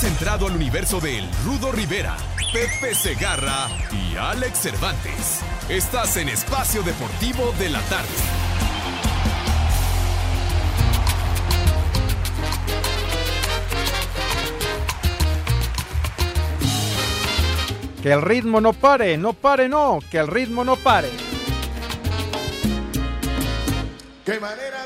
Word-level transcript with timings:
Has 0.00 0.06
entrado 0.06 0.46
al 0.46 0.56
universo 0.56 0.98
de 0.98 1.18
El 1.18 1.28
Rudo 1.44 1.72
Rivera, 1.72 2.16
Pepe 2.54 2.94
Segarra 2.94 3.68
y 3.92 4.16
Alex 4.16 4.60
Cervantes. 4.60 5.40
Estás 5.68 6.16
en 6.16 6.30
Espacio 6.30 6.82
Deportivo 6.82 7.52
de 7.58 7.68
la 7.68 7.82
Tarde. 7.82 8.08
Que 18.02 18.10
el 18.10 18.22
ritmo 18.22 18.62
no 18.62 18.72
pare, 18.72 19.18
no 19.18 19.34
pare, 19.34 19.68
no, 19.68 19.98
que 20.10 20.16
el 20.16 20.28
ritmo 20.28 20.64
no 20.64 20.76
pare. 20.76 21.10
Qué 24.24 24.40
manera 24.40 24.79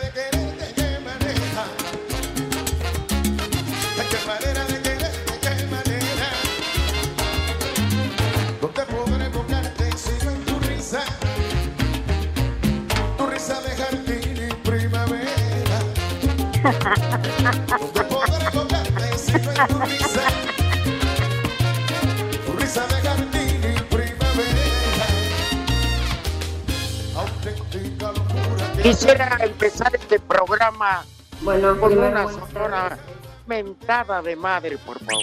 Quisiera 28.83 29.37
empezar 29.41 29.95
este 29.95 30.19
programa 30.19 31.05
Bueno, 31.43 31.79
con 31.79 31.99
una 31.99 32.29
sonora 32.29 32.99
mentada 33.47 34.23
de 34.23 34.35
madre, 34.35 34.79
por 34.79 34.99
favor. 35.01 35.23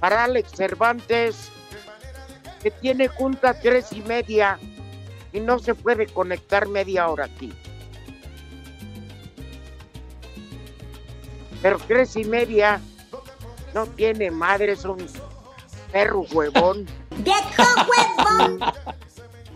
Para 0.00 0.24
Alex 0.24 0.50
Cervantes, 0.56 1.50
que 2.62 2.70
tiene 2.70 3.08
junta 3.08 3.52
tres 3.60 3.92
y 3.92 4.00
media 4.00 4.58
y 5.36 5.40
no 5.40 5.58
se 5.58 5.74
puede 5.74 6.06
conectar 6.06 6.66
media 6.66 7.08
hora 7.08 7.26
aquí. 7.26 7.52
Pero 11.60 11.78
tres 11.86 12.16
y 12.16 12.24
media 12.24 12.80
no 13.74 13.86
tiene 13.86 14.30
madre, 14.30 14.72
es 14.72 14.84
un 14.86 15.06
perro 15.92 16.22
huevón. 16.32 16.86
¡Viejo 17.18 17.62
huevón! 17.86 18.60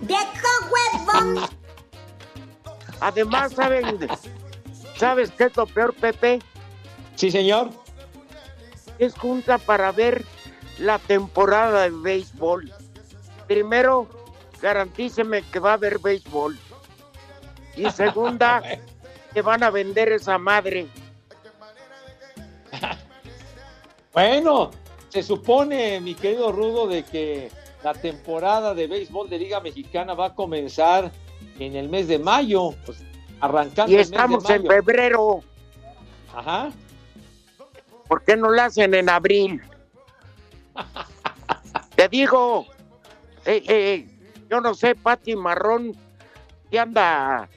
¡Viejo 0.03 0.51
huevón! 0.70 1.48
Además, 3.01 3.53
¿saben? 3.53 4.06
¿Sabes 4.98 5.31
qué 5.31 5.45
es 5.45 5.56
lo 5.56 5.64
peor, 5.67 5.95
Pepe? 5.95 6.41
Sí, 7.14 7.31
señor. 7.31 7.70
Es 8.98 9.14
junta 9.14 9.56
para 9.56 9.92
ver 9.92 10.27
la 10.78 10.98
temporada 10.98 11.84
de 11.84 11.91
béisbol. 11.91 12.70
Primero, 13.47 14.19
garantíceme 14.61 15.42
que 15.42 15.58
va 15.58 15.70
a 15.70 15.75
haber 15.75 15.98
béisbol. 15.98 16.58
Y 17.77 17.91
segunda, 17.91 18.62
que 19.33 19.42
van 19.42 19.62
a 19.62 19.70
vender 19.70 20.12
esa 20.12 20.39
madre. 20.39 20.86
Bueno, 24.12 24.72
se 25.08 25.22
supone, 25.22 26.00
mi 26.00 26.17
querido 26.17 26.50
Rudo, 26.50 26.89
de 26.89 27.05
que 27.05 27.48
la 27.84 27.94
temporada 27.94 28.75
de 28.75 28.89
béisbol 28.89 29.30
de 29.30 29.39
Liga 29.39 29.61
Mexicana 29.61 30.14
va 30.14 30.27
a 30.27 30.34
comenzar 30.34 31.12
en 31.61 31.77
el 31.77 31.89
mes 31.89 32.08
de 32.08 32.19
mayo, 32.19 32.74
pues, 32.84 33.05
arrancando 33.41 33.92
Y 33.92 33.95
el 33.95 34.00
mes 34.00 34.11
de 34.11 34.17
estamos 34.17 34.50
en 34.50 34.67
febrero. 34.67 35.45
Ajá. 36.34 36.72
¿Por 38.08 38.24
qué 38.24 38.36
no 38.36 38.50
la 38.50 38.64
hacen 38.64 38.95
en 38.95 39.08
abril? 39.08 39.62
Te 41.95 42.08
digo, 42.08 42.67
eh, 43.45 43.63
eh, 43.68 44.09
yo 44.50 44.61
no 44.61 44.74
sé, 44.74 44.96
Pati 44.96 45.36
Marrón, 45.36 45.96
que 46.70 46.80
anda, 46.80 47.48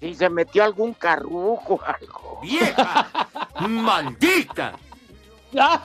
si 0.00 0.14
se 0.14 0.28
metió 0.28 0.64
algún 0.64 0.92
carrujo 0.92 1.74
o 1.74 1.80
algo. 1.82 2.40
¡Vieja! 2.42 3.08
¡Maldita! 3.60 4.72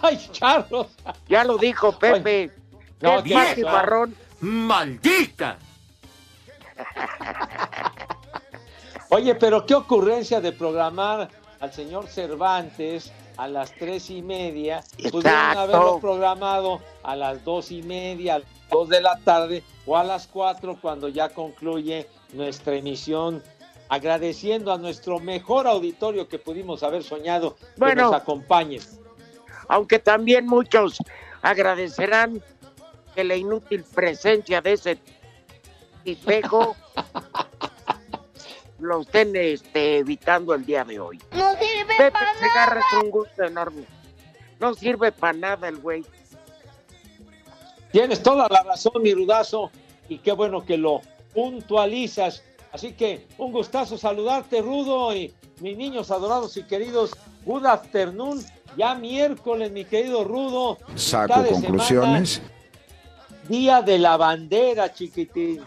¡Ay, 0.02 0.30
Charlos! 0.32 0.88
Ya 1.28 1.44
lo 1.44 1.58
dijo 1.58 1.98
Pepe. 1.98 2.52
No, 3.02 3.18
es 3.18 3.24
tienes 3.24 3.50
Pati. 3.50 3.64
Marrón. 3.64 4.16
¡Maldita! 4.42 5.58
Oye, 9.10 9.36
pero 9.36 9.66
qué 9.66 9.76
ocurrencia 9.76 10.42
de 10.42 10.52
programar 10.52 11.30
al 11.60 11.72
señor 11.72 12.08
Cervantes 12.08 13.12
a 13.38 13.48
las 13.48 13.72
tres 13.74 14.10
y 14.10 14.22
media. 14.22 14.84
Pudieron 15.12 15.58
haberlo 15.58 16.00
programado 16.00 16.82
a 17.04 17.16
las 17.16 17.44
dos 17.44 17.72
y 17.72 17.82
media, 17.82 18.36
a 18.36 18.40
las 18.40 18.48
dos 18.70 18.90
de 18.90 19.02
la 19.02 19.18
tarde 19.20 19.64
o 19.86 19.98
a 19.98 20.04
las 20.04 20.28
cuatro 20.28 20.78
cuando 20.82 21.08
ya 21.08 21.30
concluye 21.30 22.08
nuestra 22.34 22.76
emisión. 22.76 23.44
Agradeciendo 23.88 24.74
a 24.74 24.78
nuestro 24.78 25.20
mejor 25.20 25.68
auditorio 25.68 26.28
que 26.28 26.40
pudimos 26.40 26.82
haber 26.82 27.04
soñado 27.04 27.56
que 27.78 27.96
nos 27.96 28.14
acompañe. 28.14 28.80
aunque 29.68 30.00
también 30.00 30.48
muchos 30.48 30.98
agradecerán 31.44 32.42
que 33.14 33.24
la 33.24 33.36
inútil 33.36 33.84
presencia 33.84 34.62
de 34.62 34.74
ese 34.74 35.00
tipejo 36.04 36.76
lo 38.80 39.02
estén 39.02 39.36
este, 39.36 40.00
evitando 40.00 40.54
el 40.54 40.66
día 40.66 40.84
de 40.84 41.00
hoy. 41.00 41.22
¡No 41.32 41.52
sirve 41.54 41.96
Pepe 41.98 42.12
para 42.12 42.34
Segarra 42.34 42.76
nada! 42.76 42.86
es 42.92 43.04
un 43.04 43.12
gusto 43.12 43.44
enorme. 43.44 43.84
No 44.60 44.74
sirve 44.74 45.12
para 45.12 45.34
nada 45.34 45.68
el 45.68 45.78
güey. 45.78 46.06
Tienes 47.92 48.22
toda 48.22 48.48
la 48.50 48.62
razón, 48.64 49.02
mi 49.02 49.14
rudazo, 49.14 49.72
y 50.10 50.18
qué 50.18 50.34
bueno 50.34 50.66
que 50.66 50.78
lo 50.78 51.02
puntualizas. 51.34 52.44
Así 52.72 52.94
que 52.94 53.28
un 53.38 53.54
gustazo 53.54 53.98
saludarte, 53.98 54.62
Rudo, 54.62 55.16
y 55.16 55.34
mis 55.62 55.78
niños 55.78 56.12
adorados 56.12 56.58
y 56.58 56.64
queridos, 56.64 57.12
good 57.46 57.66
afternoon. 57.66 58.44
Ya 58.76 58.96
miércoles, 58.96 59.72
mi 59.72 59.86
querido 59.86 60.26
Rudo. 60.26 60.78
Saco 60.96 61.46
conclusiones. 61.46 62.34
semana, 62.34 62.54
día 63.48 63.82
de 63.82 63.98
la 63.98 64.18
bandera, 64.18 64.92
chiquitín. 64.92 65.64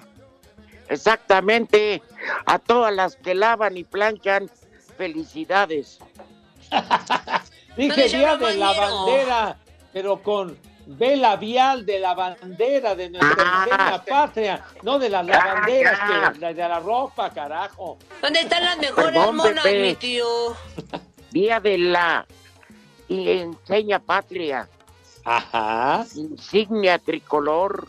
Exactamente. 0.89 2.03
A 2.47 2.59
todas 2.59 2.95
las 2.95 3.17
que 3.17 3.35
lavan 3.35 3.77
y 3.77 3.85
planchan, 3.85 4.51
felicidades. 4.97 5.99
Dije 7.77 8.09
día 8.09 8.37
de 8.37 8.55
la 8.57 8.73
bandera, 8.73 9.57
pero 9.93 10.23
con 10.23 10.59
B 10.87 11.17
labial 11.17 11.85
de 11.87 12.01
la 12.01 12.15
bandera 12.15 12.95
de 12.95 13.11
nuestra 13.11 13.45
Ah. 13.71 14.03
patria, 14.09 14.65
no 14.83 14.99
de 14.99 15.09
las 15.11 15.25
lavanderas, 15.27 15.99
que, 16.33 16.41
la 16.41 16.53
de 16.53 16.69
la 16.69 16.81
ropa, 16.81 17.31
carajo. 17.31 17.99
¿Dónde 18.23 18.41
están 18.41 18.65
las 18.65 18.79
mejores 18.79 19.13
Perdón, 19.13 19.37
monas, 19.37 19.65
mi 19.65 19.95
tío? 19.95 20.27
Día 21.31 21.61
de 21.61 21.79
la 21.79 22.27
y 23.07 23.31
enseña 23.31 23.99
patria, 24.01 24.69
Ajá, 25.25 26.05
insignia 26.15 26.99
tricolor. 26.99 27.87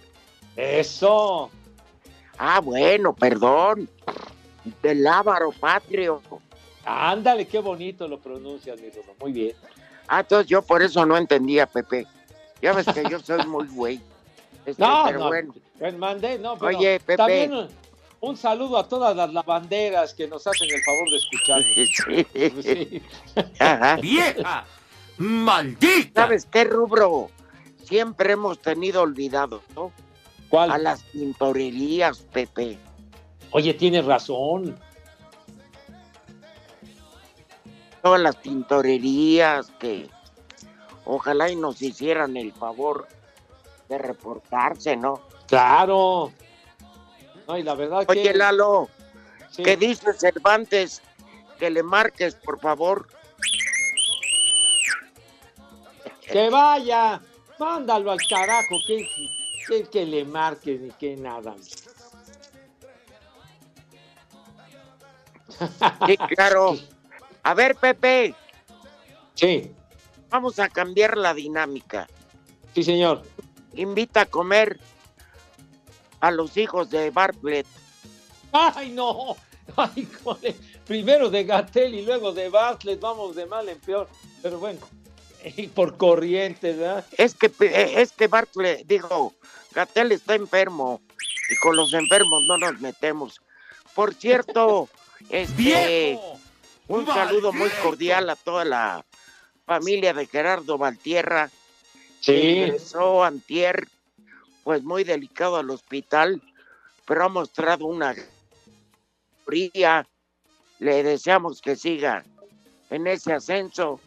eso. 0.58 1.50
Ah, 2.40 2.60
bueno, 2.62 3.14
perdón. 3.14 3.90
Del 4.82 5.06
Ávaro 5.06 5.52
Patrio. 5.52 6.22
Ándale, 6.86 7.48
qué 7.48 7.60
bonito 7.60 8.08
lo 8.08 8.20
pronuncias, 8.20 8.80
mi 8.80 8.90
Rudo. 8.90 9.14
Muy 9.20 9.32
bien. 9.34 9.56
Ah, 10.08 10.22
entonces 10.22 10.48
yo 10.48 10.62
por 10.62 10.82
eso 10.82 11.06
no 11.06 11.18
entendía, 11.18 11.68
Pepe. 11.68 12.08
Ya 12.62 12.74
ves 12.74 12.88
que 12.88 13.04
yo 13.10 13.20
soy 13.20 13.46
muy 13.46 13.68
güey. 13.68 14.02
Este, 14.66 14.82
No, 14.84 15.04
pero 15.06 15.20
no, 15.20 15.28
bueno. 15.28 15.54
pues 15.80 15.98
mandé, 15.98 16.38
no, 16.38 16.58
pero 16.58 16.78
Oye, 16.78 17.00
Pepe. 17.00 17.18
también 17.18 17.54
un, 17.54 17.70
un 18.20 18.38
saludo 18.38 18.78
a 18.78 18.88
todas 18.88 19.16
las 19.16 19.34
lavanderas 19.34 20.14
que 20.14 20.28
nos 20.28 20.46
hacen 20.46 20.68
el 20.70 20.82
favor 20.84 21.10
de 21.10 21.18
escucharnos. 21.18 22.64
Sí. 22.64 23.02
Ajá. 23.60 23.96
¡Vieja! 23.96 24.66
¡Maldita! 25.18 26.24
¿Sabes 26.24 26.46
qué 26.46 26.66
rubro 26.66 27.30
siempre 27.84 28.34
hemos 28.34 28.60
tenido 28.60 29.02
olvidado? 29.02 29.62
¿no? 29.76 29.92
¿Cuál? 30.50 30.72
A 30.72 30.78
las 30.78 31.04
tintorerías, 31.12 32.20
Pepe. 32.20 32.80
Oye, 33.52 33.74
tienes 33.74 34.06
razón. 34.06 34.80
Todas 38.02 38.22
las 38.22 38.42
tintorerías 38.42 39.72
que 39.80 40.10
ojalá 41.06 41.50
y 41.50 41.56
nos 41.56 41.82
hicieran 41.82 42.38
el 42.38 42.54
favor 42.54 43.08
de 43.90 43.98
reportarse, 43.98 44.96
¿no? 44.96 45.22
Claro. 45.48 46.32
No, 47.48 47.58
y 47.58 47.64
la 47.64 47.74
verdad 47.74 48.06
Oye, 48.08 48.24
que... 48.24 48.34
Lalo, 48.34 48.88
sí. 49.50 49.64
¿qué 49.64 49.76
dice 49.76 50.14
Cervantes? 50.14 51.02
Que 51.58 51.70
le 51.70 51.84
marques, 51.84 52.36
por 52.36 52.60
favor. 52.60 53.08
Que 56.22 56.50
vaya, 56.50 57.20
mándalo 57.58 58.12
al 58.12 58.20
carajo, 58.30 58.76
que, 58.86 59.10
que, 59.70 59.84
que 59.84 60.06
le 60.06 60.26
marque 60.26 60.78
ni 60.80 60.90
que 60.92 61.16
nada. 61.16 61.56
Sí, 66.08 66.18
claro. 66.36 66.78
A 67.44 67.54
ver, 67.54 67.76
Pepe, 67.76 68.36
Sí, 69.34 69.72
vamos 70.30 70.60
a 70.60 70.68
cambiar 70.68 71.18
la 71.18 71.34
dinámica. 71.34 72.08
sí, 72.76 72.84
señor. 72.84 73.24
Invita 73.76 74.22
a 74.22 74.26
comer 74.26 74.78
a 76.20 76.32
los 76.32 76.58
hijos 76.58 76.90
de 76.90 77.10
Bartlett. 77.12 77.66
¡Ay, 78.52 78.90
no! 78.92 79.38
¡Ay, 79.78 80.06
cole! 80.24 80.56
Primero 80.86 81.30
de 81.30 81.46
Gatel 81.46 81.94
y 81.94 82.02
luego 82.04 82.34
de 82.34 82.50
Bartlett, 82.50 83.00
vamos 83.00 83.36
de 83.36 83.46
mal 83.46 83.70
en 83.70 83.80
peor. 83.80 84.10
Pero 84.42 84.60
bueno, 84.60 84.80
y 85.56 85.68
por 85.68 85.96
corriente, 85.96 86.74
¿verdad? 86.74 87.06
Es 87.18 87.34
que, 87.36 87.46
eh, 87.62 88.02
es 88.02 88.12
que 88.12 88.28
Bartlett, 88.28 88.86
digo, 88.86 89.34
Gatel 89.74 90.12
está 90.12 90.36
enfermo 90.36 91.02
y 91.50 91.56
con 91.58 91.76
los 91.76 91.94
enfermos 91.94 92.44
no 92.48 92.58
nos 92.58 92.80
metemos. 92.80 93.42
Por 93.94 94.14
cierto, 94.14 94.90
este, 95.30 95.54
¡Viejo! 95.56 96.40
un 96.88 97.06
saludo 97.06 97.54
muy 97.54 97.70
cordial 97.82 98.30
a 98.30 98.36
toda 98.36 98.66
la 98.66 99.06
familia 99.66 100.14
de 100.14 100.26
Gerardo 100.26 100.78
Valtierra. 100.78 101.50
Sí. 102.22 102.34
Ingresó 102.34 103.24
antier, 103.24 103.88
pues 104.64 104.84
muy 104.84 105.04
delicado 105.04 105.58
al 105.58 105.70
hospital, 105.70 106.42
pero 107.06 107.26
ha 107.26 107.30
mostrado 107.30 107.86
una 107.86 108.16
fría. 109.46 110.08
Le 110.80 111.04
deseamos 111.04 111.62
que 111.62 111.76
siga 111.76 112.24
en 112.90 113.08
ese 113.08 113.34
ascenso. 113.34 114.00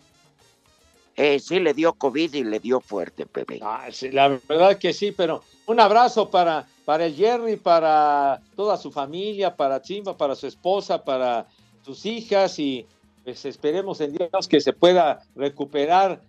Eh, 1.16 1.38
sí 1.38 1.60
le 1.60 1.74
dio 1.74 1.92
COVID 1.92 2.34
y 2.34 2.44
le 2.44 2.58
dio 2.58 2.80
fuerte, 2.80 3.26
Pepe. 3.26 3.60
Ah, 3.62 3.86
sí, 3.92 4.10
la 4.10 4.28
verdad 4.48 4.78
que 4.78 4.92
sí, 4.92 5.12
pero 5.12 5.42
un 5.66 5.78
abrazo 5.78 6.30
para, 6.30 6.66
para 6.84 7.06
el 7.06 7.14
Jerry, 7.14 7.56
para 7.56 8.40
toda 8.56 8.76
su 8.78 8.90
familia, 8.90 9.54
para 9.54 9.82
Chimba, 9.82 10.16
para 10.16 10.34
su 10.34 10.46
esposa, 10.46 11.04
para 11.04 11.46
sus 11.84 12.06
hijas 12.06 12.58
y 12.58 12.86
pues 13.24 13.44
esperemos 13.44 14.00
en 14.00 14.16
Dios 14.16 14.48
que 14.48 14.60
se 14.60 14.72
pueda 14.72 15.22
recuperar 15.36 16.20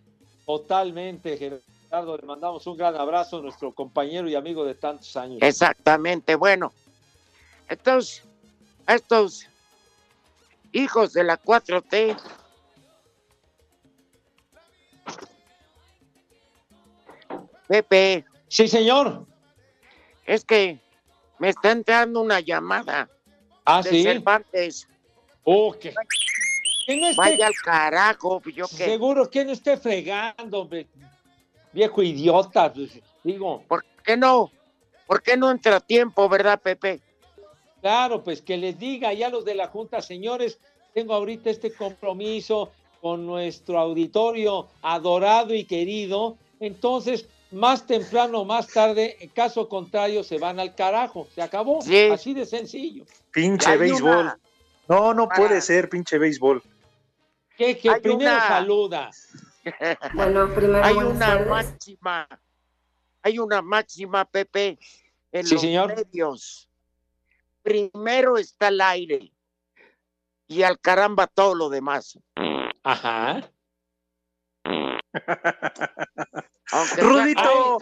totalmente. 0.46 1.38
Gerardo, 1.38 2.18
le 2.18 2.28
mandamos 2.28 2.68
un 2.68 2.78
gran 2.78 2.96
abrazo 2.96 3.38
a 3.38 3.42
nuestro 3.42 3.72
compañero 3.72 4.28
y 4.30 4.36
amigo 4.36 4.66
de 4.66 4.76
tantos 4.76 5.16
años. 5.16 5.40
Exactamente, 5.42 6.36
bueno. 6.36 6.72
Entonces, 7.70 8.24
estos 8.88 9.48
hijos 10.72 11.14
de 11.14 11.24
la 11.24 11.42
4T, 11.42 12.18
Pepe, 17.68 18.26
Sí, 18.48 18.68
señor. 18.68 19.26
es 20.26 20.44
que 20.46 20.80
me 21.40 21.50
está 21.50 21.72
entrando 21.72 22.22
una 22.22 22.40
llamada 22.40 23.10
Ah, 23.66 23.82
de 23.82 23.90
sí. 23.90 24.04
Cervantes. 24.04 24.88
Oh, 25.44 25.74
esté- 25.74 25.94
Vaya 27.16 27.48
al 27.48 27.54
carajo, 27.64 28.42
yo 28.54 28.68
que, 28.68 28.76
seguro 28.86 29.30
que 29.30 29.46
no 29.46 29.54
esté 29.54 29.78
fregando, 29.78 30.62
hombre. 30.62 30.88
Viejo 31.72 32.04
idiota. 32.04 32.72
pues, 32.74 33.00
digo, 33.24 33.64
¿por 33.68 33.84
qué 34.04 34.18
no? 34.18 34.52
¿Por 35.08 35.22
qué 35.24 35.38
no 35.38 35.50
entra 35.50 35.80
tiempo, 35.80 36.28
verdad, 36.28 36.60
Pepe? 36.62 37.00
Claro, 37.82 38.24
pues 38.24 38.42
que 38.42 38.58
les 38.58 38.78
diga 38.78 39.14
ya 39.14 39.30
los 39.30 39.44
de 39.46 39.56
la 39.56 39.68
Junta, 39.68 40.02
señores, 40.02 40.60
tengo 40.94 41.14
ahorita 41.14 41.50
este 41.50 41.74
compromiso 41.74 42.72
con 43.04 43.26
nuestro 43.26 43.78
auditorio 43.80 44.70
adorado 44.82 45.54
y 45.54 45.66
querido, 45.66 46.38
entonces 46.62 47.28
más 47.52 47.86
temprano 47.86 48.40
o 48.40 48.46
más 48.46 48.70
tarde, 48.70 49.18
en 49.20 49.28
caso 49.28 49.68
contrario, 49.68 50.24
se 50.24 50.38
van 50.40 50.58
al 50.58 50.74
carajo, 50.74 51.28
se 51.36 51.42
acabó, 51.42 51.82
Sí. 51.82 52.04
así 52.10 52.34
de 52.34 52.46
sencillo. 52.46 53.04
Pinche 53.34 53.72
Hay 53.72 53.78
béisbol. 53.78 54.10
una- 54.20 54.40
No, 54.88 55.14
no 55.14 55.28
para- 55.28 55.36
puede 55.48 55.60
ser, 55.60 55.90
pinche 55.90 56.18
béisbol. 56.18 56.64
Que, 57.58 57.78
que 57.78 57.90
Hay 57.90 58.00
primero 58.00 58.32
una- 58.32 58.48
saluda. 58.48 59.12
Bueno, 60.14 60.54
primero 60.56 60.82
Hay 60.86 60.96
una 60.96 61.20
tardes. 61.20 61.48
máxima, 61.50 62.28
hay 63.22 63.38
una 63.38 63.62
máxima, 63.62 64.24
Pepe, 64.24 64.78
en 65.34 65.46
Sí, 65.46 65.54
los 65.56 65.62
señor. 65.62 65.94
medios. 65.94 66.70
Primero 67.64 68.38
está 68.38 68.70
el 68.70 68.80
aire 68.80 69.30
y 70.48 70.64
al 70.64 70.80
caramba 70.80 71.28
todo 71.28 71.54
lo 71.54 71.70
demás. 71.70 72.18
Ajá. 72.84 73.50
Rudito, 76.98 77.78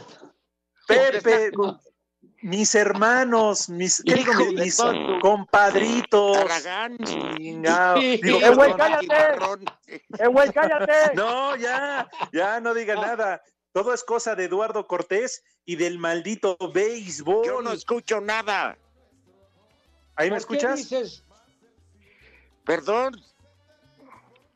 Pepe, 0.88 1.52
mis 2.42 2.76
hermanos, 2.76 3.70
mis, 3.70 4.04
¿qué 4.04 4.16
digo? 4.16 4.32
Hijo 4.34 4.52
mis, 4.54 4.78
compadritos. 5.22 6.38
Sí. 7.06 7.62
Digo, 8.22 8.40
Eh, 8.42 8.50
güey, 8.56 8.74
cállate. 8.76 9.08
¡Eh, 9.88 10.28
güey, 10.28 10.52
cállate! 10.52 11.16
No, 11.16 11.56
ya, 11.56 12.10
ya 12.34 12.60
no 12.60 12.74
diga 12.74 12.96
nada. 12.96 13.42
Todo 13.74 13.94
es 13.94 14.04
cosa 14.04 14.36
de 14.36 14.46
Eduardo 14.46 14.86
Cortés 14.86 15.44
y 15.66 15.78
del 15.78 15.98
maldito 15.98 16.58
béisbol. 16.74 17.46
Yo 17.46 17.62
no 17.62 17.72
escucho 17.72 18.20
nada. 18.20 18.78
¿Ahí 20.16 20.30
me 20.30 20.38
¿Por 20.42 20.48
qué 20.48 20.56
escuchas? 20.56 20.78
dices? 20.78 21.24
Perdón. 22.66 23.16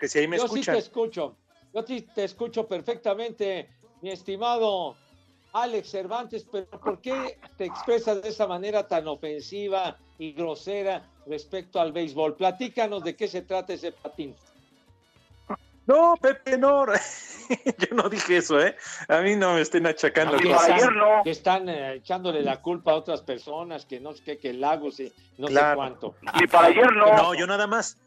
Que 0.06 0.10
si 0.10 0.20
ahí 0.20 0.28
me 0.28 0.38
Yo 0.38 0.48
sí 0.48 0.62
te 0.62 0.78
escucho. 0.78 1.36
Yo 1.74 1.82
sí 1.82 2.08
te 2.14 2.26
escucho 2.26 2.68
perfectamente, 2.68 3.68
mi 4.04 4.12
estimado 4.12 4.96
Alex 5.52 5.90
Cervantes, 5.90 6.46
pero 6.52 6.68
¿por 6.80 7.02
qué 7.02 7.40
te 7.58 7.66
expresas 7.66 8.22
de 8.22 8.30
esa 8.30 8.46
manera 8.46 8.88
tan 8.88 9.08
ofensiva 9.08 9.98
y 10.20 10.34
grosera 10.34 11.10
respecto 11.26 11.82
al 11.82 11.92
béisbol? 11.92 12.36
Platícanos 12.36 13.04
de 13.04 13.16
qué 13.16 13.28
se 13.28 13.42
trata 13.42 13.74
ese 13.74 13.94
patín. 13.94 14.36
No, 15.88 16.16
Pepe, 16.22 16.56
no. 16.56 16.86
Yo 17.80 17.96
no 17.96 18.08
dije 18.08 18.38
eso, 18.38 18.62
¿eh? 18.62 18.76
A 19.08 19.22
mí 19.22 19.36
no 19.36 19.56
me 19.56 19.62
estén 19.62 19.88
achacando. 19.88 20.38
que, 20.38 20.52
están, 20.52 21.24
que 21.24 21.32
están, 21.32 21.70
eh, 21.70 21.96
echándole 21.96 22.44
la 22.44 22.62
culpa 22.62 22.92
a 22.92 22.96
otras 22.96 23.22
personas, 23.22 23.88
que 23.88 24.00
no 24.00 24.14
sé 24.14 24.24
qué, 24.24 24.38
que 24.38 24.54
Lagos 24.54 25.00
y 25.00 25.12
no 25.40 25.48
sé 25.48 25.60
cuánto. 25.74 26.14
No, 26.94 27.34
yo 27.34 27.48
nada 27.48 27.66
más. 27.66 27.98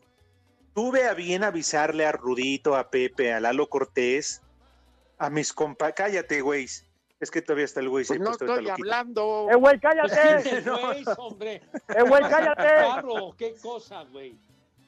Tuve 0.78 1.08
a 1.08 1.14
bien 1.14 1.42
avisarle 1.42 2.06
a 2.06 2.12
Rudito, 2.12 2.76
a 2.76 2.88
Pepe, 2.88 3.32
a 3.34 3.40
Lalo 3.40 3.68
Cortés, 3.68 4.42
a 5.18 5.28
mis 5.28 5.52
compa. 5.52 5.90
Cállate, 5.90 6.40
güey. 6.40 6.66
Es 7.18 7.32
que 7.32 7.42
todavía 7.42 7.64
está 7.64 7.80
el 7.80 7.88
güey. 7.88 8.04
Pues 8.06 8.20
no 8.20 8.26
ahorita 8.26 8.44
estoy 8.44 8.68
hablando. 8.68 9.48
¡Eh, 9.50 9.56
güey, 9.56 9.80
cállate! 9.80 10.40
Sí, 10.44 10.60
güey, 10.70 11.04
hombre. 11.16 11.62
¡Eh, 11.88 12.02
güey, 12.08 12.22
cállate! 12.30 12.62
Charro, 12.78 13.34
qué 13.36 13.56
cosa, 13.60 14.04
güey. 14.04 14.38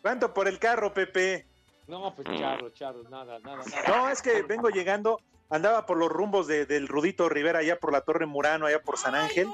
¿Cuánto 0.01 0.33
por 0.33 0.47
el 0.47 0.61
carro, 0.61 0.95
Pepe? 0.95 1.45
No, 1.89 2.15
pues 2.15 2.29
charro, 2.39 2.71
charro, 2.71 3.03
nada, 3.11 3.41
nada, 3.41 3.65
nada. 3.69 3.83
No, 3.89 4.09
es 4.11 4.23
que 4.23 4.43
vengo 4.43 4.69
llegando. 4.69 5.21
Andaba 5.49 5.87
por 5.87 5.97
los 5.97 6.09
rumbos 6.09 6.47
de- 6.47 6.67
del 6.67 6.87
Rudito 6.87 7.29
Rivera, 7.29 7.59
allá 7.59 7.81
por 7.81 7.91
la 7.91 8.03
Torre 8.03 8.27
Murano, 8.27 8.67
allá 8.67 8.81
por 8.81 8.97
San 8.97 9.17
Ángel. 9.17 9.49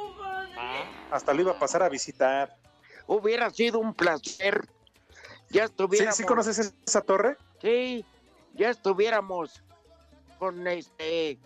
Ah, 0.58 0.84
Hasta 1.12 1.32
lo 1.32 1.40
iba 1.40 1.52
a 1.52 1.58
pasar 1.58 1.82
a 1.82 1.88
visitar. 1.88 2.54
Hubiera 3.06 3.48
sido 3.48 3.78
un 3.78 3.94
placer. 3.94 4.68
Ya 5.50 5.62
¿Sí, 5.66 5.70
estuviéramos. 5.72 6.16
sí 6.16 6.24
conoces 6.24 6.72
esa 6.86 7.00
torre? 7.00 7.36
Sí, 7.62 8.04
ya 8.54 8.70
estuviéramos 8.70 9.62
con 10.38 10.66
este, 10.66 11.38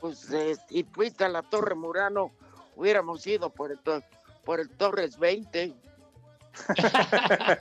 pues, 0.00 0.30
eh, 0.32 0.56
y 0.70 0.84
fuiste 0.84 1.24
a 1.24 1.28
la 1.28 1.42
Torre 1.42 1.74
Murano, 1.74 2.30
hubiéramos 2.76 3.26
ido 3.26 3.50
por 3.50 3.72
el, 3.72 3.78
to- 3.80 4.02
por 4.44 4.60
el 4.60 4.68
Torres 4.70 5.18
20. 5.18 5.74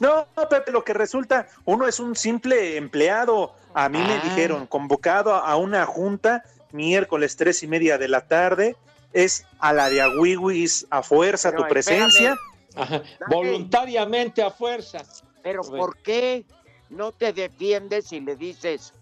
No, 0.00 0.26
Pepe, 0.50 0.72
lo 0.72 0.82
que 0.84 0.92
resulta, 0.94 1.46
uno 1.64 1.86
es 1.86 2.00
un 2.00 2.16
simple 2.16 2.76
empleado. 2.76 3.54
A 3.74 3.88
mí 3.88 3.98
me 3.98 4.14
Ah. 4.14 4.20
dijeron, 4.24 4.66
convocado 4.66 5.34
a 5.34 5.56
una 5.56 5.86
junta 5.86 6.44
miércoles 6.72 7.36
tres 7.36 7.62
y 7.62 7.66
media 7.68 7.98
de 7.98 8.08
la 8.08 8.26
tarde. 8.26 8.76
Es 9.12 9.44
a 9.60 9.72
la 9.72 9.88
de 9.90 10.00
Awiwis 10.02 10.86
a 10.90 11.02
fuerza 11.02 11.50
Pero 11.50 11.62
tu 11.62 11.68
presencia. 11.68 12.36
Ajá. 12.76 13.02
Voluntariamente 13.28 14.42
a 14.42 14.50
fuerza. 14.50 14.98
Pero. 15.42 15.62
¿por 15.62 15.96
qué 15.98 16.44
no 16.90 17.12
te 17.12 17.32
defiendes 17.32 18.12
y 18.12 18.20
le 18.20 18.36
dices 18.36 18.92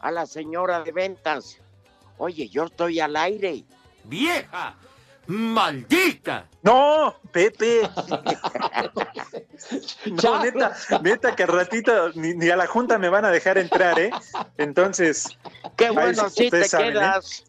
a 0.00 0.10
la 0.10 0.26
señora 0.26 0.82
de 0.82 0.92
ventas, 0.92 1.58
oye, 2.18 2.48
yo 2.48 2.64
estoy 2.64 3.00
al 3.00 3.16
aire? 3.16 3.64
¡Vieja! 4.04 4.76
¡Maldita! 5.26 6.48
No, 6.62 7.16
Pepe. 7.30 7.82
No, 10.22 10.42
neta, 10.42 10.76
neta 11.02 11.36
que 11.36 11.44
al 11.44 11.48
ratito 11.48 12.10
ni, 12.14 12.34
ni 12.34 12.48
a 12.50 12.56
la 12.56 12.66
junta 12.66 12.98
me 12.98 13.08
van 13.08 13.24
a 13.24 13.30
dejar 13.30 13.58
entrar, 13.58 13.98
¿eh? 13.98 14.10
Entonces, 14.58 15.38
Qué 15.76 15.90
bueno, 15.90 16.28
sí, 16.28 16.44
si 16.44 16.50
te 16.50 16.62
¿eh? 16.62 16.68
quedas. 16.70 17.44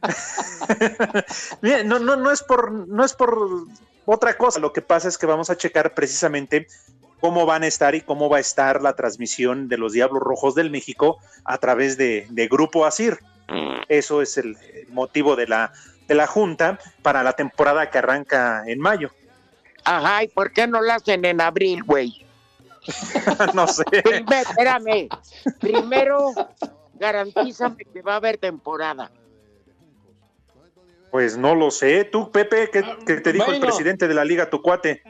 Mira, 1.62 1.82
no, 1.82 1.98
no, 1.98 2.16
no 2.16 2.30
es 2.30 2.42
por, 2.42 2.70
no 2.70 3.04
es 3.04 3.12
por 3.14 3.66
otra 4.14 4.36
cosa. 4.36 4.60
Lo 4.60 4.72
que 4.72 4.82
pasa 4.82 5.08
es 5.08 5.18
que 5.18 5.26
vamos 5.26 5.50
a 5.50 5.56
checar 5.56 5.94
precisamente 5.94 6.66
cómo 7.20 7.46
van 7.46 7.62
a 7.62 7.66
estar 7.66 7.94
y 7.94 8.00
cómo 8.00 8.28
va 8.28 8.38
a 8.38 8.40
estar 8.40 8.80
la 8.82 8.94
transmisión 8.94 9.68
de 9.68 9.78
los 9.78 9.92
Diablos 9.92 10.22
Rojos 10.22 10.54
del 10.54 10.70
México 10.70 11.18
a 11.44 11.58
través 11.58 11.96
de, 11.96 12.26
de 12.30 12.48
Grupo 12.48 12.86
Asir. 12.86 13.18
Eso 13.88 14.20
es 14.20 14.36
el, 14.36 14.56
motivo 14.90 15.36
de 15.36 15.46
la, 15.46 15.72
de 16.06 16.14
la 16.14 16.26
junta 16.26 16.78
para 17.02 17.22
la 17.22 17.34
temporada 17.34 17.90
que 17.90 17.98
arranca 17.98 18.62
en 18.66 18.80
mayo. 18.80 19.10
Ajá, 19.84 20.24
¿y 20.24 20.28
por 20.28 20.52
qué 20.52 20.66
no 20.66 20.80
la 20.82 20.96
hacen 20.96 21.24
en 21.24 21.40
abril, 21.40 21.82
güey? 21.82 22.26
no 23.54 23.66
sé. 23.66 23.84
Espérame. 23.92 25.08
Primero, 25.60 26.32
garantízame 26.94 27.84
que 27.84 28.02
va 28.02 28.14
a 28.14 28.16
haber 28.16 28.38
temporada. 28.38 29.10
Pues 31.10 31.36
no 31.38 31.54
lo 31.54 31.70
sé. 31.70 32.04
Tú, 32.04 32.30
Pepe, 32.30 32.68
¿qué, 32.70 32.82
qué 33.06 33.14
te 33.16 33.32
dijo 33.32 33.50
el 33.52 33.60
presidente 33.60 34.06
de 34.08 34.14
la 34.14 34.24
liga, 34.24 34.50
tu 34.50 34.60
cuate? 34.60 35.02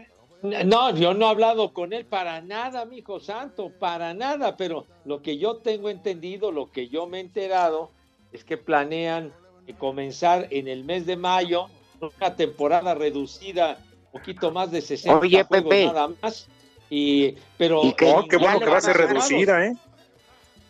No, 0.42 0.94
yo 0.94 1.14
no 1.14 1.26
he 1.26 1.30
hablado 1.30 1.72
con 1.72 1.92
él 1.92 2.04
para 2.06 2.40
nada, 2.40 2.84
mi 2.84 2.98
hijo 2.98 3.18
santo, 3.18 3.72
para 3.80 4.14
nada, 4.14 4.56
pero 4.56 4.86
lo 5.04 5.20
que 5.20 5.36
yo 5.36 5.56
tengo 5.56 5.90
entendido, 5.90 6.52
lo 6.52 6.70
que 6.70 6.88
yo 6.88 7.08
me 7.08 7.18
he 7.18 7.20
enterado, 7.22 7.90
es 8.32 8.44
que 8.44 8.56
planean 8.56 9.32
eh, 9.66 9.74
comenzar 9.76 10.46
en 10.50 10.68
el 10.68 10.84
mes 10.84 11.06
de 11.06 11.16
mayo 11.16 11.66
una 12.00 12.36
temporada 12.36 12.94
reducida, 12.94 13.78
un 14.12 14.20
poquito 14.20 14.52
más 14.52 14.70
de 14.70 14.80
60 14.80 15.18
Oye, 15.18 15.42
juegos 15.42 15.68
Pepe. 15.70 15.86
nada 15.86 16.08
más. 16.22 16.46
Y, 16.88 17.34
pero 17.56 17.84
Y 17.84 17.92
que- 17.94 18.06
Oh, 18.06 18.24
qué 18.28 18.36
bueno 18.36 18.60
que 18.60 18.66
va 18.70 18.76
a 18.78 18.80
ser 18.80 18.96
reducida, 18.96 19.66
¿eh? 19.66 19.74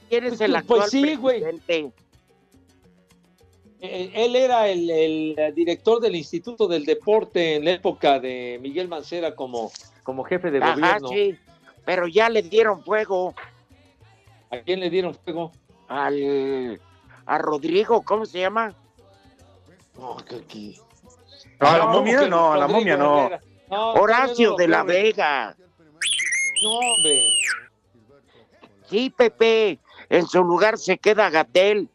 ¿Quién 0.09 0.25
es 0.25 0.41
el 0.41 0.53
Pues 0.53 0.63
actual 0.63 0.89
sí, 0.91 1.15
güey. 1.17 1.41
presidente? 1.43 1.77
Eh, 1.79 1.91
Él 3.81 4.35
era 4.35 4.69
el, 4.69 4.91
el 4.91 5.55
director 5.55 6.01
del 6.01 6.17
Instituto 6.17 6.67
del 6.67 6.85
Deporte 6.85 7.57
en 7.57 7.65
la 7.65 7.73
época 7.73 8.19
de 8.19 8.59
Miguel 8.61 8.89
Mancera 8.89 9.35
como, 9.37 9.71
como 10.03 10.25
jefe 10.25 10.51
de 10.51 10.59
Ajá, 10.59 10.75
gobierno. 10.75 11.09
sí. 11.09 11.39
Pero 11.85 12.07
ya 12.09 12.29
le 12.29 12.43
dieron 12.43 12.83
fuego 12.85 13.35
¿A 14.51 14.59
quién 14.59 14.81
le 14.81 14.91
dieron 14.91 15.15
fuego? 15.15 15.53
al 15.89 16.81
a 17.25 17.39
Rodrigo, 17.39 18.03
¿cómo 18.03 18.25
se 18.27 18.41
llama? 18.41 18.75
No, 19.99 20.17
que- 20.49 20.75
No, 21.61 21.69
a 21.69 21.79
la 21.79 21.85
No, 21.85 21.93
momia 21.93 22.23
no, 22.27 22.53
a 22.53 22.57
la 22.59 22.67
momia 22.69 22.97
no. 22.97 23.31
Horacio 23.71 24.51
no, 24.51 24.57
de 24.57 24.69
la 24.69 24.83
Vega. 24.83 25.55
No, 26.63 26.79
hombre. 26.79 27.23
Sí, 28.89 29.11
Pepe. 29.11 29.79
En 30.09 30.27
su 30.27 30.43
lugar 30.43 30.79
se 30.79 30.97
queda 30.99 31.29
Gatel 31.31 31.89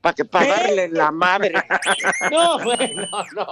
para 0.00 0.14
que 0.14 0.24
pagarle 0.24 0.88
la 0.88 1.10
madre. 1.10 1.52
No, 2.30 2.58
bueno, 2.62 3.08
no. 3.34 3.46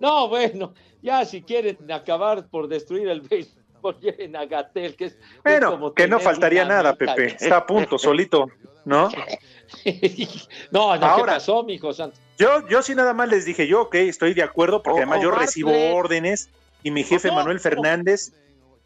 No, 0.00 0.28
bueno. 0.28 0.74
Ya 1.02 1.24
si 1.24 1.42
quieren 1.42 1.76
acabar 1.92 2.46
por 2.48 2.66
destruir 2.68 3.08
el 3.08 3.20
béisbol, 3.20 3.98
lleven 4.00 4.36
a 4.36 4.46
Gatel, 4.46 4.96
que 4.96 5.06
es, 5.06 5.12
es 5.12 5.18
Bueno, 5.42 5.70
como 5.72 5.92
que 5.92 6.08
no 6.08 6.18
faltaría 6.18 6.64
nada, 6.64 6.94
Pepe. 6.94 7.36
Está 7.38 7.58
a 7.58 7.66
punto, 7.66 7.98
solito, 7.98 8.46
¿no? 8.86 9.10
no, 10.70 10.96
no, 10.96 11.06
Ahora- 11.06 11.16
¿qué 11.16 11.22
pasó, 11.26 11.62
mijo? 11.62 11.90
Yo, 12.38 12.66
yo 12.68 12.82
sí 12.82 12.94
nada 12.94 13.12
más 13.14 13.28
les 13.28 13.44
dije, 13.44 13.66
yo, 13.66 13.82
ok, 13.82 13.94
estoy 13.96 14.34
de 14.34 14.42
acuerdo, 14.42 14.82
porque 14.82 15.00
O 15.00 15.02
además 15.02 15.20
yo 15.22 15.28
Bartlett. 15.28 15.48
recibo 15.48 15.94
órdenes 15.94 16.48
y 16.82 16.90
mi 16.90 17.04
jefe 17.04 17.28
No, 17.28 17.34
Manuel. 17.34 17.60
Fernández 17.60 18.32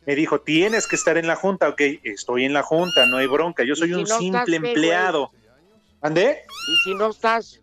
me 0.07 0.15
dijo, 0.15 0.41
tienes 0.41 0.87
que 0.87 0.97
estar 0.97 1.17
en 1.19 1.27
la 1.27 1.37
junta, 1.37 1.69
ok, 1.69 1.81
estoy 2.05 2.45
en 2.45 2.53
la 2.53 2.63
junta, 2.63 3.07
no 3.07 3.19
hay 3.19 3.27
bronca, 3.27 3.63
yo 3.65 3.75
¿Y 3.75 3.77
soy 3.77 3.89
si 3.89 3.95
un 3.95 4.03
no 4.05 4.19
simple 4.19 4.59
güey? 4.59 4.75
¿Andé? 6.00 6.45
Y 6.69 6.76
si 6.85 6.95
no 6.95 7.11
estás, 7.11 7.61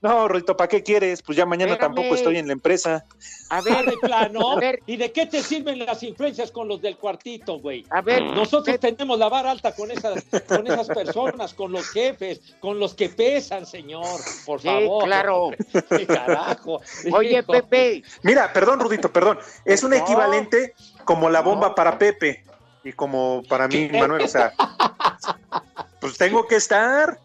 No, 0.00 0.28
Rodito, 0.28 0.54
¿para 0.54 0.68
qué 0.68 0.82
quieres? 0.82 1.22
Pues 1.22 1.38
ya 1.38 1.46
mañana 1.46 1.72
Espérame. 1.72 1.94
tampoco 1.94 2.14
estoy 2.14 2.36
en 2.36 2.46
la 2.46 2.52
empresa. 2.52 3.02
a 3.48 3.62
ver, 3.62 3.86
de 3.86 3.96
plano. 3.96 4.50
A 4.52 4.56
ver. 4.60 4.80
¿Y 4.86 4.98
de 4.98 5.10
qué 5.12 5.24
te 5.24 5.42
sirven 5.42 5.78
las 5.78 6.02
influencias 6.02 6.50
con 6.50 6.68
los 6.68 6.82
del 6.82 6.98
cuartito, 6.98 7.58
güey? 7.58 7.86
a 7.88 8.02
ver, 8.02 8.22
Nosotros 8.22 8.78
tenemos 8.80 9.18
la 9.18 9.30
vara 9.30 9.50
alta 9.50 9.74
con 9.74 9.90
esas, 9.90 10.22
con 10.46 10.66
esas 10.66 10.88
personas, 10.88 11.54
con 11.54 11.72
los 11.72 11.88
jefes, 11.88 12.42
con 12.60 12.78
los 12.78 12.92
que 12.92 13.08
pesan, 13.08 13.64
señor. 13.64 14.04
Por 14.44 14.60
Sí, 14.60 14.68
favor. 14.68 15.04
claro. 15.04 15.50
¿Qué 15.88 16.06
carajo? 16.06 16.82
Oye, 17.10 17.38
Hijo. 17.38 17.52
Pepe, 17.52 18.02
Mira, 18.22 18.52
perdón, 18.52 18.80
Rudito, 18.80 19.10
perdón. 19.10 19.38
Es 19.64 19.82
un 19.84 19.90
No. 19.92 19.96
equivalente 19.96 20.74
como 21.06 21.30
la 21.30 21.40
bomba 21.40 21.74
para 21.74 21.98
Pepe 21.98 22.44
y 22.84 22.92
como 22.92 23.42
para 23.48 23.68
mí, 23.68 23.88
¿Qué? 23.88 23.98
Manuel. 23.98 24.20
O 24.24 24.28
sea, 24.28 24.52
pues 25.98 26.18
tengo 26.18 26.46
que 26.46 26.56
estar. 26.56 27.18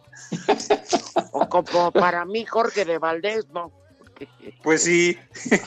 O 1.31 1.47
como 1.49 1.91
para 1.91 2.25
mí 2.25 2.45
Jorge 2.45 2.85
de 2.85 2.97
Valdés, 2.97 3.47
¿no? 3.49 3.71
Pues 4.63 4.83
sí. 4.83 5.17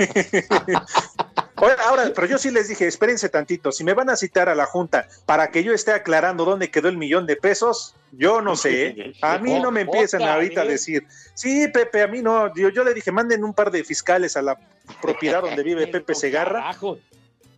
Oye, 1.56 1.74
Ahora, 1.86 2.10
pero 2.12 2.26
yo 2.26 2.38
sí 2.38 2.50
les 2.50 2.68
dije, 2.68 2.88
espérense 2.88 3.28
tantito, 3.28 3.70
si 3.70 3.84
me 3.84 3.94
van 3.94 4.10
a 4.10 4.16
citar 4.16 4.48
a 4.48 4.54
la 4.54 4.66
Junta 4.66 5.06
para 5.26 5.52
que 5.52 5.62
yo 5.62 5.72
esté 5.72 5.92
aclarando 5.92 6.44
dónde 6.44 6.72
quedó 6.72 6.88
el 6.88 6.96
millón 6.96 7.24
de 7.24 7.36
pesos, 7.36 7.94
yo 8.10 8.42
no 8.42 8.56
sé, 8.56 8.86
¿eh? 8.86 9.12
a 9.22 9.38
mí 9.38 9.60
no 9.60 9.70
me 9.70 9.82
empiezan 9.82 10.22
ahorita 10.22 10.62
a 10.62 10.64
decir, 10.64 11.06
sí, 11.34 11.68
Pepe, 11.68 12.02
a 12.02 12.08
mí 12.08 12.20
no, 12.20 12.52
yo, 12.56 12.68
yo 12.70 12.82
le 12.82 12.94
dije, 12.94 13.12
manden 13.12 13.44
un 13.44 13.54
par 13.54 13.70
de 13.70 13.84
fiscales 13.84 14.36
a 14.36 14.42
la 14.42 14.58
propiedad 15.00 15.40
donde 15.40 15.62
vive 15.62 15.86
Pepe 15.86 16.14
Segarra 16.16 16.74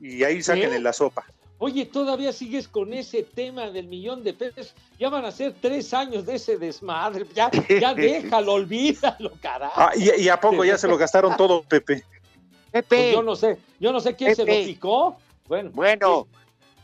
y 0.01 0.23
ahí 0.23 0.43
sáquenle 0.43 0.77
¿Sí? 0.77 0.83
la 0.83 0.93
sopa. 0.93 1.25
Oye, 1.59 1.87
todavía 1.87 2.33
sigues 2.33 2.67
con 2.69 2.93
ese 2.93 3.23
tema 3.23 3.71
del 3.71 3.87
millón 3.87 4.25
de 4.25 4.35
pesos. 4.35 4.75
Ya 4.99 5.09
van 5.09 5.25
a 5.25 5.31
ser 5.31 5.55
tres 5.61 5.95
años 5.95 6.27
de 6.27 6.35
ese 6.35 6.59
desmadre. 6.59 7.27
Ya, 7.35 7.51
ya 7.81 7.95
déjalo, 7.95 8.55
olvídalo, 8.55 9.33
carajo. 9.41 9.81
Ah, 9.81 9.93
y, 9.95 10.23
y 10.23 10.29
a 10.29 10.39
poco 10.39 10.65
ya 10.65 10.77
se 10.77 10.89
lo 10.89 10.99
gastaron 10.99 11.37
todo, 11.39 11.63
Pepe. 11.63 12.05
Pues 12.05 12.85
Pepe, 12.85 13.13
yo 13.13 13.23
no 13.23 13.37
sé, 13.37 13.59
yo 13.79 13.93
no 13.93 14.01
sé 14.01 14.17
quién 14.17 14.35
se 14.35 14.45
lo 14.45 14.53
picó. 14.53 15.17
Bueno, 15.47 15.71
bueno, 15.73 16.27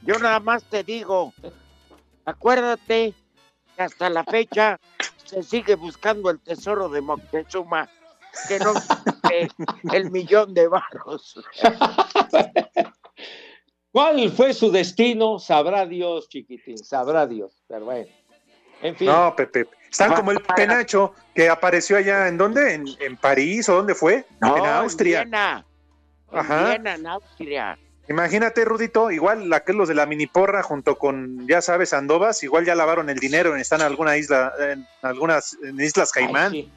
yo 0.02 0.18
nada 0.18 0.38
más 0.38 0.62
te 0.62 0.84
digo, 0.84 1.32
acuérdate 2.24 3.12
que 3.76 3.82
hasta 3.82 4.08
la 4.08 4.22
fecha 4.22 4.78
se 5.24 5.42
sigue 5.42 5.74
buscando 5.74 6.30
el 6.30 6.38
tesoro 6.38 6.88
de 6.88 7.00
Moctezuma, 7.00 7.88
que 8.46 8.60
no 8.60 8.72
existe 8.76 9.48
el 9.92 10.10
millón 10.12 10.54
de 10.54 10.68
barros. 10.68 11.40
¿Cuál 13.92 14.30
fue 14.30 14.54
su 14.54 14.70
destino? 14.70 15.38
Sabrá 15.38 15.86
Dios, 15.86 16.28
chiquitín, 16.28 16.78
sabrá 16.78 17.26
Dios. 17.26 17.62
Pero 17.68 17.84
bueno, 17.86 18.10
en 18.82 18.96
fin. 18.96 19.06
No, 19.08 19.34
Pepe. 19.36 19.66
Están 19.90 20.14
como 20.14 20.30
el 20.30 20.40
penacho 20.40 21.14
que 21.34 21.48
apareció 21.48 21.96
allá, 21.96 22.28
¿en 22.28 22.38
dónde? 22.38 22.74
¿En, 22.74 22.86
en 23.00 23.16
París 23.16 23.68
o 23.68 23.74
dónde 23.74 23.94
fue? 23.94 24.24
No, 24.40 24.56
en 24.56 24.64
Austria. 24.66 25.22
Viena, 25.24 25.66
en 26.30 26.38
Ajá. 26.38 26.68
Viena, 26.68 26.94
en 26.94 27.06
Austria. 27.06 27.78
Imagínate, 28.08 28.64
Rudito, 28.64 29.10
igual 29.10 29.52
aquellos 29.52 29.86
de 29.88 29.94
la 29.94 30.04
mini 30.04 30.26
porra 30.26 30.62
junto 30.64 30.96
con, 30.96 31.46
ya 31.46 31.62
sabes, 31.62 31.92
Andovas, 31.92 32.42
igual 32.42 32.64
ya 32.64 32.74
lavaron 32.74 33.08
el 33.08 33.18
dinero, 33.18 33.54
están 33.54 33.80
en 33.80 33.86
alguna 33.86 34.16
isla, 34.16 34.52
en 34.60 34.86
algunas 35.02 35.56
en 35.62 35.80
Islas 35.80 36.10
Ay, 36.16 36.24
Caimán. 36.24 36.50
sí. 36.52 36.70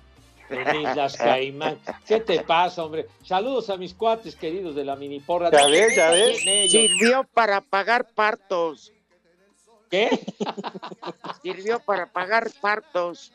En 0.53 0.81
Islas 0.81 1.17
Caimán. 1.17 1.79
¿Qué 2.07 2.19
te 2.19 2.41
pasa, 2.41 2.83
hombre? 2.83 3.07
Saludos 3.24 3.69
a 3.69 3.77
mis 3.77 3.93
cuates 3.93 4.36
queridos 4.36 4.75
de 4.75 4.86
la 4.86 4.95
mini 4.95 5.19
porra. 5.19 5.51
Ya 5.51 5.67
ves, 5.67 5.95
ya 5.95 6.12
ves. 6.12 6.41
Sirvió 6.72 7.24
para 7.33 7.62
pagar 7.62 8.10
partos. 8.10 8.91
¿Qué? 9.89 10.10
Sirvió 11.43 11.79
para 11.79 12.12
pagar 12.12 12.50
partos. 12.62 13.31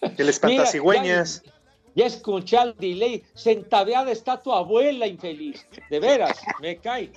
El 0.00 0.10
Mira, 0.12 0.30
espantasigüeñas. 0.30 1.42
Ya, 1.44 1.52
ya 1.94 2.06
escuché 2.06 2.56
al 2.58 2.76
delay. 2.76 3.24
Centaveada 3.34 4.10
está 4.10 4.42
tu 4.42 4.52
abuela, 4.52 5.06
infeliz. 5.06 5.66
De 5.90 6.00
veras, 6.00 6.40
me 6.60 6.76
cae. 6.78 7.12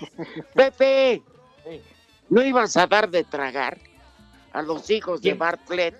Pepe. 0.53 1.23
¿no 2.29 2.43
ibas 2.43 2.77
a 2.77 2.87
dar 2.87 3.09
de 3.09 3.23
tragar 3.23 3.77
a 4.53 4.61
los 4.61 4.89
hijos 4.89 5.21
de 5.21 5.29
¿Quién? 5.29 5.39
Bartlett? 5.39 5.95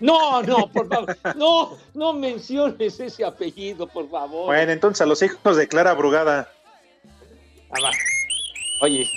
No, 0.00 0.42
no, 0.42 0.68
por 0.68 0.88
favor. 0.88 1.16
No, 1.36 1.76
no 1.94 2.12
menciones 2.12 3.00
ese 3.00 3.24
apellido, 3.24 3.86
por 3.86 4.08
favor. 4.10 4.46
Bueno, 4.46 4.72
entonces 4.72 5.00
a 5.00 5.06
los 5.06 5.22
hijos 5.22 5.56
de 5.56 5.68
Clara 5.68 5.94
Brugada. 5.94 6.50
Ah. 7.70 7.90
Oye, 8.82 9.08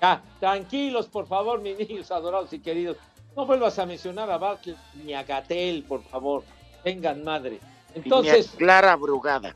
ya, 0.00 0.22
tranquilos, 0.38 1.06
por 1.06 1.26
favor, 1.26 1.60
mis 1.60 1.76
niños 1.78 2.10
adorados 2.10 2.52
y 2.52 2.60
queridos. 2.60 2.96
No 3.34 3.46
vuelvas 3.46 3.78
a 3.78 3.86
mencionar 3.86 4.30
a 4.30 4.38
Bartlett 4.38 4.76
ni 5.04 5.14
a 5.14 5.22
Gatel, 5.22 5.84
por 5.84 6.02
favor. 6.04 6.44
Tengan 6.82 7.24
madre. 7.24 7.60
Entonces, 7.94 8.52
Clara 8.56 8.96
Brugada. 8.96 9.54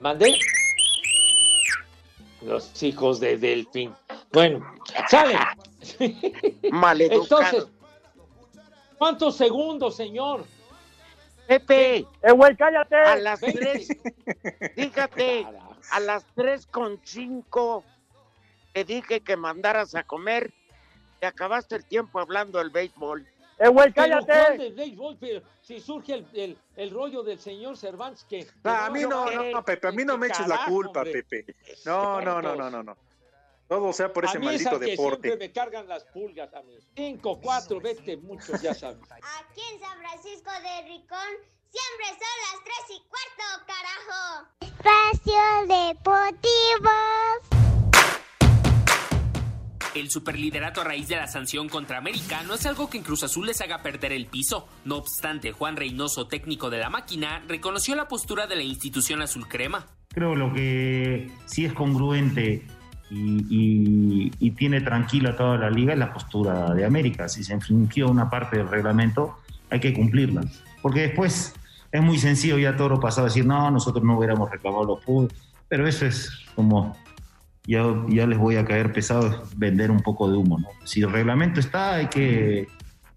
mandé. 0.00 0.38
Los 2.42 2.82
hijos 2.82 3.20
de 3.20 3.36
Delfín. 3.36 3.94
Bueno, 4.32 4.64
sale. 5.08 5.38
Maleducado. 6.70 7.42
Entonces, 7.42 7.66
¿cuántos 9.00 9.34
segundos, 9.34 9.96
señor? 9.96 10.44
Pepe, 11.46 12.06
¡Eh, 12.22 12.32
güey, 12.32 12.54
cállate! 12.54 12.96
a 12.96 13.16
las 13.16 13.40
tres, 13.40 13.88
fíjate, 14.76 15.46
a 15.90 16.00
las 16.00 16.24
tres 16.36 16.66
con 16.66 17.00
cinco 17.02 17.82
te 18.74 18.84
dije 18.84 19.20
que 19.20 19.36
mandaras 19.36 19.94
a 19.94 20.04
comer. 20.04 20.52
Te 21.18 21.26
acabaste 21.26 21.76
el 21.76 21.84
tiempo 21.84 22.20
hablando 22.20 22.58
del 22.58 22.68
béisbol. 22.70 23.26
¡Eh, 23.58 23.68
güey, 23.68 23.90
Pero 23.92 24.20
¿cuál 24.20 24.26
cállate! 24.26 24.58
de 24.58 24.70
béisbol? 24.70 25.16
Pero 25.18 25.42
si 25.62 25.80
surge 25.80 26.14
el, 26.14 26.26
el- 26.34 26.58
el 26.76 26.90
rollo 26.90 27.22
del 27.22 27.38
señor 27.38 27.76
Cervantes 27.76 28.24
que... 28.24 28.46
No, 28.62 28.70
a 28.70 28.90
mí 28.90 29.00
no, 29.02 29.30
no, 29.30 29.42
no, 29.50 29.64
Pepe, 29.64 29.88
a 29.88 29.92
mí 29.92 30.04
no 30.04 30.16
me 30.18 30.28
eches 30.28 30.46
la 30.46 30.64
culpa, 30.66 31.00
hombre. 31.00 31.22
Pepe. 31.24 31.54
No, 31.84 32.20
no, 32.20 32.40
no, 32.40 32.54
no, 32.54 32.70
no, 32.70 32.82
no. 32.82 32.96
Todo 33.70 33.92
sea 33.92 34.12
por 34.12 34.26
a 34.26 34.28
ese 34.28 34.40
mí 34.40 34.46
es 34.48 34.52
maldito 34.64 34.80
que 34.80 34.86
deporte. 34.86 35.28
siempre 35.28 35.46
me 35.46 35.52
cargan 35.52 35.86
las 35.86 36.02
pulgas 36.06 36.52
a 36.54 36.62
mí. 36.62 36.76
Cinco, 36.96 37.38
cuatro, 37.40 37.80
vete, 37.80 38.16
muchos, 38.16 38.60
ya 38.60 38.74
sabes. 38.74 38.98
Aquí 39.12 39.60
en 39.72 39.78
San 39.78 39.96
Francisco 39.96 40.50
de 40.50 40.88
Ricón 40.88 41.30
siempre 41.70 42.06
son 42.08 42.36
las 42.50 42.64
tres 42.64 42.84
y 42.88 43.00
cuarto, 43.06 43.64
carajo. 43.68 44.48
Espacio 44.60 45.40
Deportivo. 45.68 46.90
El 49.94 50.10
superliderato 50.10 50.80
a 50.80 50.84
raíz 50.84 51.06
de 51.06 51.14
la 51.14 51.28
sanción 51.28 51.68
contra 51.68 51.98
América 51.98 52.42
no 52.42 52.54
es 52.54 52.66
algo 52.66 52.90
que 52.90 52.98
en 52.98 53.04
Cruz 53.04 53.22
Azul 53.22 53.46
les 53.46 53.60
haga 53.60 53.84
perder 53.84 54.10
el 54.10 54.26
piso. 54.26 54.66
No 54.84 54.96
obstante, 54.96 55.52
Juan 55.52 55.76
Reynoso, 55.76 56.26
técnico 56.26 56.70
de 56.70 56.78
la 56.78 56.90
máquina, 56.90 57.44
reconoció 57.46 57.94
la 57.94 58.08
postura 58.08 58.48
de 58.48 58.56
la 58.56 58.62
institución 58.62 59.22
azul 59.22 59.46
crema. 59.46 59.86
Creo 60.08 60.34
lo 60.34 60.52
que 60.52 61.30
sí 61.46 61.66
es 61.66 61.72
congruente 61.72 62.66
y, 63.10 63.44
y- 63.50 64.32
y 64.38 64.50
tiene 64.52 64.80
tranquila 64.80 65.36
toda 65.36 65.56
la 65.58 65.68
liga 65.70 65.94
la 65.96 66.12
postura 66.12 66.72
de 66.74 66.84
América. 66.84 67.28
Si 67.28 67.42
se 67.44 67.52
infringió 67.54 68.08
una 68.08 68.30
parte 68.30 68.58
del 68.58 68.68
reglamento, 68.68 69.38
hay 69.70 69.80
que 69.80 69.92
cumplirla. 69.92 70.42
Porque 70.82 71.00
después 71.00 71.54
es 71.92 72.02
muy 72.02 72.18
sencillo 72.18 72.56
ya 72.58 72.76
todo 72.76 72.88
lo 72.90 73.00
pasado 73.00 73.26
decir, 73.26 73.44
no, 73.44 73.70
nosotros 73.70 74.04
no 74.04 74.16
hubiéramos 74.16 74.50
reclamado 74.50 74.84
los 74.84 75.00
puntos. 75.04 75.36
Pero 75.68 75.86
eso 75.86 76.06
es 76.06 76.30
como, 76.54 76.96
ya, 77.66 77.84
ya 78.08 78.26
les 78.26 78.38
voy 78.38 78.56
a 78.56 78.64
caer 78.64 78.92
pesado, 78.92 79.26
es 79.28 79.58
vender 79.58 79.90
un 79.90 80.00
poco 80.00 80.30
de 80.30 80.36
humo. 80.36 80.58
¿no? 80.58 80.68
Si 80.84 81.00
el 81.02 81.10
reglamento 81.10 81.60
está, 81.60 81.94
hay 81.96 82.06
que 82.06 82.68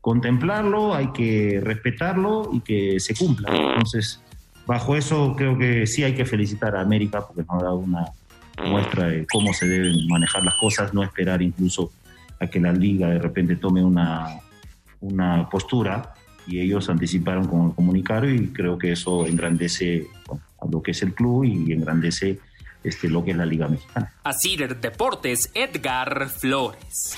contemplarlo, 0.02 0.94
hay 0.94 1.08
que 1.14 1.62
respetarlo 1.64 2.50
y 2.52 2.60
que 2.62 3.00
se 3.00 3.16
cumpla. 3.16 3.50
Entonces, 3.56 4.22
bajo 4.68 4.96
eso 4.96 5.34
creo 5.38 5.58
que 5.58 5.88
sí 5.88 6.04
hay 6.04 6.14
que 6.14 6.26
felicitar 6.26 6.76
a 6.76 6.82
América 6.82 7.26
porque 7.26 7.44
nos 7.44 7.62
ha 7.62 7.64
dado 7.66 7.78
una 7.78 8.06
muestra 8.58 9.08
de 9.08 9.26
cómo 9.32 9.54
se 9.54 9.68
deben 9.68 10.08
manejar 10.08 10.44
las 10.44 10.56
cosas, 10.56 10.94
no 10.94 11.04
esperar 11.04 11.42
incluso 11.42 11.92
a 12.40 12.48
que 12.48 12.60
la 12.60 12.72
liga 12.72 13.10
de 13.10 13.20
repente 13.20 13.56
tome 13.56 13.84
una, 13.84 14.28
una 15.02 15.50
postura 15.50 16.14
y 16.46 16.60
ellos 16.60 16.90
anticiparon 16.90 17.48
con 17.48 17.70
el 17.70 17.76
comunicado 17.76 18.30
y 18.30 18.48
creo 18.48 18.78
que 18.78 18.92
eso 18.92 19.26
engrandece 19.26 20.08
bueno, 20.28 20.44
a 20.62 20.68
lo 20.68 20.82
que 20.82 20.92
es 20.92 21.02
el 21.02 21.14
club 21.14 21.46
y 21.46 21.72
engrandece 21.72 22.40
este, 22.84 23.08
lo 23.08 23.24
que 23.24 23.32
es 23.32 23.38
la 23.38 23.46
Liga 23.46 23.68
Mexicana. 23.68 24.12
A 24.24 24.34
Cider 24.34 24.80
Deportes, 24.80 25.52
Edgar 25.54 26.30
Flores. 26.30 27.16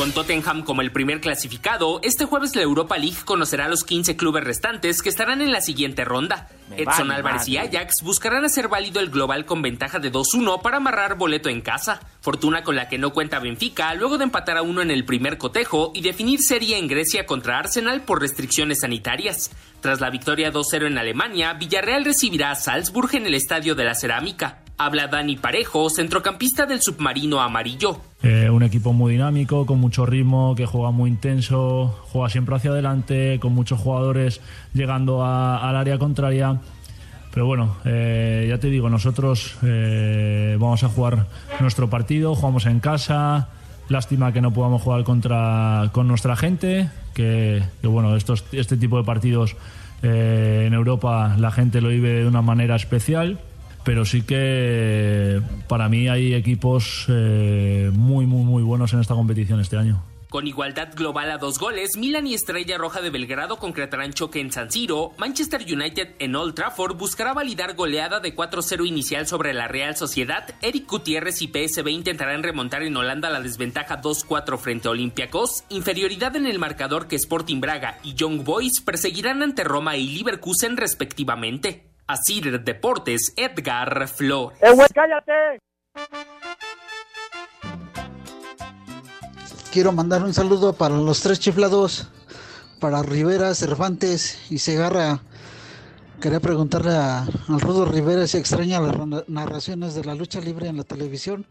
Con 0.00 0.12
Tottenham 0.12 0.62
como 0.62 0.80
el 0.80 0.92
primer 0.92 1.20
clasificado, 1.20 2.00
este 2.02 2.24
jueves 2.24 2.56
la 2.56 2.62
Europa 2.62 2.96
League 2.96 3.18
conocerá 3.22 3.66
a 3.66 3.68
los 3.68 3.84
15 3.84 4.16
clubes 4.16 4.42
restantes 4.42 5.02
que 5.02 5.10
estarán 5.10 5.42
en 5.42 5.52
la 5.52 5.60
siguiente 5.60 6.06
ronda. 6.06 6.48
Me 6.70 6.76
Edson 6.76 7.08
vale 7.08 7.16
Álvarez 7.16 7.46
y. 7.48 7.58
Ajax 7.58 7.96
buscarán 8.02 8.46
hacer 8.46 8.68
válido 8.68 9.00
el 9.00 9.10
global 9.10 9.44
con 9.44 9.60
ventaja 9.60 9.98
de 9.98 10.10
2-1 10.10 10.62
para 10.62 10.78
amarrar 10.78 11.18
boleto 11.18 11.50
en 11.50 11.60
casa. 11.60 12.00
Fortuna 12.22 12.62
con 12.62 12.76
la 12.76 12.88
que 12.88 12.96
no 12.96 13.12
cuenta 13.12 13.40
Benfica 13.40 13.92
luego 13.92 14.16
de 14.16 14.24
empatar 14.24 14.56
a 14.56 14.62
uno 14.62 14.80
en 14.80 14.90
el 14.90 15.04
primer 15.04 15.36
cotejo 15.36 15.92
y 15.94 16.00
definir 16.00 16.40
serie 16.40 16.78
en 16.78 16.88
Grecia 16.88 17.26
contra 17.26 17.58
Arsenal 17.58 18.00
por 18.00 18.22
restricciones 18.22 18.80
sanitarias. 18.80 19.50
Tras 19.82 20.00
la 20.00 20.08
victoria 20.08 20.50
2-0 20.50 20.86
en 20.86 20.96
Alemania, 20.96 21.52
Villarreal 21.52 22.06
recibirá 22.06 22.52
a 22.52 22.54
Salzburg 22.54 23.14
en 23.16 23.26
el 23.26 23.34
Estadio 23.34 23.74
de 23.74 23.84
la 23.84 23.94
Cerámica. 23.94 24.60
Habla 24.82 25.08
Dani 25.08 25.36
Parejo, 25.36 25.90
centrocampista 25.90 26.64
del 26.64 26.80
submarino 26.80 27.38
amarillo. 27.42 28.00
Eh, 28.22 28.48
un 28.48 28.62
equipo 28.62 28.94
muy 28.94 29.12
dinámico, 29.12 29.66
con 29.66 29.78
mucho 29.78 30.06
ritmo, 30.06 30.54
que 30.54 30.64
juega 30.64 30.90
muy 30.90 31.10
intenso, 31.10 32.00
juega 32.10 32.30
siempre 32.30 32.56
hacia 32.56 32.70
adelante, 32.70 33.38
con 33.40 33.52
muchos 33.52 33.78
jugadores 33.78 34.40
llegando 34.72 35.22
al 35.22 35.76
área 35.76 35.98
contraria. 35.98 36.58
Pero 37.30 37.44
bueno, 37.44 37.76
eh, 37.84 38.46
ya 38.48 38.56
te 38.56 38.68
digo, 38.68 38.88
nosotros 38.88 39.58
eh, 39.62 40.56
vamos 40.58 40.82
a 40.82 40.88
jugar 40.88 41.26
nuestro 41.60 41.90
partido, 41.90 42.34
jugamos 42.34 42.64
en 42.64 42.80
casa. 42.80 43.50
Lástima 43.90 44.32
que 44.32 44.40
no 44.40 44.50
podamos 44.50 44.80
jugar 44.80 45.04
contra 45.04 45.90
con 45.92 46.08
nuestra 46.08 46.36
gente, 46.36 46.88
que, 47.12 47.62
que 47.82 47.86
bueno, 47.86 48.16
estos, 48.16 48.46
este 48.52 48.78
tipo 48.78 48.96
de 48.96 49.04
partidos 49.04 49.56
en 50.02 50.72
Europa 50.72 51.36
la 51.36 51.50
gente 51.50 51.82
lo 51.82 51.90
vive 51.90 52.22
de 52.22 52.26
una 52.26 52.40
manera 52.40 52.74
especial 52.74 53.38
pero 53.84 54.04
sí 54.04 54.22
que 54.22 55.40
para 55.68 55.88
mí 55.88 56.08
hay 56.08 56.34
equipos 56.34 57.06
eh, 57.08 57.90
muy, 57.92 58.26
muy, 58.26 58.44
muy 58.44 58.62
buenos 58.62 58.92
en 58.92 59.00
esta 59.00 59.14
competición 59.14 59.60
este 59.60 59.76
año. 59.76 60.02
Con 60.30 60.46
igualdad 60.46 60.90
global 60.94 61.28
a 61.32 61.38
dos 61.38 61.58
goles, 61.58 61.96
Milan 61.96 62.28
y 62.28 62.34
Estrella 62.34 62.78
Roja 62.78 63.00
de 63.00 63.10
Belgrado 63.10 63.56
concretarán 63.56 64.12
choque 64.12 64.38
en 64.38 64.52
San 64.52 64.70
Siro. 64.70 65.10
Manchester 65.18 65.60
United 65.60 66.14
en 66.20 66.36
Old 66.36 66.54
Trafford 66.54 66.96
buscará 66.96 67.34
validar 67.34 67.74
goleada 67.74 68.20
de 68.20 68.36
4-0 68.36 68.86
inicial 68.86 69.26
sobre 69.26 69.52
la 69.52 69.66
Real 69.66 69.96
Sociedad. 69.96 70.54
Eric 70.62 70.88
Gutiérrez 70.88 71.42
y 71.42 71.48
PSV 71.48 71.88
intentarán 71.88 72.44
remontar 72.44 72.84
en 72.84 72.96
Holanda 72.96 73.28
la 73.28 73.40
desventaja 73.40 74.00
2-4 74.00 74.56
frente 74.56 74.86
a 74.86 74.92
Olympiacos. 74.92 75.64
Inferioridad 75.68 76.36
en 76.36 76.46
el 76.46 76.60
marcador 76.60 77.08
que 77.08 77.16
Sporting 77.16 77.60
Braga 77.60 77.98
y 78.04 78.14
Young 78.14 78.44
Boys 78.44 78.80
perseguirán 78.80 79.42
ante 79.42 79.64
Roma 79.64 79.96
y 79.96 80.16
Leverkusen 80.16 80.76
respectivamente. 80.76 81.89
Así 82.10 82.40
Deportes, 82.40 83.32
Edgar 83.36 84.08
Flores. 84.08 84.58
¡Eh, 84.60 84.72
güey, 84.74 84.88
cállate! 84.92 85.60
Quiero 89.70 89.92
mandar 89.92 90.24
un 90.24 90.34
saludo 90.34 90.72
para 90.72 90.96
los 90.96 91.20
tres 91.20 91.38
chiflados, 91.38 92.08
para 92.80 93.04
Rivera, 93.04 93.54
Cervantes 93.54 94.50
y 94.50 94.58
Segarra. 94.58 95.20
Quería 96.20 96.40
preguntarle 96.40 96.96
a, 96.96 97.20
al 97.20 97.60
Rudo 97.60 97.84
Rivera 97.84 98.26
si 98.26 98.38
extraña 98.38 98.80
las 98.80 99.28
narraciones 99.28 99.94
de 99.94 100.02
la 100.02 100.16
lucha 100.16 100.40
libre 100.40 100.66
en 100.66 100.78
la 100.78 100.84
televisión. 100.84 101.46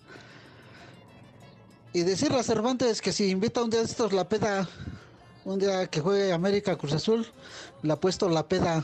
Y 1.94 2.02
decirle 2.02 2.38
a 2.38 2.44
Cervantes 2.44 3.02
que 3.02 3.14
si 3.14 3.30
invita 3.30 3.64
un 3.64 3.70
día 3.70 3.80
de 3.80 3.86
estos 3.86 4.12
la 4.12 4.28
peda, 4.28 4.68
un 5.46 5.58
día 5.58 5.88
que 5.88 6.02
juegue 6.02 6.34
América 6.34 6.76
Cruz 6.76 6.92
Azul, 6.92 7.26
le 7.82 7.94
ha 7.94 7.96
puesto 7.98 8.28
la 8.28 8.46
peda 8.46 8.84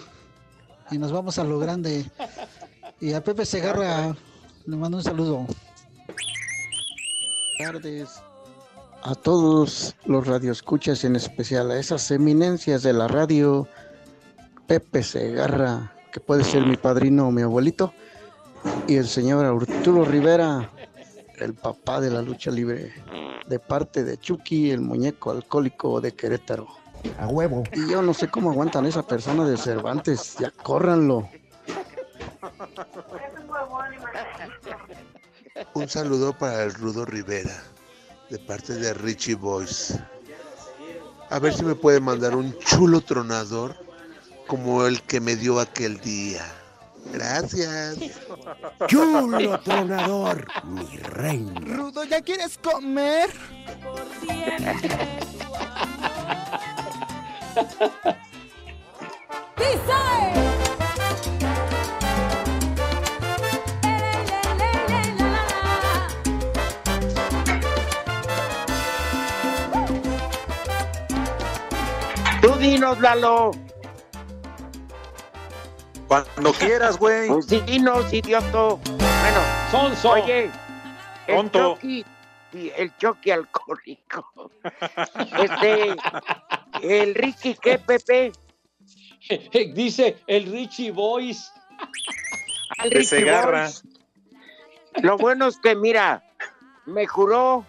y 0.92 0.98
nos 0.98 1.12
vamos 1.12 1.40
a 1.40 1.44
lo 1.44 1.60
grande. 1.60 2.06
Y 3.00 3.14
a 3.14 3.24
Pepe 3.24 3.46
Segarra 3.46 4.16
le 4.66 4.78
mando 4.78 4.98
un 4.98 5.04
saludo. 5.04 5.46
tardes 7.58 8.22
a 9.04 9.14
todos 9.14 9.96
los 10.06 10.26
radioescuchas, 10.26 11.04
en 11.04 11.16
especial 11.16 11.70
a 11.70 11.80
esas 11.80 12.10
eminencias 12.10 12.82
de 12.82 12.92
la 12.92 13.08
radio, 13.08 13.68
Pepe 14.66 15.04
Segarra, 15.04 15.94
que 16.12 16.20
puede 16.20 16.44
ser 16.44 16.66
mi 16.66 16.76
padrino 16.76 17.28
o 17.28 17.32
mi 17.32 17.44
abuelito, 17.44 17.94
y 18.88 18.96
el 18.96 19.08
señor 19.08 19.46
Arturo 19.46 20.06
Rivera, 20.06 20.72
el 21.40 21.54
papá 21.54 22.02
de 22.02 22.10
la 22.10 22.24
lucha 22.24 22.50
libre, 22.50 22.94
de 23.48 23.60
parte 23.60 24.04
de 24.04 24.18
Chucky, 24.18 24.72
el 24.72 24.82
muñeco 24.82 25.30
alcohólico 25.30 26.02
de 26.02 26.14
Querétaro. 26.14 26.68
A 27.20 27.28
huevo. 27.28 27.64
Y 27.74 27.90
yo 27.90 28.02
no 28.02 28.14
sé 28.14 28.30
cómo 28.30 28.52
aguantan 28.52 28.86
esa 28.86 29.04
persona 29.04 29.46
de 29.46 29.58
Cervantes, 29.58 30.36
ya 30.40 30.52
córranlo. 30.52 31.30
Un 35.74 35.90
saludo 35.90 36.38
para 36.38 36.64
el 36.64 36.74
Rudo 36.74 37.06
Rivera, 37.06 37.64
de 38.30 38.40
parte 38.40 38.74
de 38.74 38.94
Richie 38.94 39.36
Boys. 39.36 40.00
A 41.30 41.40
ver 41.40 41.54
si 41.54 41.64
me 41.64 41.76
puede 41.76 42.00
mandar 42.00 42.36
un 42.36 42.58
chulo 42.60 43.02
tronador 43.02 43.76
como 44.48 44.86
el 44.86 45.02
que 45.02 45.20
me 45.20 45.36
dio 45.36 45.60
aquel 45.60 46.00
día. 46.02 46.46
Gracias. 47.12 47.98
Chulo 48.88 49.60
tronador, 49.60 50.48
mi 50.64 50.98
reina. 50.98 51.60
Rudo, 51.62 52.04
¿ya 52.04 52.22
quieres 52.22 52.58
comer? 52.58 53.30
Tú 72.42 72.54
dinos, 72.60 73.00
Lalo. 73.00 73.52
Cuando 76.08 76.54
quieras, 76.54 76.98
güey. 76.98 77.28
Pues 77.28 77.48
dinos, 77.48 78.14
idioto. 78.14 78.80
Bueno, 78.86 79.40
Sonso. 79.72 80.12
Oye, 80.12 80.52
el 81.28 81.36
Tonto. 81.36 81.76
Chucky, 81.76 82.06
y 82.54 82.72
el 82.78 82.96
Chucky 82.98 83.32
alcohólico. 83.32 84.52
Este, 85.40 85.96
el 86.82 87.16
Ricky, 87.16 87.56
¿qué, 87.56 87.80
Pepe? 87.80 88.32
Dice 89.74 90.18
el 90.28 90.52
Richie 90.52 90.92
Boys. 90.92 91.52
Al 92.78 92.92
Ricky 92.92 93.06
Segarra. 93.06 93.64
Boys. 93.64 93.84
Lo 95.02 95.18
bueno 95.18 95.48
es 95.48 95.58
que, 95.58 95.76
mira, 95.76 96.24
me 96.86 97.06
juró 97.06 97.66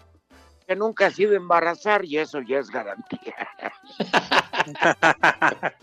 que 0.67 0.75
nunca 0.75 1.09
se 1.11 1.23
iba 1.23 1.33
a 1.33 1.37
embarazar 1.37 2.05
y 2.05 2.17
eso 2.17 2.41
ya 2.41 2.59
es 2.59 2.69
garantía. 2.69 3.49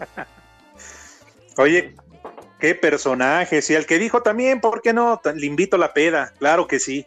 Oye, 1.57 1.95
qué 2.61 2.75
personaje. 2.75 3.63
Si 3.63 3.75
al 3.75 3.87
que 3.87 3.99
dijo 3.99 4.23
también, 4.23 4.61
¿por 4.61 4.83
qué 4.83 4.93
no? 4.93 5.21
Le 5.35 5.47
invito 5.47 5.77
a 5.77 5.79
la 5.79 5.93
peda. 5.93 6.33
Claro 6.39 6.67
que 6.67 6.79
sí. 6.79 7.07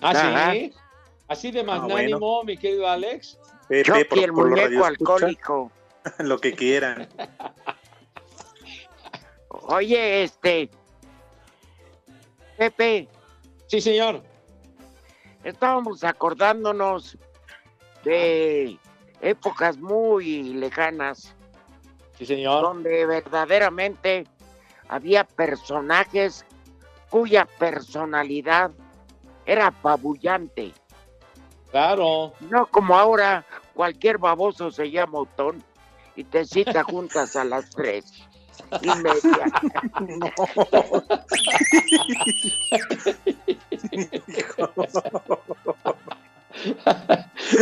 ¿Ah, 0.00 0.10
Ajá. 0.10 0.52
sí? 0.52 0.72
Así 1.28 1.50
de 1.50 1.60
Ah, 1.60 1.64
magnánimo, 1.64 2.44
mi 2.44 2.56
querido 2.56 2.88
Alex. 2.88 3.38
Pepe, 3.82 3.84
Chucky, 3.84 4.04
por- 4.08 4.18
el 4.24 4.32
por 4.32 4.48
muñeco 4.50 4.84
alcohólico. 4.84 5.72
Lo 6.18 6.38
que 6.38 6.52
quieran. 6.54 7.08
Oye, 9.48 10.24
este. 10.24 10.68
Pepe, 12.58 13.08
Sí, 13.66 13.80
señor. 13.80 14.22
estábamos 15.42 16.04
acordándonos 16.04 17.16
de 18.04 18.78
épocas 19.20 19.78
muy 19.78 20.52
lejanas. 20.54 21.34
Sí, 22.18 22.26
señor. 22.26 22.62
Donde 22.62 23.06
verdaderamente 23.06 24.26
había 24.88 25.24
personajes 25.24 26.44
cuya 27.08 27.46
personalidad 27.58 28.70
era 29.46 29.68
apabullante. 29.68 30.72
Claro. 31.70 32.34
No 32.40 32.66
como 32.66 32.98
ahora, 32.98 33.46
cualquier 33.74 34.18
baboso 34.18 34.70
se 34.70 34.90
llama 34.90 35.20
Otón 35.20 35.62
y 36.16 36.24
te 36.24 36.44
cita 36.44 36.84
juntas 36.84 37.36
a 37.36 37.44
las 37.44 37.70
tres 37.70 38.04
y 38.82 38.88
media. 39.00 39.52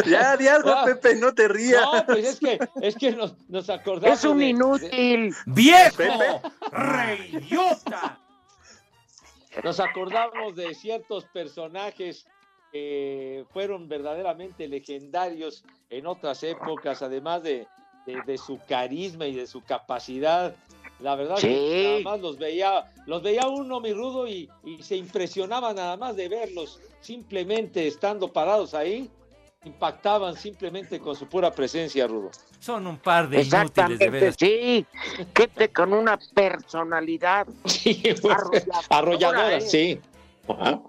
ya, 0.07 0.37
di 0.37 0.49
algo, 0.49 0.71
No. 0.71 0.85
Pepe, 0.85 1.15
no 1.17 1.35
te 1.35 1.49
rías. 1.49 1.83
No, 1.83 2.07
pues 2.07 2.27
es 2.27 2.41
que, 2.41 2.59
es 2.83 2.95
que 2.97 3.13
nos, 3.13 3.35
nos 3.49 3.71
acordamos. 3.71 4.19
Es 4.19 4.25
un 4.25 4.39
de- 4.39 4.47
inútil. 4.47 5.35
¡Viejo! 5.47 5.97
Pepe. 5.97 6.41
¡Reyota! 6.73 8.19
Nos 9.65 9.81
acordamos 9.81 10.55
de 10.55 10.75
ciertos 10.75 11.25
personajes 11.27 12.27
que 12.73 13.45
fueron 13.53 13.89
verdaderamente 13.89 14.69
legendarios 14.69 15.65
en 15.91 16.07
otras 16.07 16.43
épocas, 16.45 17.03
además 17.03 17.43
de, 17.43 17.67
de- 18.07 18.23
de 18.27 18.39
su 18.39 18.59
carisma 18.69 19.27
y 19.27 19.35
de 19.35 19.47
su 19.47 19.63
capacidad. 19.63 20.55
La 21.01 21.15
verdad 21.17 21.37
Sí. 21.37 21.49
que 21.49 22.01
nada 22.05 22.13
más 22.15 22.21
los 22.21 22.39
veía, 22.39 22.85
los 23.07 23.23
veía 23.23 23.49
uno, 23.49 23.81
mi 23.81 23.93
rudo, 23.93 24.29
y, 24.29 24.49
y 24.65 24.83
se 24.83 24.97
impresionaba 24.97 25.73
nada 25.73 25.97
más 25.97 26.15
de 26.17 26.29
verlos, 26.29 26.79
simplemente 27.01 27.87
estando 27.87 28.29
parados 28.33 28.75
ahí, 28.75 29.11
impactaban 29.65 30.37
simplemente 30.37 30.99
con 31.01 31.17
su 31.17 31.27
pura 31.27 31.51
presencia, 31.53 32.07
rudo. 32.07 32.31
Son 32.61 32.87
un 32.87 32.99
par 32.99 33.29
de 33.29 33.37
inútiles, 33.43 33.51
de 33.51 33.61
Exactamente, 33.63 34.11
veras. 34.11 34.37
sí. 34.39 34.87
Gente 35.37 35.69
con 35.71 35.93
una 35.93 36.19
personalidad 36.35 37.47
arrolladora, 38.31 38.87
Arrolladora, 38.91 39.57
¿eh? 39.57 39.61
sí. 39.61 40.01
Ajá. 40.49 40.81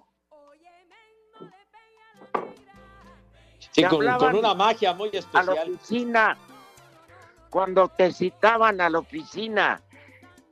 Sí, 3.71 3.83
con, 3.83 4.05
una 4.35 4.53
magia 4.53 4.93
muy 4.93 5.09
A 5.09 5.13
la 5.13 5.19
especial. 5.19 5.71
oficina, 5.73 6.37
cuando 7.49 7.87
te 7.87 8.11
citaban 8.11 8.81
a 8.81 8.89
la 8.89 8.99
oficina 8.99 9.81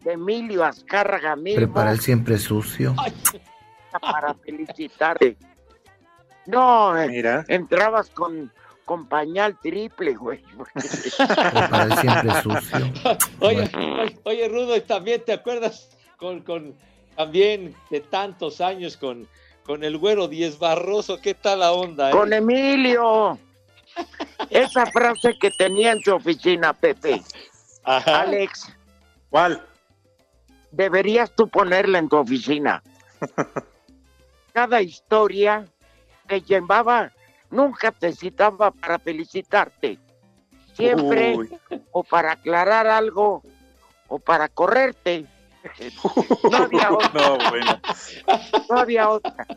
de 0.02 0.14
Emilio 0.14 0.64
Azcárraga 0.64 1.36
Milmo 1.36 1.58
Prepara 1.58 1.92
el 1.92 2.00
siempre 2.00 2.38
sucio. 2.38 2.96
para 4.02 4.34
felicitarte. 4.36 5.38
No, 6.46 6.94
Mira. 7.08 7.44
entrabas 7.48 8.10
con, 8.10 8.52
con 8.86 9.08
pañal 9.08 9.60
triple, 9.60 10.16
güey. 10.16 10.42
Prepara 10.74 11.84
el 11.84 11.98
siempre 11.98 12.42
sucio. 12.42 12.92
Oye, 13.40 13.70
oye, 13.76 14.20
oye, 14.24 14.48
Rudo, 14.48 14.78
y 14.78 14.82
también 14.82 15.24
te 15.26 15.34
acuerdas 15.34 15.90
con, 16.18 16.42
con 16.42 16.76
también 17.16 17.76
de 17.90 18.00
tantos 18.00 18.62
años 18.62 18.96
con, 18.96 19.28
con 19.64 19.84
el 19.84 19.98
güero 19.98 20.28
Diez 20.28 20.58
Barroso, 20.60 21.20
¿qué 21.22 21.34
tal 21.34 21.60
la 21.60 21.72
onda? 21.72 22.10
eh? 22.10 22.12
Con 22.12 22.34
Emilio. 22.34 23.38
Esa 24.50 24.86
frase 24.88 25.38
que 25.40 25.52
tenía 25.52 25.92
en 25.92 26.02
su 26.02 26.14
oficina, 26.16 26.74
Pepe. 26.74 27.22
Ajá. 27.84 28.22
Alex, 28.22 28.72
¿Cuál? 29.30 29.66
deberías 30.72 31.32
tú 31.36 31.48
ponerla 31.48 32.00
en 32.00 32.10
tu 32.10 32.18
oficina. 32.18 32.82
Cada 34.54 34.82
historia 34.82 35.66
te 36.28 36.42
llevaba, 36.42 37.12
nunca 37.50 37.92
te 37.92 38.14
citaba 38.14 38.72
para 38.72 39.00
felicitarte. 39.00 39.98
Siempre 40.74 41.36
Uy. 41.38 41.50
o 41.92 42.04
para 42.04 42.34
aclarar 42.34 42.88
algo 42.88 43.44
o 44.08 44.20
para 44.20 44.48
correrte. 44.48 45.26
No 46.52 46.58
había 46.58 46.92
otra. 46.94 47.10
No, 47.14 47.50
bueno. 47.50 47.82
No 48.70 48.78
había 48.78 49.10
otra. 49.10 49.48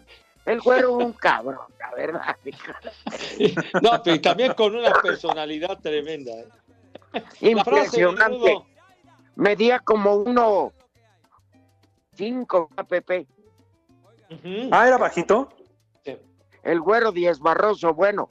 El 0.45 0.61
güero 0.61 0.95
un 0.95 1.13
cabrón, 1.13 1.59
la 1.79 1.91
verdad. 1.95 2.37
No, 3.81 4.03
pero 4.03 4.21
también 4.21 4.55
con 4.55 4.75
una 4.75 4.93
personalidad 5.01 5.79
tremenda. 5.81 6.33
eh. 6.33 6.47
Frase, 7.13 7.49
Impresionante. 7.51 8.59
Medía 9.37 9.79
como 9.79 10.17
uno 10.17 10.73
cinco, 12.15 12.69
Pepe. 12.89 13.27
Ujú. 14.31 14.69
Ah, 14.73 14.89
era 14.89 14.99
bajito. 14.99 15.49
El 16.65 16.81
güero 16.81 17.11
Díez 17.13 17.39
Barroso, 17.41 17.93
bueno. 17.95 18.29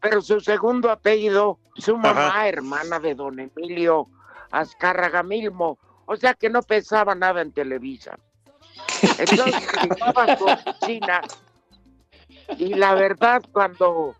Pero 0.00 0.20
su 0.20 0.40
segundo 0.40 0.90
apellido, 0.90 1.58
su 1.76 1.96
mamá, 1.96 2.26
Ajá. 2.28 2.48
hermana 2.48 2.98
de 2.98 3.14
don 3.14 3.38
Emilio 3.38 4.08
Azcárraga 4.50 5.22
Milmo. 5.22 5.78
O 6.12 6.16
sea 6.16 6.34
que 6.34 6.50
no 6.50 6.60
pensaba 6.60 7.14
nada 7.14 7.40
en 7.40 7.52
Televisa. 7.52 8.18
Entonces 9.18 9.66
llegaba 9.82 10.24
a 10.24 10.36
su 10.36 10.44
oficina 10.44 11.22
y 12.58 12.74
la 12.74 12.94
verdad 12.94 13.42
cuando 13.50 14.14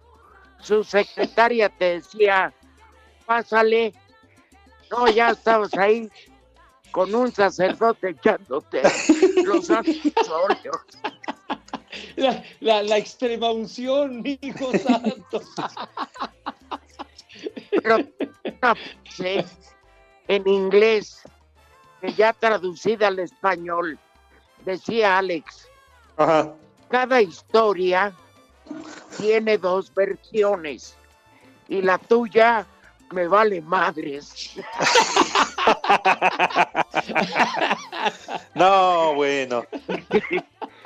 su 0.58 0.84
secretaria 0.84 1.68
te 1.68 2.00
decía, 2.00 2.54
pásale, 3.26 3.92
no, 4.90 5.06
ya 5.08 5.32
estabas 5.32 5.74
ahí 5.74 6.10
con 6.92 7.14
un 7.14 7.30
sacerdote 7.30 8.08
echándote 8.08 8.80
los 9.44 9.68
accesorios. 9.68 10.78
La, 12.16 12.42
la, 12.60 12.82
la 12.84 12.96
extrema 12.96 13.50
unción, 13.52 14.22
hijo 14.24 14.72
santo. 14.78 15.42
Pero 17.70 17.98
una 18.44 18.74
frase 18.74 19.44
en 20.28 20.48
inglés, 20.48 21.22
que 22.02 22.12
ya 22.14 22.32
traducida 22.32 23.06
al 23.06 23.20
español, 23.20 23.96
decía 24.64 25.18
Alex, 25.18 25.68
Ajá. 26.16 26.52
cada 26.90 27.22
historia 27.22 28.12
tiene 29.18 29.56
dos 29.56 29.94
versiones 29.94 30.96
y 31.68 31.80
la 31.80 31.98
tuya 31.98 32.66
me 33.12 33.28
vale 33.28 33.60
madres. 33.62 34.56
No, 38.54 39.14
bueno. 39.14 39.64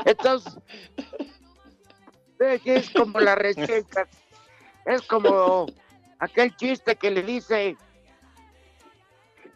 Entonces, 0.04 0.52
es 2.38 2.90
como 2.90 3.20
la 3.20 3.34
receta, 3.34 4.06
es 4.84 5.00
como 5.02 5.66
aquel 6.18 6.54
chiste 6.56 6.96
que 6.96 7.10
le 7.10 7.22
dice 7.22 7.76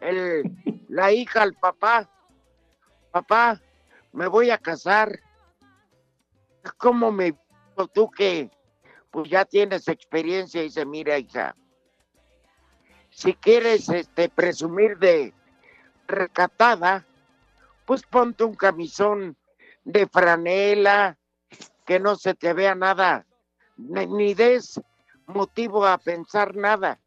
el, 0.00 0.42
la 0.88 1.12
hija 1.12 1.42
al 1.42 1.54
papá, 1.54 2.08
papá, 3.10 3.60
me 4.12 4.26
voy 4.26 4.50
a 4.50 4.58
casar. 4.58 5.20
¿Cómo 6.76 7.10
me 7.10 7.34
tú 7.94 8.10
que 8.10 8.50
pues 9.10 9.30
ya 9.30 9.44
tienes 9.44 9.88
experiencia? 9.88 10.60
Y 10.60 10.64
dice, 10.64 10.84
mira 10.84 11.18
hija, 11.18 11.56
si 13.10 13.34
quieres 13.34 13.88
este 13.88 14.28
presumir 14.28 14.98
de 14.98 15.32
recatada, 16.06 17.06
pues 17.86 18.02
ponte 18.02 18.44
un 18.44 18.54
camisón 18.54 19.36
de 19.84 20.06
franela, 20.06 21.16
que 21.86 21.98
no 21.98 22.14
se 22.16 22.34
te 22.34 22.52
vea 22.52 22.74
nada, 22.74 23.26
ni, 23.76 24.06
ni 24.06 24.34
des 24.34 24.80
motivo 25.26 25.86
a 25.86 25.98
pensar 25.98 26.54
nada, 26.54 27.00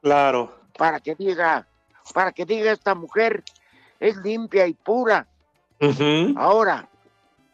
Claro. 0.00 0.54
para 0.78 1.00
que 1.00 1.14
diga, 1.14 1.66
para 2.12 2.32
que 2.32 2.44
diga 2.44 2.72
esta 2.72 2.94
mujer 2.94 3.42
es 3.98 4.16
limpia 4.16 4.66
y 4.66 4.74
pura. 4.74 5.26
Ahora, 6.36 6.88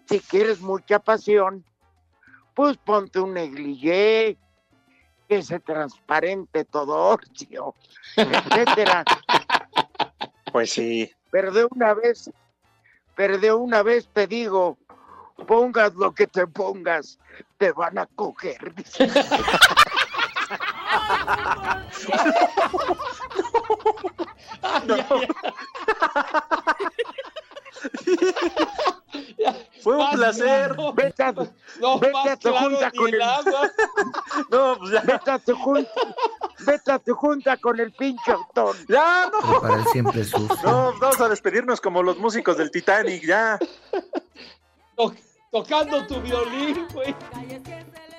si 0.08 0.20
quieres 0.20 0.60
mucha 0.60 0.98
pasión, 0.98 1.64
pues 2.54 2.76
ponte 2.76 3.20
un 3.20 3.34
negligé, 3.34 4.36
que 5.28 5.42
se 5.42 5.60
transparente 5.60 6.64
todo 6.64 6.94
orcio, 7.10 7.74
etcétera. 8.16 9.04
Pues 10.52 10.70
sí. 10.70 11.10
Pero 11.30 11.52
de 11.52 11.66
una 11.70 11.94
vez, 11.94 12.30
pero 13.14 13.38
de 13.38 13.52
una 13.52 13.82
vez 13.82 14.08
te 14.12 14.26
digo, 14.26 14.78
pongas 15.46 15.94
lo 15.94 16.14
que 16.14 16.26
te 16.26 16.46
pongas, 16.46 17.18
te 17.58 17.72
van 17.72 17.98
a 17.98 18.06
coger. 18.06 18.72
Fue 29.82 29.96
un 29.96 30.10
placer. 30.10 30.74
claro. 30.74 30.92
Vete 30.92 31.22
a, 31.22 31.32
No, 31.80 31.98
vete 31.98 32.12
más 32.12 32.26
a 32.28 32.36
tu 32.36 32.48
claro 32.50 32.70
junta 32.70 32.90
con 32.90 33.08
el 33.08 33.14
el, 33.14 33.22
agua. 33.22 33.70
No, 34.50 34.76
pues 34.78 34.90
ya. 34.92 35.00
vete 35.02 35.30
a 35.30 35.38
tu 35.38 35.56
junta, 35.56 35.90
vete 36.66 36.92
a 36.92 36.98
tu 36.98 37.14
junta 37.14 37.56
con 37.58 37.78
el 37.80 37.92
pinche 37.92 38.32
autón. 38.32 38.76
Ya, 38.88 39.30
no. 39.30 39.84
Siempre 39.92 40.24
sucio. 40.24 40.56
No, 40.64 40.92
vamos 40.98 41.20
a 41.20 41.28
despedirnos 41.28 41.80
como 41.80 42.02
los 42.02 42.18
músicos 42.18 42.56
del 42.56 42.70
Titanic, 42.70 43.24
ya. 43.24 43.58
To- 44.96 45.14
tocando 45.50 46.06
tu 46.06 46.20
violín, 46.20 46.86
güey. 46.92 47.14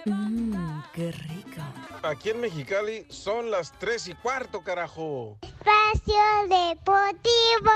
Mmm, 0.10 0.84
qué 0.93 1.12
rico. 1.12 1.62
Aquí 2.04 2.30
en 2.30 2.39
Mexicali 2.39 3.06
son 3.10 3.52
las 3.52 3.74
3 3.80 4.08
y 4.10 4.13
cuarto, 4.13 4.62
carajo. 4.62 5.38
Espacio 5.41 6.15
Deportivo. 6.43 7.72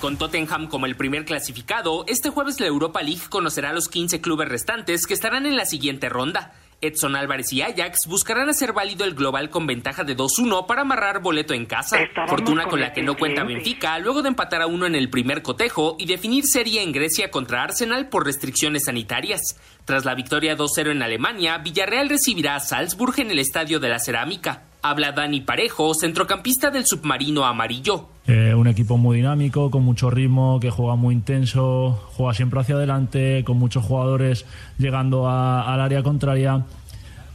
Con 0.00 0.16
Tottenham 0.16 0.68
como 0.68 0.86
el 0.86 0.96
primer 0.96 1.24
clasificado, 1.24 2.04
este 2.06 2.30
jueves 2.30 2.60
la 2.60 2.66
Europa 2.68 3.02
League 3.02 3.22
conocerá 3.28 3.70
a 3.70 3.72
los 3.72 3.88
15 3.88 4.20
clubes 4.20 4.48
restantes 4.48 5.06
que 5.06 5.14
estarán 5.14 5.44
en 5.44 5.56
la 5.56 5.66
siguiente 5.66 6.08
ronda. 6.08 6.54
Edson 6.80 7.16
Álvarez 7.16 7.52
y 7.52 7.62
Ajax 7.62 8.06
buscarán 8.06 8.48
hacer 8.48 8.72
válido 8.72 9.04
el 9.04 9.14
global 9.14 9.50
con 9.50 9.66
ventaja 9.66 10.04
de 10.04 10.16
2-1 10.16 10.66
para 10.66 10.82
amarrar 10.82 11.20
boleto 11.20 11.52
en 11.52 11.66
casa. 11.66 11.98
Fortuna 12.28 12.66
con 12.66 12.80
la 12.80 12.92
que 12.92 13.02
no 13.02 13.16
cuenta 13.16 13.42
Benfica 13.42 13.98
luego 13.98 14.22
de 14.22 14.28
empatar 14.28 14.62
a 14.62 14.66
uno 14.68 14.86
en 14.86 14.94
el 14.94 15.10
primer 15.10 15.42
cotejo 15.42 15.96
y 15.98 16.06
definir 16.06 16.44
serie 16.46 16.82
en 16.82 16.92
Grecia 16.92 17.30
contra 17.30 17.64
Arsenal 17.64 18.08
por 18.08 18.24
restricciones 18.24 18.84
sanitarias. 18.84 19.58
Tras 19.84 20.04
la 20.04 20.14
victoria 20.14 20.56
2-0 20.56 20.92
en 20.92 21.02
Alemania, 21.02 21.58
Villarreal 21.58 22.08
recibirá 22.08 22.54
a 22.54 22.60
Salzburg 22.60 23.18
en 23.18 23.32
el 23.32 23.40
Estadio 23.40 23.80
de 23.80 23.88
la 23.88 23.98
Cerámica. 23.98 24.67
Habla 24.80 25.12
Dani 25.12 25.40
Parejo, 25.40 25.92
centrocampista 25.94 26.70
del 26.70 26.86
submarino 26.86 27.44
amarillo. 27.44 28.08
Eh, 28.26 28.54
un 28.54 28.68
equipo 28.68 28.96
muy 28.96 29.16
dinámico, 29.16 29.70
con 29.70 29.82
mucho 29.82 30.08
ritmo, 30.08 30.60
que 30.60 30.70
juega 30.70 30.94
muy 30.94 31.14
intenso, 31.14 32.08
juega 32.14 32.34
siempre 32.34 32.60
hacia 32.60 32.76
adelante, 32.76 33.42
con 33.44 33.58
muchos 33.58 33.84
jugadores 33.84 34.46
llegando 34.78 35.28
al 35.28 35.80
área 35.80 36.02
contraria. 36.02 36.64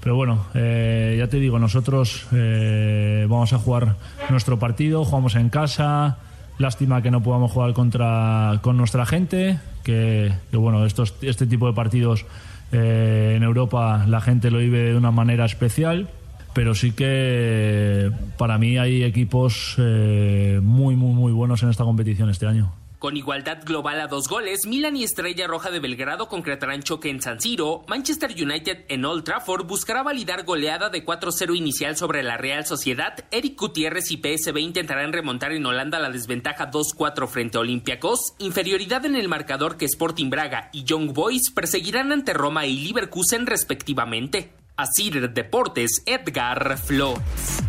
Pero 0.01 0.15
bueno, 0.15 0.45
eh, 0.53 1.15
ya 1.17 1.27
te 1.27 1.37
digo, 1.37 1.59
nosotros 1.59 2.27
eh, 2.31 3.25
vamos 3.29 3.51
a 3.53 3.57
jugar 3.57 3.95
nuestro 4.29 4.57
partido, 4.57 5.03
jugamos 5.03 5.35
en 5.35 5.49
casa. 5.49 6.17
Lástima 6.59 7.01
que 7.01 7.11
no 7.11 7.23
podamos 7.23 7.51
jugar 7.51 7.73
contra 7.73 8.59
con 8.61 8.77
nuestra 8.77 9.05
gente, 9.05 9.59
que, 9.83 10.31
que 10.51 10.57
bueno, 10.57 10.85
estos, 10.85 11.15
este 11.21 11.47
tipo 11.47 11.67
de 11.67 11.73
partidos 11.73 12.25
en 12.71 13.43
Europa 13.43 14.05
la 14.07 14.19
gente 14.19 14.49
lo 14.49 14.57
vive 14.57 14.79
de 14.79 14.97
una 14.97 15.11
manera 15.11 15.45
especial 15.45 16.09
pero 16.53 16.75
sí 16.75 16.91
que 16.91 18.11
para 18.37 18.57
mí 18.57 18.77
hay 18.77 19.03
equipos 19.03 19.75
eh, 19.77 20.59
muy, 20.61 20.95
muy, 20.95 21.13
muy 21.13 21.31
buenos 21.31 21.63
en 21.63 21.69
esta 21.69 21.83
competición 21.83 22.29
este 22.29 22.47
año. 22.47 22.73
Con 23.03 23.17
igualdad 23.17 23.57
global 23.65 23.99
a 23.99 24.07
dos 24.07 24.29
goles, 24.29 24.65
Milan 24.65 24.95
y 24.95 25.03
Estrella 25.03 25.45
Roja 25.45 25.71
de 25.71 25.81
Belgrado 25.81 26.29
concretarán 26.29 26.83
choque 26.83 27.09
en 27.09 27.21
San 27.21 27.41
Siro. 27.41 27.83
Manchester 27.89 28.31
United 28.31 28.85
en 28.87 29.03
Old 29.03 29.25
Trafford 29.25 29.65
buscará 29.65 30.03
validar 30.03 30.45
goleada 30.45 30.89
de 30.89 31.03
4-0 31.03 31.53
inicial 31.53 31.97
sobre 31.97 32.23
la 32.23 32.37
Real 32.37 32.65
Sociedad. 32.65 33.25
Eric 33.29 33.59
Gutiérrez 33.59 34.09
y 34.09 34.15
PSV 34.15 34.57
intentarán 34.57 35.11
remontar 35.11 35.51
en 35.51 35.65
Holanda 35.65 35.99
la 35.99 36.11
desventaja 36.11 36.71
2-4 36.71 37.27
frente 37.27 37.57
a 37.57 37.61
Olympiacos. 37.61 38.35
Inferioridad 38.39 39.05
en 39.05 39.17
el 39.17 39.27
marcador 39.27 39.75
que 39.75 39.83
Sporting 39.83 40.29
Braga 40.29 40.69
y 40.71 40.85
Young 40.85 41.11
Boys 41.11 41.51
perseguirán 41.53 42.13
ante 42.13 42.31
Roma 42.31 42.65
y 42.67 42.87
Leverkusen 42.87 43.47
respectivamente. 43.47 44.62
Asir 44.75 45.31
Deportes, 45.33 46.01
Edgar 46.05 46.77
Flores. 46.77 47.63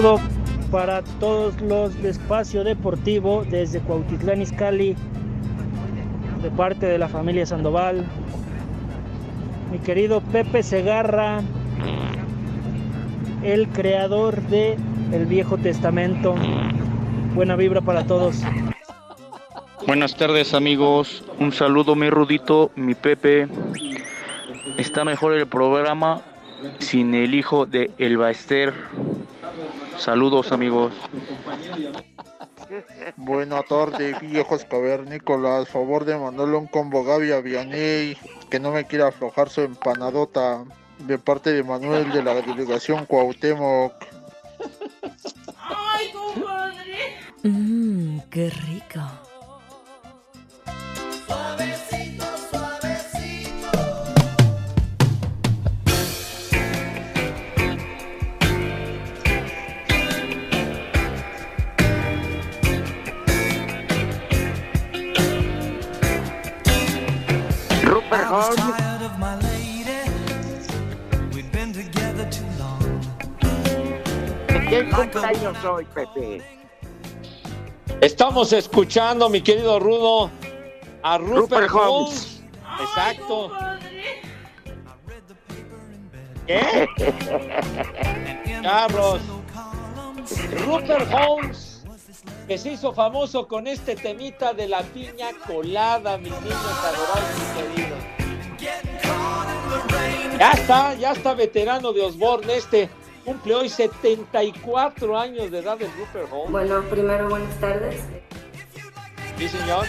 saludo 0.00 0.20
para 0.70 1.02
todos 1.18 1.60
los 1.60 2.00
de 2.02 2.10
Espacio 2.10 2.64
Deportivo 2.64 3.44
desde 3.50 3.80
Cuautitlán 3.80 4.40
Izcalli, 4.40 4.94
de 6.42 6.50
parte 6.50 6.86
de 6.86 6.98
la 6.98 7.08
familia 7.08 7.44
Sandoval. 7.44 8.06
Mi 9.72 9.78
querido 9.78 10.20
Pepe 10.20 10.62
Segarra, 10.62 11.42
el 13.42 13.68
creador 13.68 14.40
de 14.42 14.76
El 15.12 15.26
Viejo 15.26 15.58
Testamento. 15.58 16.34
Buena 17.34 17.56
vibra 17.56 17.80
para 17.80 18.04
todos. 18.04 18.42
Buenas 19.86 20.14
tardes 20.14 20.54
amigos, 20.54 21.24
un 21.38 21.52
saludo 21.52 21.94
mi 21.94 22.10
Rudito, 22.10 22.70
mi 22.76 22.94
Pepe. 22.94 23.48
Está 24.76 25.04
mejor 25.04 25.32
el 25.32 25.46
programa 25.46 26.22
sin 26.78 27.14
el 27.14 27.34
hijo 27.34 27.66
de 27.66 27.90
El 27.98 28.18
Baester. 28.18 28.74
Saludos 29.98 30.52
amigos. 30.52 30.92
Buena 33.16 33.62
tarde, 33.62 34.14
viejos 34.20 34.64
cavernícolas. 34.64 35.68
Favor 35.68 36.04
de 36.04 36.18
mandarle 36.18 36.56
un 36.56 36.66
combo 36.66 37.02
Gaby 37.02 37.32
a 37.32 37.40
Vianney, 37.40 38.16
que 38.50 38.60
no 38.60 38.70
me 38.72 38.86
quiera 38.86 39.08
aflojar 39.08 39.48
su 39.48 39.62
empanadota. 39.62 40.64
De 40.98 41.18
parte 41.18 41.52
de 41.52 41.62
Manuel 41.62 42.12
de 42.12 42.22
la 42.22 42.34
delegación 42.34 43.06
Cuauhtémoc. 43.06 43.94
¡Ay, 45.56 46.12
compadre! 46.12 47.16
Mmm, 47.42 48.18
qué 48.30 48.50
rico. 48.50 49.00
Rupert 68.10 68.28
Holmes. 68.28 68.60
¿De 74.48 74.66
quién 74.66 74.90
cumpleaños 74.90 75.64
hoy, 75.64 75.86
Pepe? 75.94 76.42
Estamos 78.00 78.52
escuchando, 78.52 79.28
mi 79.28 79.40
querido 79.40 79.78
Rudo, 79.78 80.28
a 81.04 81.18
Rupert, 81.18 81.70
Rupert 81.70 81.70
Holmes. 81.70 82.42
Holmes. 82.64 82.80
Exacto. 82.80 83.52
¿Qué? 86.48 86.88
Carlos. 88.62 89.20
Rupert 90.66 91.08
Holmes, 91.12 91.69
que 92.50 92.58
se 92.58 92.72
hizo 92.72 92.92
famoso 92.92 93.46
con 93.46 93.68
este 93.68 93.94
temita 93.94 94.52
de 94.52 94.66
la 94.66 94.82
piña 94.82 95.28
colada, 95.46 96.18
mis 96.18 96.32
niños 96.32 96.56
adorados 96.82 97.30
y 97.38 97.76
queridos. 97.76 97.98
Ya 100.36 100.50
está, 100.50 100.94
ya 100.94 101.12
está 101.12 101.34
veterano 101.34 101.92
de 101.92 102.02
Osborne 102.02 102.56
este. 102.56 102.90
Cumple 103.24 103.54
hoy 103.54 103.68
74 103.68 105.16
años 105.16 105.48
de 105.52 105.60
edad 105.60 105.78
de 105.78 105.86
Rupert 105.92 106.28
Holmes. 106.32 106.50
Bueno, 106.50 106.82
primero 106.90 107.28
buenas 107.28 107.60
tardes. 107.60 108.02
Sí, 109.38 109.48
señor. 109.48 109.86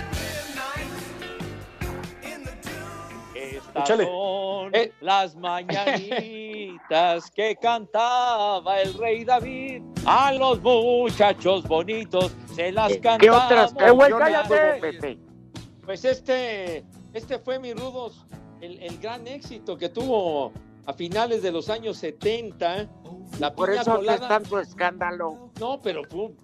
Estas 3.74 3.84
Échale. 3.90 4.06
son 4.06 4.72
las 5.02 5.36
mañanitas 5.36 7.32
que 7.32 7.56
cantaba 7.56 8.82
el 8.82 8.94
rey 8.96 9.24
David. 9.24 9.84
A 10.06 10.34
los 10.34 10.62
muchachos 10.62 11.64
bonitos 11.68 12.32
se 12.56 12.72
las 12.72 12.92
cantaba. 12.98 13.18
¿Qué 13.18 13.30
otras 13.30 13.74
Pepe? 14.48 15.18
Pues 15.86 16.06
este, 16.06 16.86
este 17.14 17.40
fue 17.40 17.60
mi 17.60 17.74
rudos, 17.74 18.26
el, 18.62 18.80
el 18.82 18.98
gran 19.00 19.26
éxito 19.28 19.78
que 19.78 19.90
tuvo 19.90 20.52
a 20.86 20.94
finales 20.94 21.42
de 21.44 21.52
los 21.52 21.70
años 21.70 21.98
70. 21.98 22.88
La 23.40 23.54
Por 23.54 23.70
piña 23.70 23.82
eso 23.82 23.96
colada. 23.96 24.16
es 24.24 24.28
tanto 24.28 24.60
escándalo. 24.60 25.50
No, 25.60 25.80
pero 25.82 26.04
fu- 26.04 26.36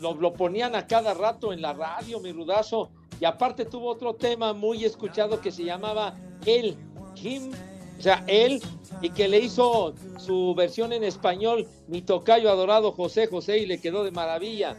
lo, 0.00 0.14
lo 0.14 0.32
ponían 0.34 0.74
a 0.76 0.86
cada 0.86 1.14
rato 1.14 1.52
en 1.52 1.62
la 1.62 1.72
radio, 1.72 2.20
mi 2.20 2.32
rudazo. 2.32 2.90
Y 3.20 3.24
aparte 3.24 3.64
tuvo 3.64 3.88
otro 3.90 4.14
tema 4.14 4.52
muy 4.52 4.84
escuchado 4.84 5.40
que 5.40 5.50
se 5.52 5.64
llamaba 5.64 6.14
El 6.46 6.76
Kim, 7.14 7.50
o 7.98 8.02
sea, 8.02 8.24
él, 8.26 8.62
y 9.00 9.10
que 9.10 9.28
le 9.28 9.38
hizo 9.40 9.94
su 10.18 10.54
versión 10.54 10.92
en 10.92 11.04
español, 11.04 11.66
mi 11.88 12.02
tocayo 12.02 12.50
adorado 12.50 12.92
José 12.92 13.26
José, 13.26 13.58
y 13.58 13.66
le 13.66 13.80
quedó 13.80 14.04
de 14.04 14.10
maravilla. 14.10 14.76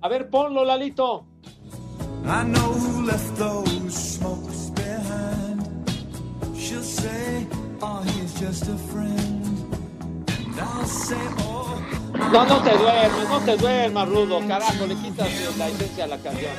A 0.00 0.08
ver, 0.08 0.30
ponlo, 0.30 0.64
Lalito. 0.64 1.24
I 2.24 2.44
know 2.44 2.72
who 2.72 3.02
left 3.04 3.36
those 3.36 3.94
smokes 3.94 4.70
behind. 4.70 5.62
She'll 6.56 6.82
say, 6.82 7.46
oh, 7.80 8.02
he's 8.02 8.38
just 8.40 8.68
a 8.68 8.76
friend. 8.76 9.44
And 10.28 10.60
I'll 10.60 10.84
say, 10.84 11.16
oh, 11.38 11.62
No, 12.32 12.44
no 12.46 12.62
te 12.62 12.70
duermas, 12.78 13.28
no 13.28 13.40
te 13.40 13.56
duermas, 13.56 14.08
Rudo, 14.08 14.40
carajo, 14.46 14.86
le 14.86 14.94
quitas 14.96 15.28
la 15.58 15.68
esencia 15.68 16.04
a 16.04 16.06
la 16.06 16.18
canción. 16.18 16.52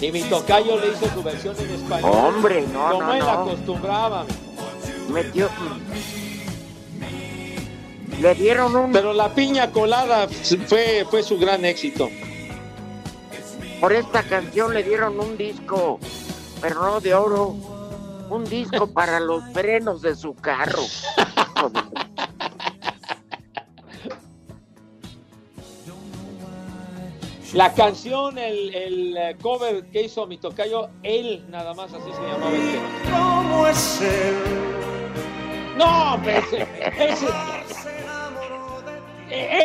Y 0.00 0.12
mi 0.12 0.22
tocayo 0.22 0.78
le 0.80 0.88
hizo 0.88 1.06
su 1.12 1.22
versión 1.22 1.54
en 1.58 1.70
español. 1.70 2.10
Hombre, 2.14 2.66
no, 2.72 2.90
Como 2.90 3.02
no, 3.02 3.12
él 3.14 3.18
no. 3.20 3.28
acostumbraba. 3.30 4.24
Metió. 5.10 5.48
Le 8.20 8.34
dieron 8.34 8.74
un. 8.76 8.92
Pero 8.92 9.12
la 9.12 9.34
piña 9.34 9.70
colada 9.72 10.26
fue, 10.66 11.06
fue 11.10 11.22
su 11.22 11.38
gran 11.38 11.64
éxito. 11.64 12.08
Por 13.80 13.92
esta 13.92 14.22
canción 14.22 14.74
le 14.74 14.82
dieron 14.82 15.18
un 15.18 15.36
disco, 15.36 15.98
pero 16.60 16.82
no 16.82 17.00
de 17.00 17.14
oro. 17.14 17.56
Un 18.30 18.44
disco 18.44 18.86
para 18.92 19.20
los 19.20 19.42
frenos 19.52 20.02
de 20.02 20.14
su 20.14 20.34
carro. 20.34 20.82
La 27.52 27.72
canción, 27.74 28.38
el, 28.38 28.72
el 28.74 29.16
eh, 29.16 29.36
cover 29.42 29.84
que 29.90 30.02
hizo 30.02 30.24
mi 30.26 30.38
tocayo, 30.38 30.88
él 31.02 31.44
nada 31.48 31.74
más 31.74 31.92
así 31.92 32.04
se 32.12 32.22
llamaba 32.22 32.50
el 32.54 32.72
tema. 32.72 33.18
¿Cómo 33.18 33.66
es 33.66 34.00
él? 34.00 34.36
No, 35.76 36.14
hombre, 36.14 36.38
ese- 36.38 36.68
ese- 36.98 37.28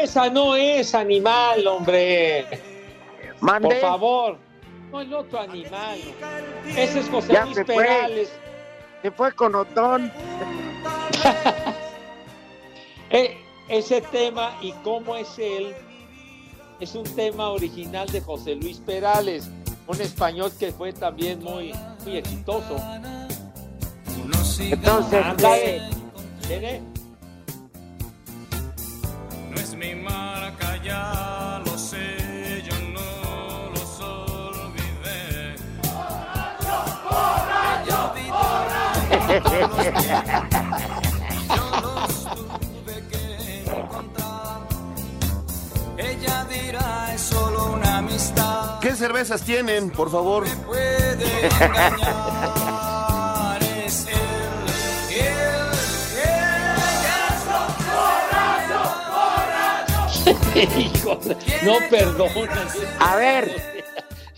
esa 0.03 0.29
no 0.29 0.55
es 0.55 0.95
animal, 0.95 1.67
hombre. 1.67 2.47
Mande. 3.41 3.67
Por 3.69 3.77
favor. 3.81 4.37
No 4.91 5.01
el 5.01 5.13
otro 5.13 5.39
animal. 5.41 5.99
Ese 6.75 6.99
es 7.01 7.09
José 7.09 7.33
Ya 7.33 7.43
Luis 7.45 7.55
se 7.55 7.65
fue. 7.65 7.83
Perales. 7.83 8.31
Se 9.03 9.11
fue 9.11 9.31
con 9.33 9.53
Otón. 9.55 10.11
Eh, 13.11 13.37
ese 13.69 14.01
tema 14.01 14.57
y 14.61 14.71
cómo 14.83 15.15
es 15.15 15.37
él 15.37 15.75
es 16.79 16.95
un 16.95 17.03
tema 17.03 17.49
original 17.49 18.07
de 18.07 18.21
José 18.21 18.55
Luis 18.55 18.77
Perales, 18.77 19.49
un 19.87 20.01
español 20.01 20.51
que 20.57 20.71
fue 20.71 20.93
también 20.93 21.43
muy, 21.43 21.73
muy 22.03 22.17
exitoso. 22.17 22.77
Entonces. 24.59 25.81
¿Tiene? 26.47 26.81
No 29.49 29.55
es 29.55 29.75
mi 29.75 29.95
marca, 29.95 30.81
ya 30.83 31.61
lo 31.65 31.77
sé, 31.77 32.63
yo 32.63 32.79
no 32.93 33.69
los 33.71 33.99
amistad. 48.37 48.79
¿Qué 48.79 48.95
cervezas 48.95 49.43
tienen, 49.43 49.89
por 49.89 50.11
favor? 50.11 50.45
No 61.63 61.73
perdonas. 61.89 62.77
A 62.99 63.15
ver, 63.17 63.83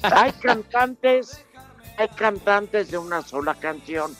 hay 0.02 0.32
cantantes, 0.34 1.46
hay 1.98 2.08
cantantes 2.10 2.92
de 2.92 2.98
una 2.98 3.22
sola 3.22 3.56
canción. 3.56 4.16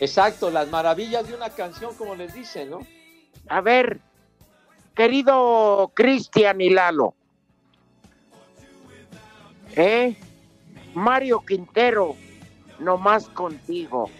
Exacto, 0.00 0.50
las 0.50 0.68
maravillas 0.68 1.26
de 1.26 1.34
una 1.34 1.50
canción, 1.50 1.94
como 1.94 2.14
les 2.14 2.32
dicen, 2.34 2.70
¿no? 2.70 2.86
A 3.48 3.60
ver, 3.60 4.00
querido 4.94 5.90
Cristian 5.94 6.60
y 6.60 6.70
Lalo. 6.70 7.14
¿Eh? 9.78 10.16
Mario 10.92 11.40
Quintero, 11.46 12.16
nomás 12.80 13.28
contigo. 13.28 14.10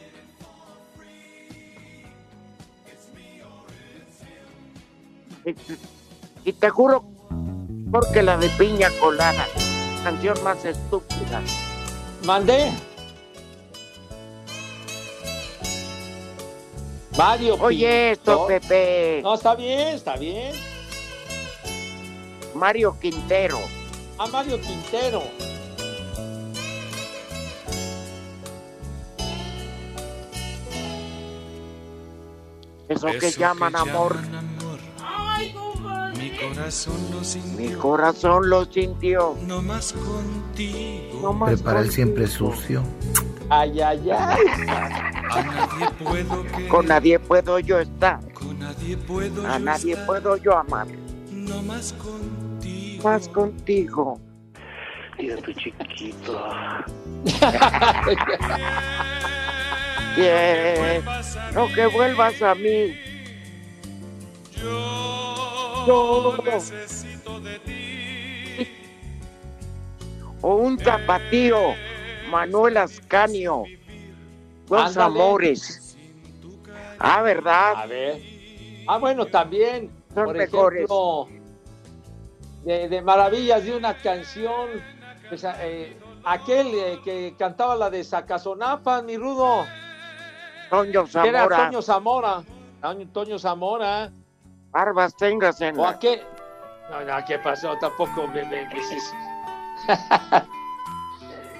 Y, 6.45 6.53
te 6.53 6.71
juro, 6.71 7.05
porque 7.91 8.23
la 8.23 8.37
de 8.37 8.49
Piña 8.51 8.89
Colada, 9.01 9.47
canción 10.05 10.41
más 10.45 10.65
estúpida. 10.65 11.43
Mandé. 12.25 12.71
Mario. 17.17 17.57
Oye 17.61 18.13
esto. 18.13 18.47
Pepe. 18.47 19.23
No, 19.25 19.35
está 19.35 19.57
bien, 19.57 19.89
está 19.89 20.15
bien. 20.15 20.53
Mario 22.55 22.97
Quintero. 23.01 23.59
A 24.19 24.27
Mario 24.29 24.61
Quintero. 24.61 25.48
Eso 33.05 33.19
que 33.19 33.31
llaman 33.33 33.73
que 33.73 33.79
amor. 33.79 34.17
Mi 36.17 36.31
corazón 36.37 36.97
lo 37.13 37.25
sintió. 37.25 37.59
Mi 37.59 37.73
corazón 37.75 38.51
lo 38.51 38.65
sintió. 38.65 39.37
No 39.47 39.63
más 39.63 39.93
contigo. 39.93 41.21
No 41.23 41.33
más 41.33 41.53
Prepara 41.55 41.81
el 41.81 41.91
siempre 41.91 42.27
sucio. 42.27 42.83
Ay, 43.49 43.81
ay, 43.81 44.11
ay. 44.11 44.39
A 45.31 45.43
nadie 45.43 45.91
puedo 46.05 46.43
querer. 46.45 46.69
Con 46.69 46.87
nadie 46.87 47.19
puedo 47.19 47.59
yo 47.59 47.79
estar. 47.79 48.21
Con 48.33 48.59
nadie 48.59 48.97
puedo 48.97 49.47
A 49.47 49.59
yo 49.59 49.65
nadie 49.65 49.93
estar. 49.93 50.07
puedo 50.07 50.37
yo 50.37 50.57
amar. 50.57 50.87
No 51.31 51.63
más 51.63 51.93
contigo. 51.95 53.09
Más 53.09 53.29
contigo. 53.29 54.21
Tira 55.17 55.37
tu 55.37 55.53
chiquito. 55.53 56.41
No 61.55 61.69
que 61.75 61.87
vuelvas 61.87 62.43
a 62.43 62.55
mí. 62.55 62.97
Yo 65.87 66.37
necesito 66.45 67.41
de 67.41 67.59
ti. 67.61 68.69
O 70.43 70.55
un 70.57 70.77
tapatío. 70.77 71.75
Manuel 72.31 72.77
Ascanio. 72.77 73.65
Dos 74.67 74.97
Ándale. 74.97 75.07
amores. 75.23 75.97
Ah, 76.99 77.23
¿verdad? 77.23 77.75
A 77.77 77.87
ver. 77.87 78.21
Ah, 78.87 78.99
bueno, 78.99 79.27
también. 79.27 79.91
Son 80.15 80.25
por 80.27 80.37
mejores. 80.37 80.79
ejemplo, 80.85 81.29
de, 82.65 82.89
de 82.89 83.03
maravillas 83.03 83.65
de 83.65 83.77
una 83.77 83.97
canción. 83.97 84.69
pues, 85.29 85.45
eh, 85.61 85.97
aquel 86.25 86.67
eh, 86.75 86.99
que 87.05 87.35
cantaba 87.39 87.77
la 87.77 87.89
de 87.89 88.03
Zacazonapan, 88.05 89.07
mi 89.07 89.17
rudo. 89.17 89.65
Toño 90.71 91.05
que 91.05 91.29
Era 91.29 91.41
Zamora. 91.41 91.67
Toño 91.67 91.83
Zamora. 91.83 92.43
Toño, 93.13 93.39
Zamora. 93.39 94.11
Barbas 94.71 95.17
tengas 95.17 95.61
en 95.61 95.79
¿O 95.79 95.83
la... 95.83 95.91
a 95.91 95.99
qué? 95.99 96.23
No, 96.91 97.01
no, 97.05 97.25
¿qué 97.27 97.39
pasó? 97.39 97.77
Tampoco 97.79 98.27
me, 98.29 98.45
me 98.45 98.67
dices. 98.69 99.13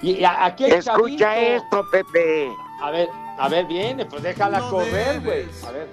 y 0.01 0.23
a, 0.23 0.45
a 0.45 0.55
qué 0.55 0.67
Escucha 0.77 1.17
chavito? 1.17 1.63
esto, 1.63 1.85
Pepe. 1.91 2.51
A 2.81 2.91
ver, 2.91 3.09
a 3.37 3.49
ver, 3.49 3.65
viene, 3.65 4.05
pues 4.05 4.23
déjala 4.23 4.59
No 4.59 4.69
correr, 4.69 5.21
güey. 5.21 5.47
A 5.67 5.71
ver. 5.71 5.87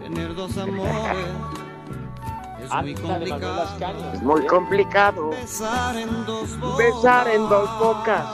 Tener 0.00 0.34
dos 0.34 0.56
amores. 0.58 1.26
Es 2.60 2.70
muy 2.82 2.94
complicado. 2.94 3.64
Es 4.12 4.22
muy 4.22 4.46
complicado. 4.46 5.30
Besar 5.30 5.96
en 5.96 6.26
dos 6.26 6.60
bocas. 6.60 6.78
Besar 6.78 7.28
en 7.28 7.48
dos 7.48 7.78
bocas. 7.80 8.26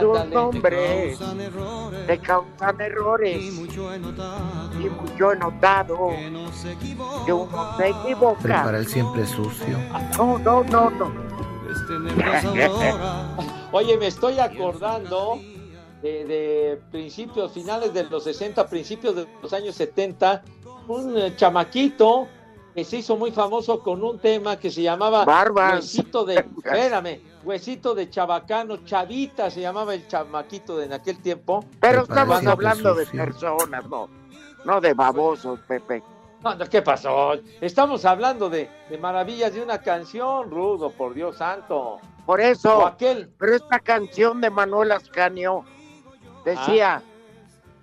Sus 0.00 0.24
nombres. 0.26 0.28
Sus 0.28 0.30
Ándale. 0.30 0.34
nombres 0.34 1.18
Causan 1.18 1.40
errores. 1.40 2.06
te 2.06 2.18
causan 2.18 2.80
errores. 2.80 3.42
Y 3.44 3.50
mucho 3.52 3.92
he 3.92 3.98
notado. 3.98 4.80
Y 4.80 4.90
mucho 4.90 5.32
he 5.32 5.36
notado 5.36 6.08
Que 6.10 6.30
no 6.30 6.52
se 6.52 6.72
equivoca. 6.72 7.24
que 7.26 7.32
uno 7.32 7.76
se 7.76 7.88
equivoca. 7.88 8.38
Prepara 8.42 8.78
el 8.78 8.86
siempre 8.86 9.26
sucio. 9.26 9.78
No, 10.18 10.38
no, 10.38 10.64
no, 10.64 10.90
no. 10.90 11.04
Auroras. 11.06 12.44
Oye, 13.72 13.96
me 13.96 14.06
estoy 14.08 14.38
acordando 14.38 15.38
de, 16.02 16.24
de 16.26 16.80
principios, 16.90 17.52
finales 17.52 17.94
de 17.94 18.04
los 18.04 18.24
60, 18.24 18.66
principios 18.66 19.16
de 19.16 19.26
los 19.42 19.52
años 19.52 19.74
70, 19.76 20.42
un 20.88 21.16
eh, 21.16 21.34
chamaquito 21.36 22.28
que 22.74 22.84
se 22.84 22.98
hizo 22.98 23.16
muy 23.16 23.32
famoso 23.32 23.80
con 23.80 24.02
un 24.02 24.18
tema 24.18 24.58
que 24.58 24.70
se 24.70 24.82
llamaba 24.82 25.24
Barbas. 25.24 25.76
Huesito 25.76 26.24
de, 26.24 26.36
espérame, 26.64 27.20
Huesito 27.44 27.94
de 27.94 28.08
Chabacano, 28.08 28.78
Chavita 28.84 29.50
se 29.50 29.60
llamaba 29.60 29.94
el 29.94 30.06
chamaquito 30.06 30.76
de 30.76 30.86
en 30.86 30.92
aquel 30.92 31.18
tiempo. 31.18 31.64
Pero 31.80 32.02
estamos 32.02 32.46
hablando 32.46 32.94
de 32.94 33.06
personas, 33.06 33.88
no. 33.88 34.08
No 34.64 34.80
de 34.80 34.94
babosos, 34.94 35.60
Pepe. 35.66 36.02
No, 36.42 36.54
no, 36.54 36.66
¿Qué 36.66 36.82
pasó? 36.82 37.34
Estamos 37.60 38.04
hablando 38.04 38.48
de, 38.48 38.68
de 38.88 38.98
maravillas 38.98 39.54
de 39.54 39.62
una 39.62 39.78
canción, 39.78 40.50
Rudo, 40.50 40.90
por 40.90 41.14
Dios 41.14 41.36
santo. 41.36 41.98
Por 42.26 42.40
O 42.40 42.42
eso, 42.42 42.86
aquel, 42.86 43.28
pero 43.38 43.56
esta 43.56 43.80
canción 43.80 44.40
de 44.40 44.50
Manuel 44.50 44.92
Ascanio 44.92 45.64
decía, 46.44 47.02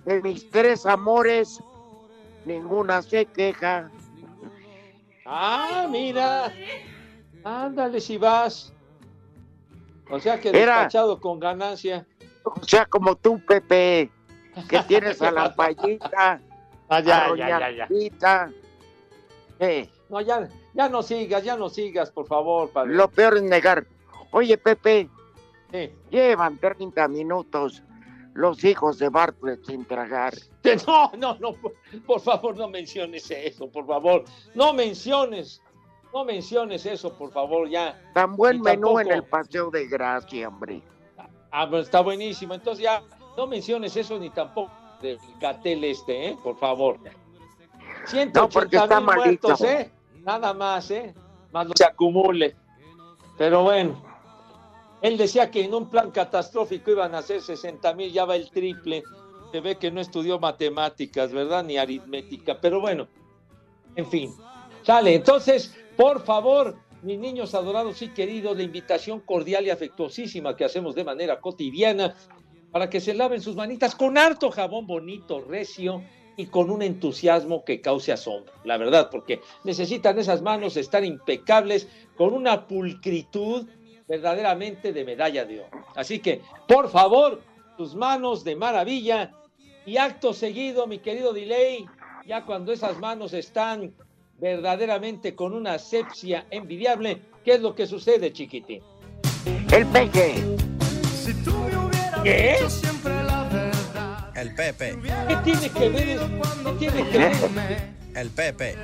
de 0.05 0.21
mis 0.21 0.49
tres 0.49 0.85
amores, 0.85 1.61
ninguna 2.45 3.01
se 3.01 3.25
queja. 3.25 3.91
Ah, 5.31 5.87
mira. 5.89 6.51
Ándale 7.43 8.01
si 8.01 8.17
vas. 8.17 8.73
O 10.09 10.19
sea 10.19 10.39
que 10.39 10.49
Era- 10.49 10.57
despachado 10.77 11.21
con 11.21 11.39
ganancia. 11.39 12.05
O 12.43 12.63
sea, 12.65 12.85
como 12.87 13.15
tú, 13.15 13.39
Pepe, 13.45 14.09
que 14.67 14.79
tienes 14.87 15.21
a 15.21 15.29
la 15.31 15.53
payita, 15.55 16.09
Ah, 16.89 16.97
a 16.97 16.99
ya, 17.01 17.27
Doña 17.27 17.47
ya, 17.71 17.87
ya. 18.19 18.49
Eh, 19.59 19.87
No, 20.09 20.19
ya, 20.21 20.49
ya 20.73 20.89
no 20.89 21.03
sigas, 21.03 21.43
ya 21.43 21.55
no 21.55 21.69
sigas, 21.69 22.09
por 22.09 22.25
favor, 22.25 22.71
padre. 22.71 22.95
lo 22.95 23.07
peor 23.09 23.37
es 23.37 23.43
negar. 23.43 23.85
Oye, 24.31 24.57
Pepe, 24.57 25.07
Sí. 25.71 25.91
llevan 26.09 26.57
30 26.57 27.07
minutos 27.07 27.83
los 28.33 28.63
hijos 28.63 28.99
de 28.99 29.09
Bartlett 29.09 29.65
sin 29.65 29.85
tragar. 29.85 30.33
No, 30.85 31.11
no, 31.17 31.37
no, 31.39 31.53
por, 31.53 31.73
por 32.05 32.19
favor, 32.19 32.57
no 32.57 32.67
menciones 32.67 33.29
eso, 33.31 33.69
por 33.69 33.87
favor. 33.87 34.25
No 34.53 34.73
menciones 34.73 35.61
no 36.13 36.25
menciones 36.25 36.85
eso, 36.85 37.13
por 37.13 37.31
favor, 37.31 37.69
ya. 37.69 37.99
Tan 38.13 38.35
buen 38.35 38.61
menú 38.61 38.99
en 38.99 39.11
el 39.11 39.23
Paseo 39.23 39.69
de 39.69 39.87
Gracia, 39.87 40.47
hombre. 40.47 40.81
Ah, 41.51 41.67
pero 41.69 41.81
está 41.83 42.01
buenísimo. 42.01 42.53
Entonces 42.53 42.83
ya 42.83 43.03
no 43.37 43.47
menciones 43.47 43.95
eso 43.95 44.17
ni 44.17 44.29
tampoco 44.29 44.71
del 45.01 45.19
Gatel 45.39 45.83
este, 45.83 46.29
¿eh? 46.29 46.37
Por 46.43 46.57
favor. 46.57 46.99
180 48.05 48.39
No, 48.39 48.49
porque 48.49 48.77
está 48.77 48.99
mil 48.99 49.05
malito. 49.05 49.47
muertos, 49.49 49.61
¿eh? 49.67 49.91
Nada 50.23 50.53
más, 50.53 50.89
¿eh? 50.91 51.13
Más 51.51 51.67
lo 51.67 51.73
se 51.75 51.85
acumule. 51.85 52.55
Pero 53.37 53.63
bueno, 53.63 54.01
él 55.01 55.17
decía 55.17 55.49
que 55.49 55.63
en 55.63 55.73
un 55.73 55.89
plan 55.89 56.11
catastrófico 56.11 56.91
iban 56.91 57.15
a 57.15 57.21
ser 57.21 57.41
60 57.41 57.93
mil, 57.93 58.11
ya 58.11 58.25
va 58.25 58.35
el 58.35 58.49
triple. 58.49 59.03
Se 59.51 59.61
ve 59.61 59.77
que 59.77 59.91
no 59.91 60.01
estudió 60.01 60.39
matemáticas, 60.39 61.31
¿verdad? 61.31 61.63
Ni 61.63 61.77
aritmética. 61.77 62.59
Pero 62.59 62.81
bueno, 62.81 63.07
en 63.95 64.05
fin. 64.05 64.33
Sale, 64.83 65.15
entonces, 65.15 65.75
por 65.97 66.23
favor, 66.23 66.77
mis 67.01 67.17
niños 67.17 67.55
adorados 67.55 68.01
y 68.01 68.09
queridos, 68.09 68.57
la 68.57 68.63
invitación 68.63 69.21
cordial 69.21 69.65
y 69.65 69.69
afectuosísima 69.69 70.55
que 70.55 70.65
hacemos 70.65 70.95
de 70.95 71.03
manera 71.03 71.39
cotidiana 71.39 72.15
para 72.71 72.89
que 72.89 72.99
se 72.99 73.13
laven 73.13 73.41
sus 73.41 73.55
manitas 73.55 73.95
con 73.95 74.17
harto 74.17 74.51
jabón 74.51 74.85
bonito, 74.85 75.41
recio 75.41 76.03
y 76.37 76.45
con 76.45 76.69
un 76.69 76.81
entusiasmo 76.81 77.65
que 77.65 77.81
cause 77.81 78.11
asombro, 78.11 78.53
la 78.63 78.77
verdad, 78.77 79.09
porque 79.11 79.41
necesitan 79.63 80.19
esas 80.19 80.41
manos 80.41 80.77
estar 80.77 81.03
impecables 81.03 81.87
con 82.15 82.33
una 82.33 82.67
pulcritud 82.67 83.67
verdaderamente 84.09 84.91
de 84.91 85.05
medalla 85.05 85.45
de 85.45 85.61
oro. 85.61 85.85
Así 85.95 86.19
que, 86.19 86.41
por 86.67 86.89
favor, 86.89 87.41
tus 87.77 87.95
manos 87.95 88.43
de 88.43 88.55
maravilla 88.55 89.31
y 89.85 89.97
acto 89.97 90.33
seguido, 90.33 90.87
mi 90.87 90.97
querido 90.99 91.31
Delay, 91.31 91.85
ya 92.25 92.43
cuando 92.43 92.73
esas 92.73 92.97
manos 92.99 93.33
están 93.33 93.93
verdaderamente 94.39 95.35
con 95.35 95.53
una 95.53 95.73
asepsia 95.73 96.47
envidiable, 96.49 97.21
¿qué 97.45 97.53
es 97.53 97.61
lo 97.61 97.75
que 97.75 97.85
sucede, 97.85 98.33
chiquitín? 98.33 98.81
El 99.71 99.85
peje. 99.87 100.43
¿Qué? 102.23 102.57
El 104.35 104.55
Pepe. 104.55 104.97
¿Qué 105.27 105.35
tiene 105.43 105.69
que 105.69 105.89
ver? 105.89 106.19
¿Qué 106.63 106.71
tiene 106.79 107.09
que 107.09 107.17
ver? 107.17 107.33
El 108.15 108.29
Pepe. 108.29 108.75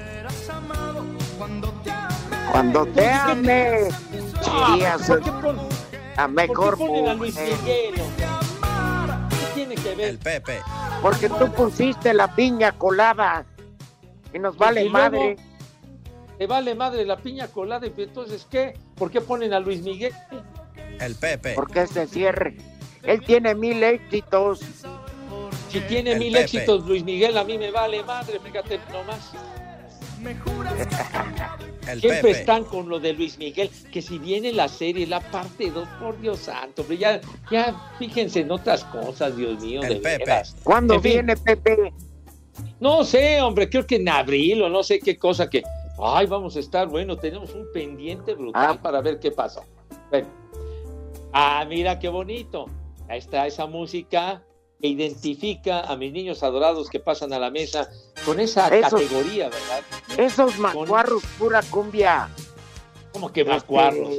Cuando 2.52 2.86
te 2.88 3.10
ame, 3.10 3.90
serías 4.42 5.02
¿Por 5.08 5.22
qué 5.22 5.32
pon- 5.32 5.60
la 6.18 6.28
mejor 6.28 6.78
¿Por 6.78 6.88
qué 6.88 6.94
ponen 6.94 7.08
a 7.10 7.14
Luis 7.14 7.36
mujer. 7.36 7.58
Miguel? 7.62 7.94
¿Qué 9.30 9.46
tiene 9.54 9.76
que 9.76 9.96
ver? 9.96 10.10
El 10.10 10.18
Pepe. 10.18 10.62
Porque 11.02 11.30
tú 11.30 11.52
pusiste 11.52 12.14
la 12.14 12.34
piña 12.34 12.72
colada 12.74 13.46
y 14.34 14.40
nos 14.40 14.58
vale 14.58 14.86
Y 14.86 14.90
luego, 14.90 14.98
madre. 15.12 15.36
Te 16.38 16.48
vale 16.48 16.76
madre 16.76 17.06
la 17.06 17.16
piña 17.18 17.48
colada, 17.48 17.88
y 17.88 17.94
entonces 18.02 18.46
¿qué? 18.50 18.78
¿Por 18.96 19.10
qué 19.10 19.22
ponen 19.22 19.54
a 19.54 19.60
Luis 19.60 19.82
Miguel? 19.82 20.14
El 21.00 21.16
Pepe. 21.16 21.54
Porque 21.54 21.82
ese 21.82 22.08
cierre. 22.08 22.58
Él 23.04 23.22
tiene 23.26 23.56
mil 23.56 23.82
éxitos. 23.84 24.62
Si 25.70 25.80
tiene 25.82 26.14
El 26.14 26.20
mil 26.20 26.34
Pepe. 26.34 26.44
éxitos 26.46 26.86
Luis 26.86 27.04
Miguel, 27.04 27.38
a 27.38 27.44
mí 27.44 27.58
me 27.58 27.72
vale 27.72 28.04
madre, 28.04 28.40
fíjate 28.40 28.80
nomás. 28.92 29.32
El 31.88 32.00
Siempre 32.02 32.22
Pepe. 32.32 32.40
están 32.40 32.64
con 32.66 32.90
lo 32.90 33.00
de 33.00 33.14
Luis 33.14 33.38
Miguel, 33.38 33.70
que 33.92 34.02
si 34.02 34.18
viene 34.20 34.52
la 34.52 34.68
serie, 34.68 35.06
la 35.08 35.20
parte 35.20 35.70
2, 35.72 35.88
por 36.00 36.20
Dios 36.20 36.40
santo, 36.40 36.84
pero 36.88 37.00
ya, 37.00 37.22
ya 37.52 37.94
fíjense 38.00 38.40
en 38.42 38.52
otras 38.52 38.84
cosas, 38.86 39.36
Dios 39.38 39.62
mío, 39.64 39.82
El 39.84 39.90
de 39.90 39.96
Pepe. 39.96 40.18
veras. 40.26 40.56
¿Cuándo 40.64 40.96
En 40.96 41.02
fin. 41.02 41.12
viene 41.14 41.36
Pepe? 41.38 41.94
No 42.80 43.04
sé, 43.04 43.42
hombre, 43.42 43.70
creo 43.70 43.86
que 43.86 43.98
en 43.98 44.10
abril 44.10 44.62
o 44.64 44.70
no 44.70 44.82
sé 44.84 45.00
qué 45.00 45.18
cosa 45.18 45.50
que. 45.50 45.64
Ay, 45.98 46.26
vamos 46.28 46.56
a 46.56 46.60
estar, 46.60 46.88
bueno, 46.88 47.16
tenemos 47.18 47.54
un 47.54 47.66
pendiente 47.74 48.34
brutal 48.34 48.76
Ah. 48.78 48.82
para 48.82 49.02
ver 49.02 49.20
qué 49.20 49.32
pasa. 49.32 49.62
Bueno. 50.10 50.28
Ah, 51.34 51.66
mira 51.68 52.00
qué 52.00 52.08
bonito. 52.10 52.66
Ahí 53.08 53.20
está 53.20 53.46
esa 53.46 53.66
música 53.66 54.42
que 54.82 54.88
identifica 54.88 55.82
a 55.82 55.96
mis 55.96 56.12
niños 56.12 56.44
adorados 56.44 56.90
que 56.90 57.00
pasan 57.00 57.34
a 57.34 57.40
la 57.40 57.50
mesa 57.50 57.90
con 58.26 58.40
esa 58.40 58.68
Esos- 58.70 58.92
categoría, 58.92 59.50
¿verdad? 59.50 59.82
Esos 60.18 60.58
macuarros, 60.60 61.24
pura 61.40 61.62
cumbia. 61.64 62.30
Como 63.14 63.32
que 63.32 63.46
macuarros. 63.46 64.10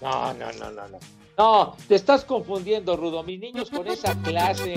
No, 0.00 0.34
no, 0.34 0.52
no, 0.52 0.70
no, 0.70 0.88
no. 0.88 0.98
No, 1.38 1.76
te 1.88 1.94
estás 1.96 2.24
confundiendo, 2.24 2.96
Rudo. 2.96 3.22
Mis 3.22 3.38
niños 3.40 3.70
con 3.70 3.86
esa 3.88 4.14
clase, 4.22 4.74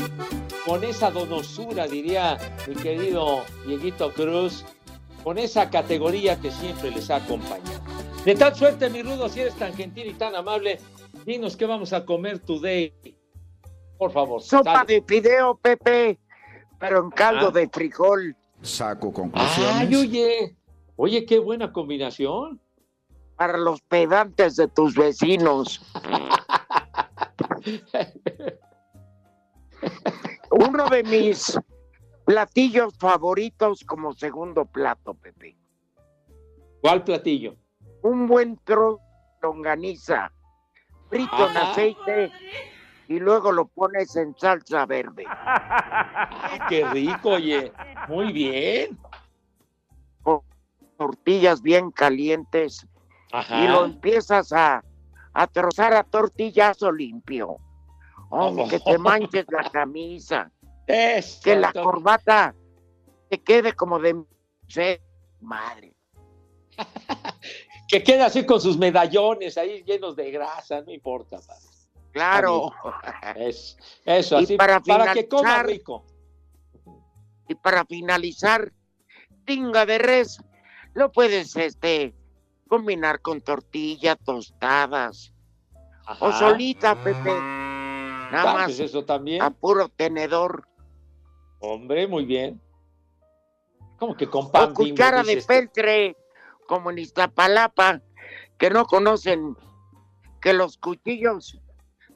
con 0.66 0.84
esa 0.84 1.10
donosura, 1.10 1.88
diría 1.88 2.38
mi 2.68 2.76
querido 2.76 3.44
Dieguito 3.66 4.12
Cruz, 4.14 4.66
con 5.24 5.38
esa 5.38 5.70
categoría 5.70 6.40
que 6.40 6.52
siempre 6.52 6.92
les 6.92 7.10
ha 7.10 7.18
acompañado. 7.18 7.80
De 8.26 8.36
tal 8.36 8.56
suerte, 8.56 8.90
mi 8.90 9.02
Rudo, 9.04 9.30
si 9.30 9.40
eres 9.42 9.56
tan 9.56 9.74
gentil 9.74 10.08
y 10.08 10.14
tan 10.14 10.36
amable, 10.36 10.80
dinos 11.26 11.56
qué 11.56 11.66
vamos 11.66 11.94
a 11.94 12.06
comer 12.06 12.40
today. 12.40 12.94
Por 14.00 14.12
favor. 14.14 14.42
Sopa 14.42 14.74
sale. 14.78 14.94
de 14.96 15.04
fideo, 15.06 15.56
Pepe, 15.58 16.18
pero 16.80 17.04
en 17.04 17.10
caldo 17.12 17.50
Ah. 17.50 17.52
de 17.52 17.68
frijol. 17.70 18.36
Saco 18.62 19.12
Ay, 19.34 19.94
oye, 19.96 20.56
oye, 20.96 21.26
qué 21.26 21.38
buena 21.40 21.72
combinación. 21.74 22.62
Para 23.36 23.58
los 23.58 23.82
pedantes 23.82 24.56
de 24.56 24.68
tus 24.70 24.96
vecinos. 24.96 25.82
Uno 30.52 30.90
de 30.90 31.04
mis 31.04 31.58
platillos 32.26 32.94
favoritos 32.98 33.84
como 33.86 34.14
segundo 34.14 34.66
plato, 34.66 35.14
Pepe. 35.14 35.56
¿Cuál 36.82 37.04
platillo? 37.04 37.56
Un 38.02 38.28
buen 38.28 38.58
trozo 38.64 39.00
de 39.42 39.48
longaniza 39.48 40.32
frito 41.10 41.50
en 41.50 41.58
Ajá. 41.58 41.72
aceite 41.72 42.32
y 43.10 43.20
luego 43.20 43.52
lo 43.52 43.68
pones 43.68 44.16
en 44.16 44.36
salsa 44.38 44.86
verde. 44.86 45.26
Qué 46.70 46.86
rico, 46.86 47.32
oye. 47.32 47.74
Muy 48.08 48.32
bien. 48.32 48.98
con 50.22 50.42
tortillas 50.96 51.62
bien 51.62 51.90
calientes 51.90 52.88
Ajá. 53.32 53.64
y 53.64 53.68
lo 53.68 53.86
empiezas 53.86 54.54
a, 54.54 54.84
a 55.34 55.48
trozar 55.48 55.94
a 55.94 56.04
tortillazo 56.04 56.92
limpio. 56.92 57.58
Aunque 58.30 58.80
te 58.80 58.98
manches 59.00 59.46
la 59.50 59.68
camisa, 59.72 60.52
Eso, 60.86 61.42
que 61.44 61.56
la 61.56 61.74
corbata 61.74 62.54
te 63.28 63.42
quede 63.42 63.74
como 63.74 63.98
de 64.00 64.24
madre. 65.42 65.94
Que 67.90 68.04
quede 68.04 68.22
así 68.22 68.46
con 68.46 68.62
sus 68.62 68.78
medallones 68.78 69.58
ahí 69.58 69.82
llenos 69.84 70.16
de 70.16 70.30
grasa, 70.30 70.80
no 70.82 70.92
importa. 70.92 71.38
padre. 71.38 71.69
Claro. 72.12 72.72
Es, 73.36 73.78
eso, 74.06 74.40
Y 74.40 74.44
así, 74.44 74.58
para 74.58 74.80
para, 74.80 75.14
que 75.14 75.28
coma 75.28 75.64
rico. 75.64 76.06
Y 77.48 77.56
para 77.56 77.86
finalizar, 77.86 78.72
tinga 79.46 79.86
de 79.86 79.98
res, 79.98 80.44
lo 80.94 81.12
puedes 81.12 81.56
este 81.56 82.16
combinar 82.68 83.22
con 83.22 83.42
tortilla, 83.42 84.16
tostadas 84.16 85.34
o 86.20 86.32
solita, 86.32 86.96
Pepe. 86.96 87.32
Nada 88.32 88.52
Ah, 88.52 88.54
más 88.54 88.66
pues 88.66 88.80
eso 88.80 89.06
también. 89.06 89.42
a 89.42 89.50
puro 89.50 89.90
tenedor. 89.90 90.68
Hombre, 91.60 92.08
muy 92.08 92.26
bien. 92.26 92.62
¿Cómo 93.98 94.16
que 94.16 94.28
con 94.30 94.46
O 94.46 94.52
pan 94.52 94.68
bimbo, 94.70 94.76
cuchara 94.92 95.24
de 95.24 95.42
peltre, 95.42 96.16
como 96.68 96.92
en 96.92 97.00
Iztapalapa, 97.00 98.02
que 98.58 98.70
no 98.70 98.86
conocen 98.86 99.58
que 100.42 100.54
los 100.54 100.78
cuchillos 100.78 101.60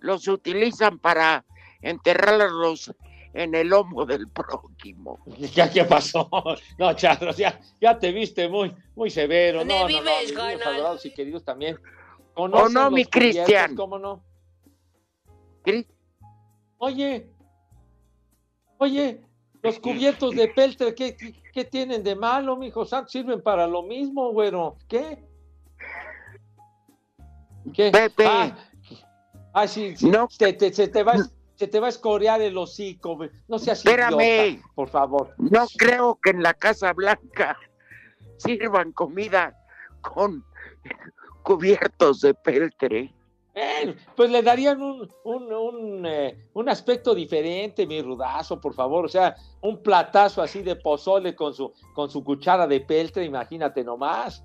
los 0.04 0.28
utilizan 0.28 1.00
para 1.00 1.46
enterrarlos 1.82 2.94
en 3.34 3.56
el 3.56 3.70
lomo 3.70 4.06
del 4.06 4.28
prójimo. 4.28 5.20
¿Ya 5.56 5.72
qué 5.72 5.86
pasó? 5.86 6.30
No, 6.78 6.94
Charlos, 6.94 7.38
ya, 7.38 7.60
ya 7.82 7.98
te 7.98 8.12
viste 8.12 8.48
muy, 8.50 8.76
muy 8.96 9.10
severo. 9.10 9.60
¿Dónde 9.60 9.74
No, 9.74 9.80
no, 9.80 9.88
no, 9.88 9.88
vives, 9.88 10.38
adorados 10.38 11.06
y 11.06 11.14
queridos 11.14 11.44
también. 11.44 11.78
¿O 12.36 12.44
¿Conocen 12.50 12.74
no, 12.74 12.92
mi? 12.92 13.06
Cristian? 13.06 13.76
¿Cómo 13.76 13.98
no? 13.98 14.22
Oye, 16.78 17.32
oye, 18.78 19.22
los 19.62 19.80
cubiertos 19.80 20.36
de 20.36 20.50
peltre, 20.50 20.94
¿qué, 20.94 21.16
qué, 21.16 21.34
qué 21.54 21.64
tienen 21.64 22.04
de 22.04 22.16
malo, 22.16 22.58
mijo 22.58 22.84
santo? 22.84 23.10
Sirven 23.10 23.42
para 23.42 23.66
lo 23.68 23.84
mismo, 23.84 24.34
güero. 24.34 24.76
¿Qué? 24.90 25.24
¿Qué? 27.74 27.90
Pepe. 27.90 28.26
Ah, 28.28 28.58
ah, 29.54 29.68
sí, 29.68 29.96
sí, 29.96 30.10
No. 30.10 30.28
te- 30.38 30.54
te- 30.54 30.74
se, 30.74 30.88
te 30.88 31.04
va, 31.04 31.14
a- 31.14 31.30
se 31.56 31.68
te 31.68 31.80
va 31.80 31.88
a 31.88 31.90
escorear 31.90 32.42
el 32.42 32.58
hocico. 32.58 33.18
No 33.48 33.60
seas 33.60 33.80
Espérame. 33.80 34.22
idiota, 34.50 34.68
por 34.76 34.90
favor. 34.90 35.34
No 35.38 35.66
creo 35.78 36.20
que 36.22 36.32
en 36.32 36.44
la 36.44 36.54
Casa 36.54 36.92
Blanca 36.94 37.58
sirvan 38.38 38.92
comida 38.92 39.56
con 40.02 40.44
cubiertos 41.44 42.22
de 42.22 42.34
peltre. 42.34 43.14
Eh, 43.56 43.96
pues 44.16 44.32
le 44.32 44.42
darían 44.42 44.82
un, 44.82 45.08
un, 45.26 45.54
un, 45.54 46.06
eh, 46.08 46.48
un 46.54 46.70
aspecto 46.70 47.14
diferente, 47.14 47.86
mi 47.86 48.02
rudazo, 48.02 48.60
por 48.60 48.74
favor. 48.74 49.06
O 49.06 49.08
sea, 49.08 49.36
un 49.62 49.84
platazo 49.84 50.42
así 50.42 50.64
de 50.64 50.76
pozole 50.76 51.36
con 51.36 51.54
su, 51.54 51.72
con 51.94 52.10
su 52.10 52.24
cuchara 52.24 52.66
de 52.66 52.80
peltre, 52.82 53.24
imagínate 53.26 53.84
nomás. 53.84 54.44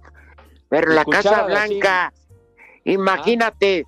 Pero 0.69 0.93
la 0.93 1.07
Casa 1.07 1.47
así. 1.47 1.51
Blanca, 1.79 2.13
imagínate, 2.85 3.87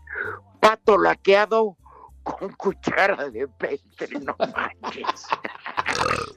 pato 0.61 0.99
laqueado 0.99 1.77
con 2.23 2.53
cuchara 2.57 3.31
de 3.31 3.49
peltre, 3.49 4.21
no 4.21 4.37
manches. 4.39 5.27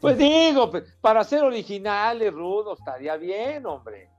Pues 0.01 0.17
digo, 0.17 0.71
para 1.01 1.23
ser 1.23 1.43
originales, 1.43 2.33
rudos, 2.33 2.79
estaría 2.79 3.15
bien, 3.17 3.65
hombre. 3.65 4.09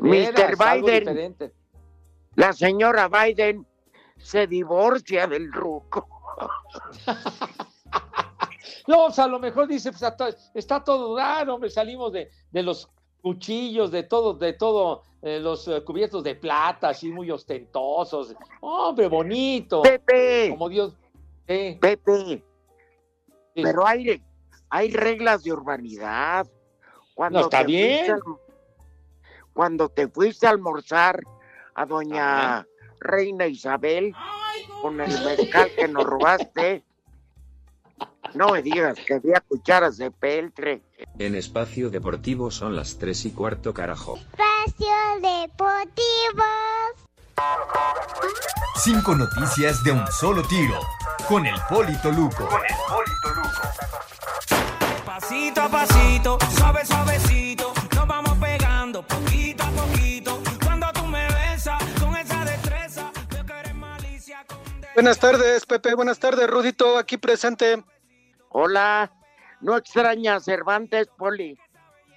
Mr. 0.00 0.56
Biden. 0.56 1.52
La 2.34 2.52
señora 2.52 3.08
Biden 3.08 3.66
se 4.16 4.46
divorcia 4.46 5.26
del 5.26 5.52
ruco. 5.52 6.08
No, 8.86 9.06
o 9.06 9.10
sea, 9.12 9.24
a 9.24 9.28
lo 9.28 9.38
mejor 9.38 9.68
dice, 9.68 9.90
pues, 9.92 10.02
está, 10.02 10.28
está 10.54 10.82
todo 10.82 11.16
raro, 11.16 11.54
hombre, 11.54 11.70
salimos 11.70 12.12
de, 12.12 12.30
de 12.50 12.62
los 12.64 12.90
cuchillos, 13.22 13.90
de 13.90 14.02
todo, 14.02 14.34
de 14.34 14.52
todo, 14.52 15.04
eh, 15.22 15.38
los 15.40 15.66
eh, 15.68 15.82
cubiertos 15.84 16.22
de 16.24 16.34
plata, 16.34 16.88
así 16.90 17.10
muy 17.10 17.30
ostentosos. 17.30 18.34
Hombre, 18.60 19.08
bonito. 19.08 19.82
Pepe. 19.82 20.50
Como 20.50 20.68
Dios. 20.68 20.94
eh, 21.46 21.78
Pepe, 21.80 22.44
pero 23.54 23.86
hay, 23.86 24.22
hay 24.70 24.90
reglas 24.90 25.44
de 25.44 25.52
urbanidad. 25.52 26.46
Cuando 27.14 27.40
No, 27.40 27.44
está 27.46 27.62
bien. 27.62 28.18
cuando 29.52 29.88
te 29.88 30.08
fuiste 30.08 30.46
a 30.46 30.50
almorzar 30.50 31.20
a 31.74 31.84
doña 31.86 32.66
Reina 33.00 33.46
Isabel 33.46 34.14
con 34.80 35.00
el 35.00 35.10
mezcal 35.24 35.70
que 35.76 35.88
nos 35.88 36.04
robaste, 36.04 36.84
no 38.34 38.48
me 38.48 38.62
digas 38.62 38.98
que 39.06 39.14
había 39.14 39.40
cucharas 39.40 39.96
de 39.96 40.10
peltre. 40.10 40.82
En 41.18 41.34
espacio 41.34 41.90
deportivo 41.90 42.50
son 42.50 42.76
las 42.76 42.98
3 42.98 43.26
y 43.26 43.30
cuarto 43.32 43.74
carajo. 43.74 44.18
Espacio 44.18 44.86
Deportivo. 45.20 46.44
Cinco 48.76 49.14
noticias 49.14 49.82
de 49.84 49.92
un 49.92 50.06
solo 50.08 50.42
tiro. 50.42 50.78
Con 51.28 51.46
el 51.46 51.54
Polito 51.68 52.10
Luco. 52.10 52.48
Pasito 55.04 55.60
a 55.62 55.68
pasito, 55.68 56.38
suave 56.56 56.84
suavecito, 56.84 57.72
nos 57.94 58.06
vamos 58.06 58.36
pegando 58.38 59.06
poquito 59.06 59.62
a 59.62 59.70
poquito. 59.70 60.42
Cuando 60.64 60.86
tú 60.92 61.06
me 61.06 61.26
besas 61.28 61.82
con 62.00 62.16
esa 62.16 62.44
destreza, 62.44 63.12
veo 63.30 63.46
que 63.46 63.52
eres 63.52 63.74
malicia. 63.74 64.44
Buenas 64.94 65.18
tardes, 65.18 65.64
Pepe. 65.64 65.94
Buenas 65.94 66.18
tardes, 66.18 66.48
Rudito, 66.50 66.98
aquí 66.98 67.18
presente. 67.18 67.82
Hola, 68.52 69.10
¿no 69.60 69.76
extraña 69.76 70.36
a 70.36 70.40
Cervantes, 70.40 71.08
Poli? 71.16 71.58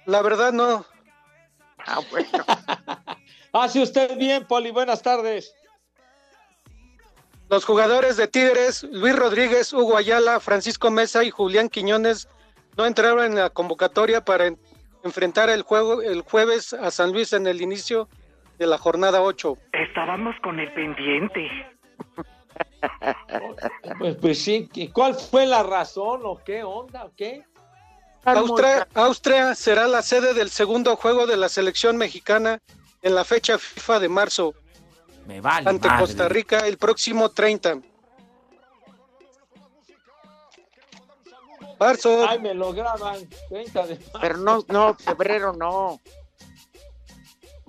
La 0.06 0.22
verdad, 0.22 0.52
no. 0.52 0.84
Ah, 1.86 2.00
bueno. 2.10 2.28
Hace 3.52 3.82
usted 3.82 4.16
bien, 4.18 4.44
Poli, 4.46 4.70
buenas 4.70 5.02
tardes. 5.02 5.54
Los 7.48 7.64
jugadores 7.64 8.16
de 8.16 8.26
Tigres, 8.26 8.82
Luis 8.90 9.14
Rodríguez, 9.16 9.72
Hugo 9.72 9.96
Ayala, 9.96 10.40
Francisco 10.40 10.90
Mesa 10.90 11.22
y 11.24 11.30
Julián 11.30 11.68
Quiñones, 11.68 12.28
no 12.76 12.84
entraron 12.86 13.24
en 13.24 13.36
la 13.36 13.50
convocatoria 13.50 14.24
para 14.24 14.46
en- 14.46 14.58
enfrentar 15.04 15.48
el 15.48 15.62
juego 15.62 16.02
el 16.02 16.22
jueves 16.22 16.72
a 16.74 16.90
San 16.90 17.12
Luis 17.12 17.32
en 17.32 17.46
el 17.46 17.62
inicio 17.62 18.08
de 18.58 18.66
la 18.66 18.78
jornada 18.78 19.22
8. 19.22 19.56
Estábamos 19.72 20.34
con 20.42 20.58
el 20.58 20.72
pendiente. 20.74 21.48
Pues, 23.98 24.16
pues 24.16 24.42
sí, 24.42 24.68
¿y 24.74 24.88
¿cuál 24.88 25.14
fue 25.14 25.46
la 25.46 25.62
razón 25.62 26.22
o 26.24 26.38
qué 26.44 26.62
onda 26.62 27.04
o 27.04 27.12
qué? 27.16 27.44
Austria, 28.24 28.88
Austria 28.94 29.54
será 29.54 29.86
la 29.86 30.02
sede 30.02 30.34
del 30.34 30.50
segundo 30.50 30.96
juego 30.96 31.26
de 31.26 31.36
la 31.36 31.48
selección 31.48 31.96
mexicana 31.96 32.60
en 33.02 33.14
la 33.14 33.24
fecha 33.24 33.56
FIFA 33.56 34.00
de 34.00 34.08
marzo 34.08 34.54
Me 35.26 35.40
vale. 35.40 35.70
ante 35.70 35.86
madre. 35.86 36.00
Costa 36.02 36.28
Rica 36.28 36.66
el 36.66 36.76
próximo 36.76 37.30
30. 37.30 37.78
Marzo. 41.78 42.26
Ay, 42.26 42.40
me 42.40 42.54
lo 42.54 42.72
graban. 42.72 43.28
30 43.48 43.86
de 43.86 43.94
marzo. 43.94 44.18
Pero 44.20 44.38
no, 44.38 44.64
no, 44.68 44.94
febrero 44.94 45.52
no. 45.52 46.00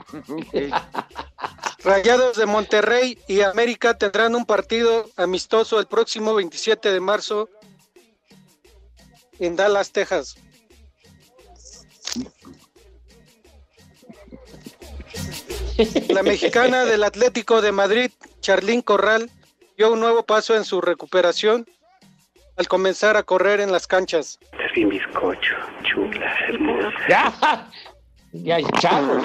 Rayados 1.83 2.37
de 2.37 2.45
Monterrey 2.45 3.19
y 3.27 3.41
América 3.41 3.97
tendrán 3.97 4.35
un 4.35 4.45
partido 4.45 5.09
amistoso 5.15 5.79
el 5.79 5.87
próximo 5.87 6.33
27 6.33 6.91
de 6.91 6.99
marzo 6.99 7.49
en 9.39 9.55
Dallas, 9.55 9.91
Texas. 9.91 10.37
La 16.09 16.23
mexicana 16.23 16.85
del 16.85 17.03
Atlético 17.03 17.61
de 17.61 17.71
Madrid, 17.71 18.11
Charlín 18.41 18.81
Corral, 18.81 19.29
dio 19.77 19.93
un 19.93 19.99
nuevo 19.99 20.23
paso 20.25 20.55
en 20.55 20.65
su 20.65 20.81
recuperación 20.81 21.67
al 22.57 22.67
comenzar 22.67 23.15
a 23.15 23.23
correr 23.23 23.59
en 23.59 23.71
las 23.71 23.85
canchas. 23.85 24.39
Es 24.53 24.89
bizcocho, 24.89 25.55
chula, 25.83 26.35
hermosa. 26.49 27.69
Ya, 28.33 28.57
ya, 28.59 28.71
chavos. 28.79 29.23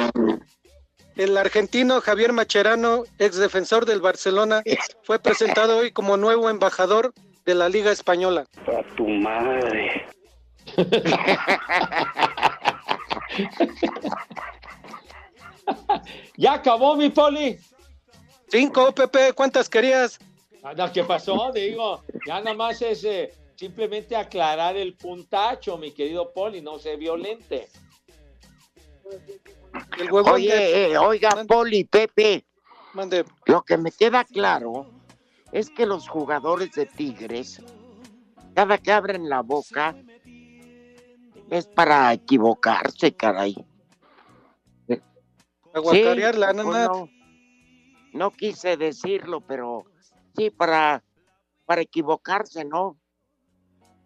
El 1.16 1.36
argentino 1.36 2.00
Javier 2.00 2.32
Macherano, 2.32 3.04
ex 3.18 3.36
defensor 3.36 3.84
del 3.84 4.00
Barcelona, 4.00 4.62
fue 5.02 5.18
presentado 5.18 5.78
hoy 5.78 5.92
como 5.92 6.16
nuevo 6.16 6.48
embajador 6.48 7.12
de 7.44 7.54
la 7.54 7.68
Liga 7.68 7.92
Española. 7.92 8.46
A 8.66 8.96
tu 8.96 9.06
madre. 9.06 10.06
Ya 16.36 16.54
acabó 16.54 16.96
mi 16.96 17.10
Poli. 17.10 17.58
Cinco, 18.48 18.92
Pepe, 18.92 19.32
¿cuántas 19.32 19.68
querías? 19.68 20.18
Ah, 20.62 20.74
no, 20.74 20.92
¿Qué 20.92 21.04
pasó? 21.04 21.50
Digo, 21.52 22.02
ya 22.26 22.40
nada 22.40 22.54
más 22.54 22.82
es 22.82 23.04
eh, 23.04 23.32
simplemente 23.56 24.16
aclarar 24.16 24.76
el 24.76 24.94
puntacho, 24.94 25.76
mi 25.78 25.92
querido 25.92 26.32
Poli, 26.32 26.60
no 26.60 26.78
se 26.78 26.96
violente. 26.96 27.68
El 29.98 30.10
huevón 30.12 30.34
Oye, 30.34 30.54
de- 30.54 30.92
eh, 30.92 30.98
oiga, 30.98 31.44
Poli, 31.46 31.84
Pepe, 31.84 32.44
Mande. 32.92 33.24
lo 33.46 33.62
que 33.62 33.76
me 33.76 33.90
queda 33.92 34.24
claro 34.24 34.86
es 35.52 35.70
que 35.70 35.86
los 35.86 36.08
jugadores 36.08 36.70
de 36.72 36.86
Tigres, 36.86 37.62
cada 38.54 38.78
que 38.78 38.92
abren 38.92 39.28
la 39.28 39.42
boca, 39.42 39.94
es 41.50 41.66
para 41.66 42.12
equivocarse, 42.12 43.14
caray. 43.14 43.54
Aguacarearla, 45.74 46.50
Sí, 46.52 46.56
nada 46.56 46.64
más. 46.64 46.88
no, 46.88 47.08
no 48.12 48.30
quise 48.30 48.76
decirlo, 48.76 49.40
pero 49.40 49.84
sí, 50.36 50.50
para, 50.50 51.02
para 51.64 51.80
equivocarse, 51.80 52.64
¿no? 52.64 52.98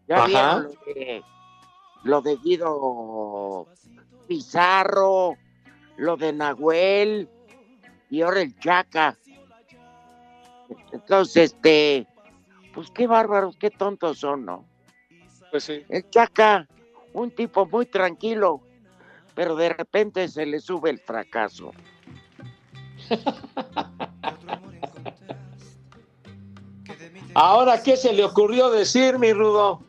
Ya 0.08 0.16
Ajá. 0.16 0.26
vieron 0.26 0.62
lo 0.62 0.70
de, 0.94 1.22
lo 2.04 2.22
de 2.22 2.36
Guido 2.36 3.66
Pizarro, 4.28 5.36
lo 5.96 6.16
de 6.16 6.32
Nahuel 6.32 7.28
y 8.10 8.22
ahora 8.22 8.42
el 8.42 8.58
Chaca. 8.58 9.16
Entonces, 10.92 11.52
este, 11.52 12.06
pues 12.74 12.90
qué 12.90 13.06
bárbaros, 13.06 13.56
qué 13.56 13.70
tontos 13.70 14.18
son, 14.18 14.44
¿no? 14.44 14.64
Pues 15.50 15.64
sí. 15.64 15.84
El 15.88 16.08
Chaca, 16.10 16.66
un 17.12 17.30
tipo 17.30 17.66
muy 17.66 17.86
tranquilo, 17.86 18.60
pero 19.34 19.56
de 19.56 19.70
repente 19.70 20.28
se 20.28 20.46
le 20.46 20.60
sube 20.60 20.90
el 20.90 20.98
fracaso. 20.98 21.72
Ahora, 27.34 27.82
¿qué 27.82 27.96
se 27.96 28.12
le 28.12 28.24
ocurrió 28.24 28.70
decir, 28.70 29.18
mi 29.18 29.32
Rudo? 29.32 29.82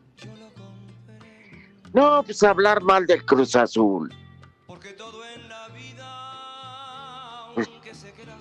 No, 1.93 2.22
pues 2.24 2.43
hablar 2.43 2.82
mal 2.82 3.08
del 3.08 3.26
Cruz 3.26 3.55
Azul. 3.55 4.14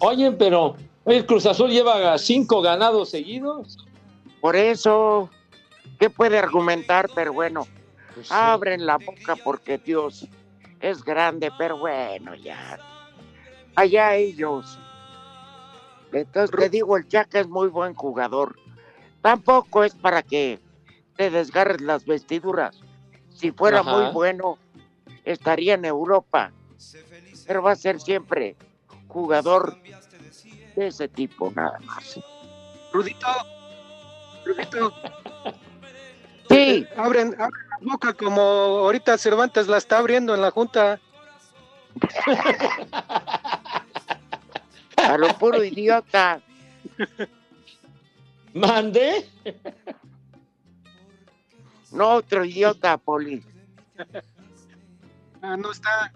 Oye, 0.01 0.33
pero 0.33 0.77
el 1.05 1.27
Cruz 1.27 1.47
Azul 1.47 1.71
lleva 1.71 2.17
cinco 2.19 2.61
ganados 2.61 3.11
seguidos. 3.11 3.79
Por 4.41 4.57
eso, 4.57 5.31
¿qué 5.99 6.11
puede 6.11 6.39
argumentar? 6.39 7.09
Pero 7.15 7.33
bueno, 7.33 7.67
Pues 8.15 8.29
sí. 8.29 8.35
abren 8.35 8.87
la 8.87 8.99
boca 8.99 9.37
porque 9.37 9.79
Dios 9.79 10.27
es 10.81 11.03
grande, 11.05 11.51
pero 11.59 11.79
bueno, 11.79 12.35
ya. 12.35 12.79
Allá 13.75 14.15
ellos. 14.15 14.79
Entonces 16.13 16.57
te 16.57 16.71
digo, 16.71 16.97
el 16.97 17.09
Chaca 17.09 17.41
es 17.41 17.49
muy 17.49 17.69
buen 17.69 17.95
jugador. 17.95 18.57
Tampoco 19.21 19.85
es 19.85 19.95
para 19.95 20.23
que 20.23 20.61
te 21.17 21.31
desgarres 21.31 21.81
las 21.81 22.05
vestiduras. 22.07 22.81
Si 23.35 23.51
fuera 23.51 23.81
Ajá. 23.81 23.91
muy 23.91 24.13
bueno, 24.13 24.59
estaría 25.25 25.75
en 25.75 25.85
Europa. 25.85 26.53
Pero 27.47 27.63
va 27.63 27.73
a 27.73 27.77
ser 27.77 28.01
siempre 28.01 28.57
jugador 29.17 29.79
de 30.77 30.87
ese 30.89 31.09
tipo, 31.09 31.51
nada 31.57 31.79
más. 31.81 32.21
Rudito, 32.93 33.27
Rudito. 34.45 34.93
Sí. 36.49 36.87
Abren, 36.97 37.35
abren 37.41 37.69
la 37.71 37.79
boca 37.81 38.15
como 38.15 38.41
ahorita 38.41 39.19
Cervantes 39.19 39.67
la 39.67 39.79
está 39.79 39.99
abriendo 39.99 40.33
en 40.33 40.43
la 40.43 40.53
junta. 40.53 41.01
A 44.97 45.19
lo 45.19 45.27
puro 45.39 45.65
idiota. 45.65 46.41
¿Mande? 48.55 49.29
No, 51.91 52.11
otro 52.11 52.45
idiota, 52.45 52.97
Poli. 52.97 53.45
Ah, 55.43 55.57
no 55.57 55.73
está. 55.73 56.13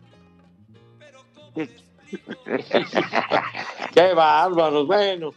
Qué 3.95 4.15
bárbaros, 4.15 4.87
bueno. 4.87 5.33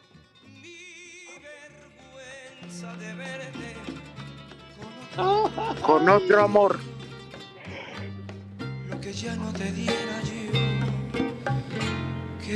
Con 5.86 6.10
otro 6.10 6.44
amor. 6.44 6.80
Lo 8.90 9.00
que 9.00 9.14
ya 9.14 9.36
no 9.36 9.54
te 9.54 9.72
diera 9.72 10.22
yo. 10.24 10.34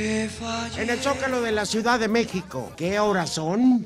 En 0.00 0.90
el 0.90 0.98
Zócalo 1.00 1.40
de 1.40 1.50
la 1.50 1.66
Ciudad 1.66 1.98
de 1.98 2.06
México. 2.06 2.72
¿Qué 2.76 3.00
horas 3.00 3.30
son? 3.30 3.84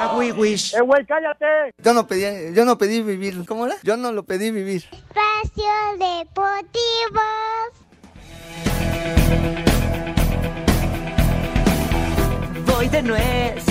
A 0.00 0.14
Wiwis. 0.16 0.72
¡Eh, 0.72 0.80
güey, 0.80 1.04
cállate! 1.04 1.74
Yo 1.76 1.92
no 1.92 2.06
pedí, 2.06 2.54
yo 2.54 2.64
no 2.64 2.78
pedí 2.78 3.02
vivir. 3.02 3.44
¿Cómo 3.46 3.66
era? 3.66 3.76
Yo 3.82 3.98
no 3.98 4.12
lo 4.12 4.22
pedí 4.22 4.50
vivir. 4.50 4.84
Espacio 4.90 5.70
Deportivo. 5.98 7.20
Voy 12.66 12.88
de 12.88 13.02
nuez 13.02 13.64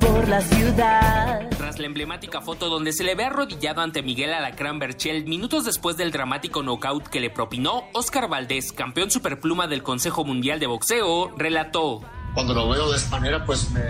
por 0.00 0.28
la 0.28 0.40
ciudad. 0.40 1.48
Tras 1.56 1.78
la 1.78 1.86
emblemática 1.86 2.40
foto 2.40 2.68
donde 2.68 2.92
se 2.92 3.04
le 3.04 3.14
ve 3.14 3.24
arrodillado 3.24 3.80
ante 3.80 4.02
Miguel 4.02 4.32
Alacrán 4.32 4.78
Berchel 4.78 5.24
minutos 5.24 5.64
después 5.64 5.96
del 5.96 6.10
dramático 6.12 6.62
knockout 6.62 7.08
que 7.08 7.20
le 7.20 7.30
propinó, 7.30 7.84
Oscar 7.92 8.28
Valdés, 8.28 8.72
campeón 8.72 9.10
superpluma 9.10 9.66
del 9.66 9.82
Consejo 9.82 10.24
Mundial 10.24 10.60
de 10.60 10.66
Boxeo, 10.66 11.32
relató. 11.36 12.02
Cuando 12.34 12.54
lo 12.54 12.68
veo 12.68 12.90
de 12.90 12.96
esta 12.96 13.10
manera, 13.18 13.44
pues 13.44 13.70
me, 13.70 13.80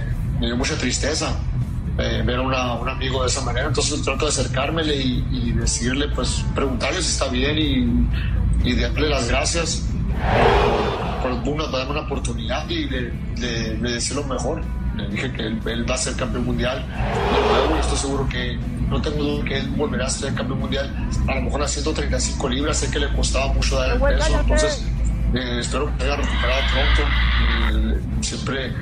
me 0.41 0.47
dio 0.47 0.57
mucha 0.57 0.77
tristeza 0.77 1.39
eh, 1.99 2.23
ver 2.25 2.37
a 2.37 2.43
una- 2.43 2.75
un 2.75 2.89
amigo 2.89 3.21
de 3.23 3.29
esa 3.29 3.41
manera. 3.43 3.67
Entonces 3.69 4.03
trato 4.03 4.25
de 4.25 4.31
acercármele 4.31 4.97
y, 4.97 5.25
y 5.31 5.53
decirle, 5.53 6.09
pues 6.09 6.45
preguntarle 6.55 7.03
si 7.03 7.09
está 7.13 7.29
bien 7.29 7.59
y, 7.59 8.69
y 8.71 8.75
darle 8.75 9.09
las 9.11 9.29
gracias 9.29 9.89
por 11.23 11.55
una, 11.55 11.67
darme 11.67 11.93
una 11.93 12.01
oportunidad 12.01 12.69
y 12.69 12.85
le, 12.89 13.13
le, 13.39 13.75
le 13.79 14.15
lo 14.15 14.25
mejor. 14.25 14.63
Le 14.97 15.09
dije 15.09 15.33
que 15.33 15.47
él, 15.47 15.59
él 15.65 15.91
va 15.91 15.95
a 15.95 15.99
ser 15.99 16.15
campeón 16.17 16.45
mundial. 16.45 16.85
De 16.87 17.49
nuevo, 17.49 17.81
estoy 17.81 17.97
seguro 17.97 18.29
que 18.29 18.59
no 18.91 19.01
tengo 19.01 19.25
duda 19.25 19.45
que 19.45 19.59
él 19.59 19.69
volverá 19.71 20.07
a 20.07 20.11
ser 20.11 20.35
campeón 20.35 20.61
mundial. 20.61 21.09
A 21.29 21.35
lo 21.37 21.43
mejor 21.43 21.63
a 21.63 21.69
135 21.69 22.49
libras, 22.51 22.77
sé 22.77 22.91
que 22.91 22.99
le 22.99 23.09
costaba 23.15 23.53
mucho 23.55 23.79
dar 23.79 23.93
el 23.93 24.01
peso. 24.01 24.41
Entonces, 24.41 24.87
eh, 25.35 25.59
espero 25.61 25.91
que 25.97 26.05
haya 26.05 26.17
recuperado 26.17 26.61
pronto. 26.73 27.11
Eh, 27.73 28.01
siempre, 28.21 28.73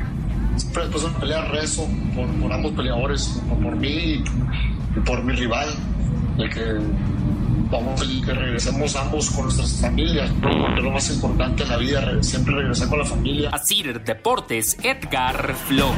siempre 0.57 0.83
después 0.83 1.03
de 1.05 1.11
una 1.11 1.19
pelea 1.21 1.43
rezo 1.43 1.87
por, 2.17 2.27
por 2.27 2.53
ambos 2.53 2.73
peleadores, 2.73 3.41
por, 3.49 3.59
por 3.63 3.77
mí 3.77 3.89
y, 3.89 4.25
y 4.97 5.01
por 5.05 5.23
mi 5.23 5.33
rival, 5.35 5.69
de 6.39 6.49
que 6.49 6.61
vamos 7.71 8.03
y 8.09 8.21
que 8.23 8.33
regresemos 8.33 8.97
ambos 8.97 9.31
con 9.31 9.45
nuestras 9.45 9.81
familias, 9.81 10.31
¿no? 10.35 10.51
porque 10.51 10.79
es 10.79 10.85
lo 10.85 10.91
más 10.91 11.11
importante 11.11 11.63
en 11.63 11.69
la 11.69 11.77
vida, 11.77 12.01
re- 12.01 12.23
siempre 12.23 12.55
regresar 12.55 12.89
con 12.89 12.99
la 12.99 13.05
familia. 13.05 13.51
Asir 13.51 14.03
Deportes, 14.03 14.77
Edgar 14.83 15.55
Flores. 15.55 15.97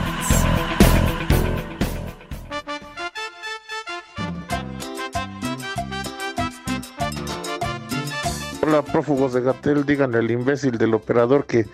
Hola, 8.63 8.83
prófugos 8.83 9.33
de 9.35 9.41
Gatel, 9.41 9.85
díganle 9.85 10.19
al 10.19 10.31
imbécil 10.31 10.79
del 10.79 10.95
operador 10.95 11.47
que 11.47 11.67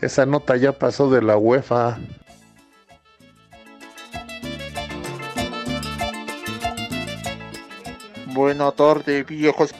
esa 0.00 0.24
nota 0.24 0.56
ya 0.56 0.72
pasó 0.72 1.10
de 1.10 1.22
la 1.22 1.36
UEFA. 1.36 1.98
Buena 8.40 8.72
tarde, 8.72 9.22
viejos. 9.22 9.70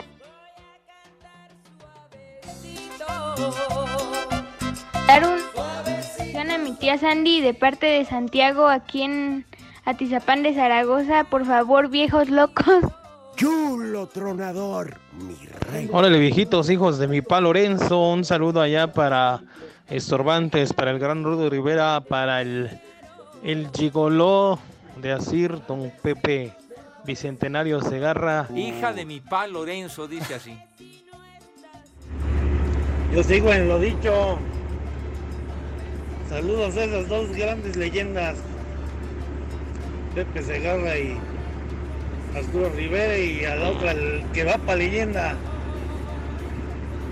Dar 5.06 5.24
un 5.24 6.50
a 6.50 6.58
mi 6.58 6.72
tía 6.74 6.98
Sandy 6.98 7.40
de 7.40 7.54
parte 7.54 7.86
de 7.86 8.04
Santiago 8.04 8.68
aquí 8.68 9.00
en 9.00 9.46
Atizapán 9.86 10.42
de 10.42 10.54
Zaragoza. 10.54 11.24
Por 11.24 11.46
favor, 11.46 11.88
viejos 11.88 12.28
locos. 12.28 12.84
Chulo 13.36 14.06
tronador, 14.08 14.98
mi 15.14 15.36
rey. 15.72 15.88
Órale, 15.90 16.18
viejitos, 16.18 16.68
hijos 16.68 16.98
de 16.98 17.08
mi 17.08 17.22
pa 17.22 17.40
Lorenzo, 17.40 18.11
un 18.11 18.26
saludo 18.26 18.61
allá 18.61 18.92
para 18.92 19.40
Estorbantes, 19.88 20.74
para 20.74 20.90
el 20.90 20.98
gran 20.98 21.24
Rudo 21.24 21.48
Rivera, 21.48 22.02
para 22.02 22.42
el, 22.42 22.68
el 23.42 23.70
gigoló 23.72 24.58
de 25.00 25.12
Asir, 25.12 25.62
don 25.66 25.90
Pepe 26.02 26.52
Bicentenario 27.05 27.80
Segarra. 27.80 28.46
Hija 28.55 28.92
de 28.92 29.05
mi 29.05 29.20
pa 29.20 29.46
Lorenzo, 29.46 30.07
dice 30.07 30.34
así. 30.34 30.59
Yo 33.12 33.22
sigo 33.24 33.53
en 33.53 33.68
lo 33.68 33.78
dicho. 33.78 34.38
Saludos 36.28 36.76
a 36.76 36.84
esas 36.84 37.09
dos 37.09 37.30
grandes 37.30 37.76
leyendas. 37.76 38.36
Pepe 40.14 40.42
Segarra 40.42 40.96
y 40.96 41.18
Arturo 42.36 42.70
Rivera 42.70 43.18
y 43.18 43.44
a 43.44 43.57
la 43.57 43.70
otra 43.70 43.92
el 43.92 44.24
que 44.32 44.44
va 44.44 44.59
para 44.59 44.76
leyenda. 44.76 45.34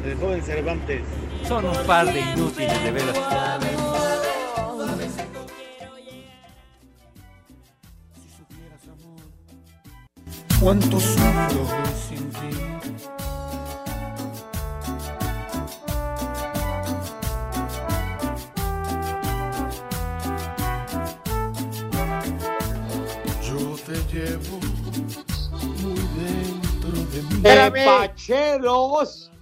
El 0.04 0.14
joven 0.16 0.42
Cervantes. 0.42 1.02
Son 1.46 1.64
un 1.64 1.86
par 1.86 2.12
de 2.12 2.20
inútiles, 2.20 2.84
de 2.84 2.90
veras. 2.92 3.77
Cuánto 10.68 11.00
sufro 11.00 11.64
sin 11.96 12.28
ti. 12.30 12.52
Yo 23.40 23.80
te 23.86 23.96
llevo 24.12 24.60
muy 25.78 26.02
dentro 26.18 26.92
de 27.12 27.18
mí. 27.22 27.32
Espérame. 27.36 27.86
¡Pacheros! 27.86 29.32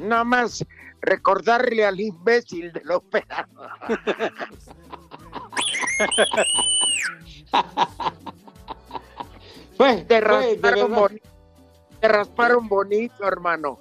Nada 0.00 0.24
más 0.24 0.66
recordarle 1.00 1.86
al 1.86 2.00
imbécil 2.00 2.72
del 2.72 2.90
operador. 2.90 3.70
Te 9.80 10.20
rasparon 10.20 10.60
verdad. 10.60 10.88
bonito. 10.88 11.28
Te 12.00 12.08
rasparon 12.08 12.68
bonito, 12.68 13.26
hermano. 13.26 13.78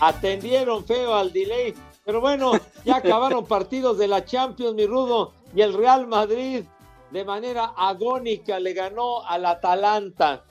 Atendieron 0.00 0.84
feo 0.84 1.14
al 1.14 1.32
delay. 1.32 1.74
Pero 2.04 2.20
bueno, 2.20 2.52
ya 2.84 2.96
acabaron 2.96 3.46
partidos 3.46 3.96
de 3.98 4.08
la 4.08 4.24
Champions, 4.24 4.74
mi 4.74 4.86
rudo. 4.86 5.32
Y 5.54 5.62
el 5.62 5.74
Real 5.74 6.08
Madrid, 6.08 6.64
de 7.12 7.24
manera 7.24 7.72
agónica, 7.76 8.58
le 8.58 8.72
ganó 8.72 9.24
al 9.26 9.46
Atalanta. 9.46 10.44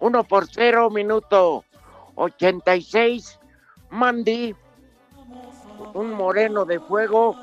Uno 0.00 0.24
por 0.24 0.46
cero, 0.48 0.88
minuto 0.88 1.64
86. 2.14 3.38
Mandy, 3.90 4.54
un 5.92 6.12
moreno 6.12 6.64
de 6.64 6.80
fuego. 6.80 7.36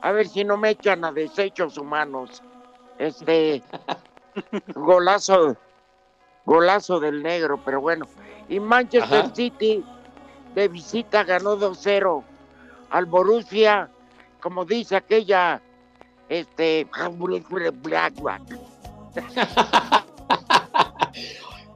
A 0.00 0.10
ver 0.10 0.26
si 0.26 0.42
no 0.42 0.56
me 0.56 0.70
echan 0.70 1.04
a 1.04 1.12
desechos 1.12 1.78
humanos. 1.78 2.42
Este 3.02 3.60
golazo, 4.76 5.56
golazo 6.46 7.00
del 7.00 7.20
negro, 7.20 7.60
pero 7.64 7.80
bueno. 7.80 8.06
Y 8.48 8.60
Manchester 8.60 9.24
Ajá. 9.24 9.34
City 9.34 9.84
de 10.54 10.68
visita 10.68 11.24
ganó 11.24 11.56
2-0 11.56 12.22
al 12.90 13.06
Borussia, 13.06 13.90
como 14.40 14.64
dice 14.64 14.94
aquella, 14.94 15.60
este. 16.28 16.86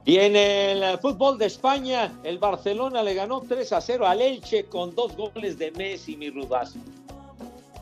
Y 0.05 0.17
en 0.19 0.35
el 0.37 0.97
fútbol 0.99 1.37
de 1.37 1.47
España, 1.47 2.09
el 2.23 2.37
Barcelona 2.37 3.03
le 3.03 3.13
ganó 3.13 3.41
3 3.41 3.73
a 3.73 3.81
0 3.81 4.07
al 4.07 4.21
Elche 4.21 4.67
con 4.67 4.95
dos 4.95 5.17
goles 5.17 5.57
de 5.57 5.71
Messi, 5.71 6.15
mi 6.15 6.29
rudazo. 6.29 6.79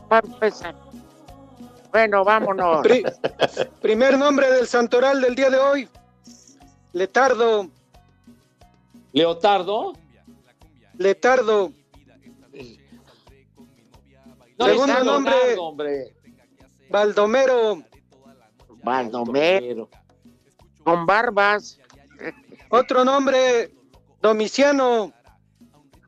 Para 0.08 0.26
empezar. 0.26 0.85
Bueno, 1.96 2.24
vámonos. 2.24 2.82
Pri- 2.82 3.04
primer 3.80 4.18
nombre 4.18 4.52
del 4.52 4.66
santoral 4.66 5.18
del 5.18 5.34
día 5.34 5.48
de 5.48 5.56
hoy. 5.56 5.88
Letardo. 6.92 7.70
¿Leotardo? 9.14 9.94
Letardo. 10.98 11.72
No, 14.58 14.66
Segundo 14.66 15.04
nombre. 15.04 16.14
Baldomero. 16.90 17.82
Baldomero. 18.82 19.88
Con 20.84 21.06
barbas. 21.06 21.78
Otro 22.68 23.06
nombre. 23.06 23.72
Domiciano. 24.20 25.14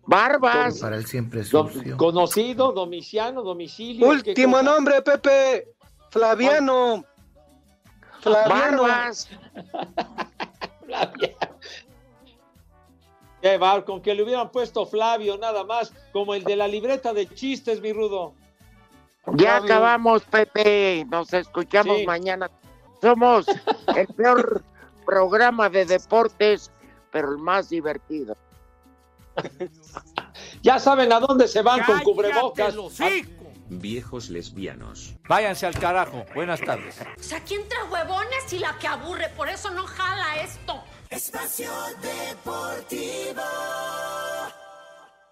Barbas. 0.05 0.81
Para 0.81 0.97
el 0.97 1.07
siempre 1.07 1.45
sucio. 1.45 1.97
conocido, 1.97 2.73
domiciano, 2.73 3.43
domicilio. 3.43 4.07
¿qué 4.23 4.31
Último 4.31 4.63
nombre, 4.63 5.01
Pepe. 5.01 5.78
Flaviano. 6.11 7.05
Flaviano. 8.21 8.83
Barbas. 8.83 9.29
Qué 13.41 13.57
bar, 13.57 13.85
con 13.85 14.03
que 14.03 14.15
le 14.15 14.23
hubieran 14.25 14.51
puesto 14.51 14.85
Flavio 14.85 15.39
nada 15.39 15.63
más, 15.65 15.93
como 16.13 16.35
el 16.35 16.43
de 16.43 16.57
la 16.57 16.67
libreta 16.67 17.13
de 17.13 17.29
chistes, 17.33 17.81
mi 17.81 17.93
rudo. 17.93 18.35
Ya 19.35 19.59
Flavio. 19.59 19.65
acabamos, 19.65 20.23
Pepe. 20.25 21.07
Nos 21.09 21.33
escuchamos 21.33 21.99
Sí. 21.99 22.07
mañana. 22.07 22.51
Somos 23.01 23.47
el 23.95 24.07
peor 24.09 24.65
programa 25.07 25.69
de 25.69 25.85
deportes, 25.85 26.73
pero 27.13 27.31
el 27.33 27.39
más 27.39 27.69
divertido. 27.69 28.37
Ya 30.63 30.79
saben 30.79 31.13
a 31.13 31.19
dónde 31.21 31.47
se 31.49 31.63
van 31.63 31.79
con 31.79 31.87
¡Cállate 31.99 32.05
cubrebocas. 32.05 32.77
hocico! 32.77 33.38
Viejos 33.71 34.31
lesbianos. 34.31 35.15
Váyanse 35.29 35.67
al 35.67 35.79
carajo. 35.79 36.25
Buenas 36.35 36.61
tardes. 36.61 37.01
O 37.19 37.23
sea, 37.23 37.41
¿quién 37.41 37.69
trae 37.69 37.85
huevones 37.85 38.53
y 38.53 38.59
la 38.59 38.79
que 38.79 38.87
aburre? 38.87 39.29
Por 39.37 39.49
eso 39.49 39.71
no 39.71 39.87
jala 39.87 40.37
esto. 40.43 40.83
Espacio 41.11 41.71
Deportivo. 42.03 43.43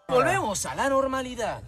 Volvemos 0.08 0.64
a 0.66 0.74
la 0.74 0.88
normalidad. 0.88 1.62